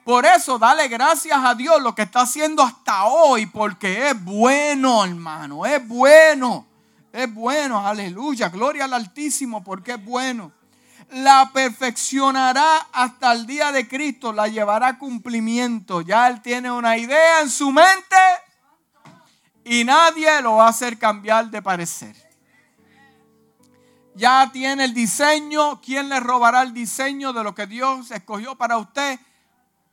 Por 0.04 0.26
eso, 0.26 0.60
dale 0.60 0.90
gracias 0.90 1.40
a 1.42 1.56
Dios 1.56 1.82
lo 1.82 1.96
que 1.96 2.02
está 2.02 2.22
haciendo 2.22 2.62
hasta 2.62 3.06
hoy, 3.06 3.46
porque 3.46 4.10
es 4.10 4.24
bueno, 4.24 5.06
hermano, 5.06 5.66
es 5.66 5.88
bueno. 5.88 6.68
Es 7.14 7.32
bueno, 7.32 7.86
aleluya, 7.88 8.50
gloria 8.50 8.86
al 8.86 8.94
Altísimo, 8.94 9.64
porque 9.64 9.94
es 9.94 10.04
bueno. 10.04 10.52
La 11.12 11.52
perfeccionará 11.54 12.88
hasta 12.92 13.32
el 13.34 13.46
día 13.46 13.72
de 13.72 13.88
Cristo, 13.88 14.34
la 14.34 14.48
llevará 14.48 14.88
a 14.88 14.98
cumplimiento. 14.98 16.02
Ya 16.02 16.28
Él 16.28 16.42
tiene 16.42 16.72
una 16.72 16.98
idea 16.98 17.42
en 17.42 17.52
su 17.52 17.72
mente 17.72 18.16
y 19.64 19.84
nadie 19.84 20.42
lo 20.42 20.56
va 20.56 20.66
a 20.66 20.70
hacer 20.70 20.98
cambiar 20.98 21.52
de 21.52 21.62
parecer. 21.62 22.16
Ya 24.16 24.50
tiene 24.52 24.86
el 24.86 24.94
diseño. 24.94 25.82
¿Quién 25.82 26.10
le 26.10 26.20
robará 26.20 26.64
el 26.64 26.74
diseño 26.74 27.32
de 27.32 27.44
lo 27.44 27.54
que 27.56 27.68
Dios 27.68 28.12
escogió 28.12 28.56
para 28.56 28.78
usted? 28.78 29.20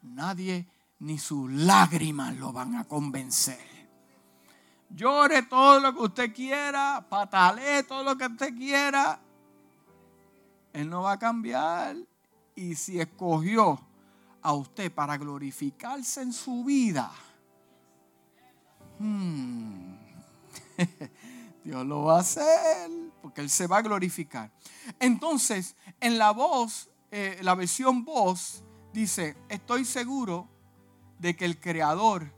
Nadie 0.03 0.67
ni 1.01 1.19
sus 1.19 1.51
lágrimas 1.51 2.37
lo 2.37 2.53
van 2.53 2.77
a 2.77 2.85
convencer. 2.85 3.71
Llore 4.91 5.43
todo 5.43 5.81
lo 5.81 5.95
que 5.95 6.01
usted 6.01 6.35
quiera, 6.35 7.07
patalee 7.09 7.83
todo 7.85 8.03
lo 8.03 8.17
que 8.17 8.27
usted 8.27 8.55
quiera. 8.55 9.21
Él 10.73 10.91
no 10.91 11.03
va 11.03 11.13
a 11.13 11.19
cambiar. 11.19 11.97
Y 12.55 12.75
si 12.75 13.01
escogió 13.01 13.81
a 14.43 14.53
usted 14.53 14.93
para 14.93 15.17
glorificarse 15.17 16.23
en 16.23 16.33
su 16.33 16.65
vida, 16.65 17.11
Hmm. 19.01 19.97
Dios 21.65 21.87
lo 21.87 22.05
va 22.05 22.19
a 22.19 22.21
hacer 22.21 22.91
porque 23.23 23.41
Él 23.41 23.49
se 23.49 23.67
va 23.67 23.79
a 23.79 23.83
glorificar. 23.83 24.51
Entonces, 24.99 25.75
en 26.01 26.19
la 26.19 26.33
voz, 26.33 26.91
eh, 27.11 27.39
la 27.41 27.55
versión 27.55 28.05
voz, 28.05 28.63
dice, 28.93 29.37
estoy 29.49 29.85
seguro 29.85 30.49
de 31.19 31.37
que 31.37 31.45
el 31.45 31.61
Creador 31.61 32.33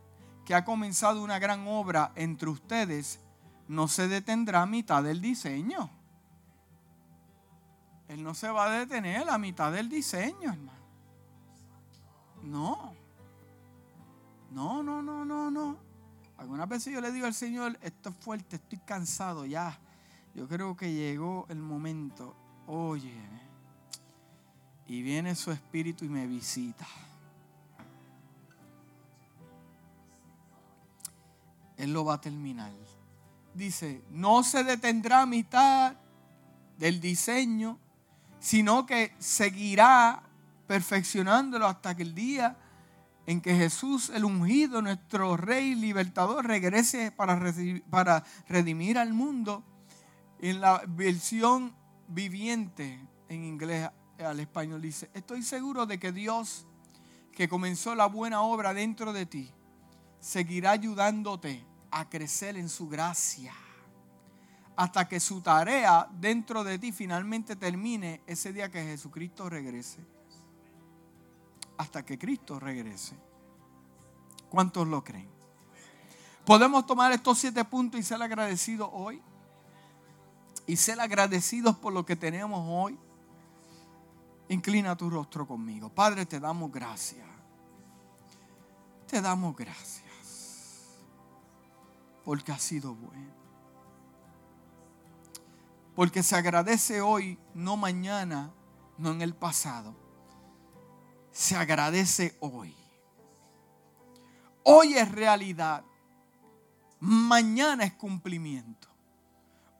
que 0.44 0.54
ha 0.54 0.64
comenzado 0.64 1.22
una 1.22 1.38
gran 1.38 1.66
obra 1.66 2.12
entre 2.16 2.48
ustedes 2.48 3.20
no 3.68 3.88
se 3.88 4.08
detendrá 4.08 4.62
a 4.62 4.66
mitad 4.66 5.02
del 5.02 5.20
diseño. 5.20 5.90
Él 8.08 8.22
no 8.22 8.34
se 8.34 8.50
va 8.50 8.66
a 8.66 8.78
detener 8.80 9.30
a 9.30 9.38
mitad 9.38 9.72
del 9.72 9.88
diseño, 9.88 10.52
hermano. 10.52 10.82
No. 12.42 12.94
No, 14.50 14.82
no, 14.82 15.00
no, 15.00 15.24
no, 15.24 15.50
no. 15.50 15.78
Algunas 16.36 16.68
veces 16.68 16.92
yo 16.92 17.00
le 17.00 17.12
digo 17.12 17.26
al 17.26 17.34
Señor, 17.34 17.78
esto 17.80 18.10
es 18.10 18.16
fuerte, 18.16 18.56
estoy 18.56 18.78
cansado 18.80 19.46
ya. 19.46 19.78
Yo 20.34 20.48
creo 20.48 20.76
que 20.76 20.92
llegó 20.92 21.46
el 21.48 21.58
momento. 21.58 22.36
Oye, 22.66 23.14
y 24.86 25.02
viene 25.02 25.34
su 25.34 25.50
espíritu 25.50 26.04
y 26.04 26.08
me 26.08 26.26
visita. 26.26 26.86
Él 31.76 31.92
lo 31.92 32.04
va 32.04 32.14
a 32.14 32.20
terminar. 32.20 32.70
Dice, 33.54 34.02
no 34.10 34.42
se 34.44 34.64
detendrá 34.64 35.22
a 35.22 35.26
mitad 35.26 35.94
del 36.78 37.00
diseño 37.00 37.78
sino 38.42 38.86
que 38.86 39.14
seguirá 39.20 40.20
perfeccionándolo 40.66 41.66
hasta 41.66 41.94
que 41.94 42.02
el 42.02 42.12
día 42.12 42.56
en 43.24 43.40
que 43.40 43.54
Jesús, 43.54 44.10
el 44.10 44.24
ungido, 44.24 44.82
nuestro 44.82 45.36
Rey 45.36 45.76
libertador, 45.76 46.44
regrese 46.44 47.12
para, 47.12 47.40
para 47.88 48.24
redimir 48.48 48.98
al 48.98 49.12
mundo. 49.12 49.62
En 50.40 50.60
la 50.60 50.82
versión 50.88 51.72
viviente 52.08 52.98
en 53.28 53.44
inglés 53.44 53.88
al 54.24 54.40
español 54.40 54.80
dice, 54.80 55.10
estoy 55.14 55.42
seguro 55.42 55.86
de 55.86 55.98
que 55.98 56.12
Dios, 56.12 56.66
que 57.32 57.48
comenzó 57.48 57.94
la 57.94 58.06
buena 58.06 58.42
obra 58.42 58.74
dentro 58.74 59.12
de 59.12 59.26
ti, 59.26 59.50
seguirá 60.20 60.72
ayudándote 60.72 61.64
a 61.90 62.08
crecer 62.08 62.56
en 62.56 62.68
su 62.68 62.88
gracia 62.88 63.54
hasta 64.76 65.06
que 65.06 65.20
su 65.20 65.40
tarea 65.40 66.08
dentro 66.12 66.64
de 66.64 66.78
ti 66.78 66.92
finalmente 66.92 67.56
termine 67.56 68.22
ese 68.26 68.52
día 68.52 68.70
que 68.70 68.82
Jesucristo 68.82 69.48
regrese. 69.48 70.00
Hasta 71.76 72.04
que 72.04 72.18
Cristo 72.18 72.58
regrese. 72.58 73.16
¿Cuántos 74.48 74.86
lo 74.86 75.02
creen? 75.02 75.28
Podemos 76.44 76.86
tomar 76.86 77.12
estos 77.12 77.38
siete 77.38 77.64
puntos 77.64 78.00
y 78.00 78.02
ser 78.02 78.22
agradecidos 78.22 78.88
hoy. 78.92 79.22
Y 80.66 80.76
ser 80.76 81.00
agradecidos 81.00 81.76
por 81.76 81.92
lo 81.92 82.06
que 82.06 82.16
tenemos 82.16 82.64
hoy. 82.66 82.98
Inclina 84.52 84.94
tu 84.94 85.08
rostro 85.08 85.46
conmigo. 85.46 85.88
Padre, 85.88 86.26
te 86.26 86.38
damos 86.38 86.70
gracias. 86.70 87.26
Te 89.06 89.22
damos 89.22 89.56
gracias. 89.56 90.02
Porque 92.22 92.52
ha 92.52 92.58
sido 92.58 92.94
bueno. 92.94 93.32
Porque 95.96 96.22
se 96.22 96.36
agradece 96.36 97.00
hoy, 97.00 97.38
no 97.54 97.78
mañana, 97.78 98.52
no 98.98 99.12
en 99.12 99.22
el 99.22 99.34
pasado. 99.34 99.94
Se 101.30 101.56
agradece 101.56 102.36
hoy. 102.40 102.76
Hoy 104.64 104.98
es 104.98 105.10
realidad. 105.10 105.82
Mañana 107.00 107.84
es 107.84 107.94
cumplimiento. 107.94 108.88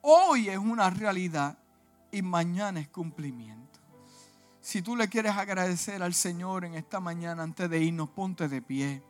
Hoy 0.01 0.49
es 0.49 0.57
una 0.57 0.89
realidad 0.89 1.59
y 2.11 2.23
mañana 2.23 2.81
es 2.81 2.89
cumplimiento. 2.89 3.72
Si 4.63 4.81
tú 4.81 4.95
le 4.95 5.09
quieres 5.09 5.37
agradecer 5.37 6.05
al 6.05 6.15
Señor 6.15 6.65
en 6.65 6.75
esta 6.75 7.01
mañana 7.01 7.43
antes 7.43 7.69
de 7.69 7.83
irnos, 7.83 8.09
ponte 8.11 8.47
de 8.47 8.63
pie. 8.63 9.03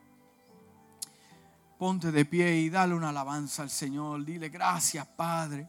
Ponte 1.79 2.11
de 2.11 2.25
pie 2.25 2.57
y 2.57 2.71
dale 2.71 2.95
una 2.95 3.11
alabanza 3.11 3.63
al 3.63 3.69
Señor. 3.69 4.25
Dile 4.25 4.49
gracias, 4.49 5.07
Padre. 5.07 5.69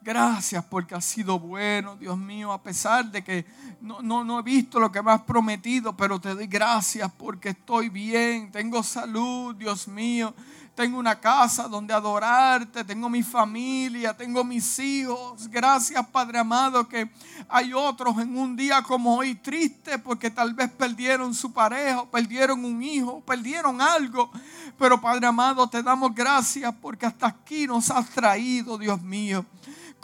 Gracias 0.00 0.64
porque 0.66 0.94
has 0.94 1.04
sido 1.04 1.40
bueno, 1.40 1.96
Dios 1.96 2.16
mío, 2.16 2.52
a 2.52 2.62
pesar 2.62 3.10
de 3.10 3.24
que 3.24 3.44
no, 3.80 4.00
no, 4.00 4.38
he 4.38 4.42
visto 4.42 4.78
lo 4.78 4.92
que 4.92 5.02
me 5.02 5.10
has 5.10 5.22
prometido, 5.22 5.96
pero 5.96 6.20
te 6.20 6.32
doy 6.32 6.46
gracias 6.46 7.10
porque 7.18 7.48
estoy 7.48 7.88
bien, 7.88 8.52
tengo 8.52 8.84
salud, 8.84 9.56
Dios 9.56 9.88
mío. 9.88 10.32
Tengo 10.74 10.98
una 10.98 11.20
casa 11.20 11.68
donde 11.68 11.94
adorarte, 11.94 12.82
tengo 12.82 13.08
mi 13.08 13.22
familia, 13.22 14.16
tengo 14.16 14.42
mis 14.42 14.76
hijos. 14.80 15.48
Gracias, 15.48 16.04
Padre 16.08 16.40
amado, 16.40 16.88
que 16.88 17.08
hay 17.48 17.72
otros 17.72 18.18
en 18.18 18.36
un 18.36 18.56
día 18.56 18.82
como 18.82 19.16
hoy 19.16 19.36
triste 19.36 20.00
porque 20.00 20.30
tal 20.30 20.52
vez 20.52 20.68
perdieron 20.72 21.32
su 21.32 21.52
pareja, 21.52 22.04
perdieron 22.10 22.64
un 22.64 22.82
hijo, 22.82 23.20
perdieron 23.20 23.80
algo. 23.80 24.32
Pero 24.76 25.00
Padre 25.00 25.28
amado, 25.28 25.68
te 25.68 25.80
damos 25.80 26.12
gracias 26.12 26.74
porque 26.82 27.06
hasta 27.06 27.28
aquí 27.28 27.68
nos 27.68 27.90
has 27.90 28.10
traído, 28.10 28.76
Dios 28.76 29.00
mío 29.00 29.46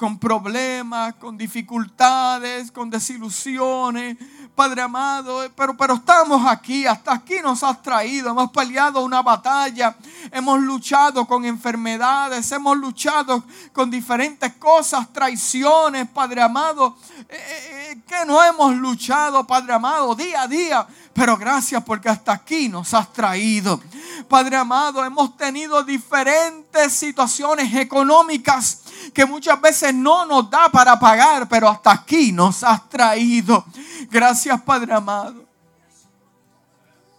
con 0.01 0.19
problemas, 0.19 1.17
con 1.17 1.37
dificultades, 1.37 2.73
con 2.73 2.89
desilusiones, 2.89 4.17
Padre 4.55 4.83
amado, 4.83 5.51
pero, 5.57 5.77
pero 5.77 5.95
estamos 5.95 6.47
aquí, 6.47 6.87
hasta 6.87 7.13
aquí 7.15 7.37
nos 7.43 7.63
has 7.63 7.81
traído, 7.81 8.31
hemos 8.31 8.51
peleado 8.51 9.03
una 9.03 9.23
batalla, 9.23 9.97
hemos 10.31 10.61
luchado 10.61 11.27
con 11.27 11.45
enfermedades, 11.45 12.53
hemos 12.53 12.77
luchado 12.77 13.43
con 13.73 13.91
diferentes 13.91 14.53
cosas, 14.55 15.11
traiciones, 15.13 16.09
Padre 16.11 16.43
amado, 16.43 16.97
eh, 17.29 17.37
eh, 17.37 17.91
eh, 17.93 18.01
que 18.07 18.27
no 18.27 18.43
hemos 18.45 18.77
luchado, 18.77 19.47
Padre 19.47 19.73
amado, 19.73 20.15
día 20.15 20.43
a 20.43 20.47
día, 20.47 20.87
pero 21.15 21.37
gracias 21.39 21.83
porque 21.83 22.09
hasta 22.09 22.33
aquí 22.33 22.69
nos 22.69 22.93
has 22.93 23.13
traído. 23.13 23.81
Padre 24.29 24.57
amado, 24.57 25.05
hemos 25.05 25.37
tenido 25.37 25.83
diferentes 25.83 26.93
situaciones 26.93 27.75
económicas 27.75 28.83
que 29.13 29.27
muchas 29.27 29.61
veces 29.61 29.95
no 29.95 30.27
nos 30.27 30.51
da 30.51 30.69
para 30.71 30.99
pagar, 30.99 31.49
pero 31.49 31.69
hasta 31.69 31.93
aquí 31.93 32.33
nos 32.33 32.63
has 32.63 32.89
traído. 32.89 33.65
Gracias, 34.11 34.61
Padre 34.63 34.95
amado. 34.95 35.50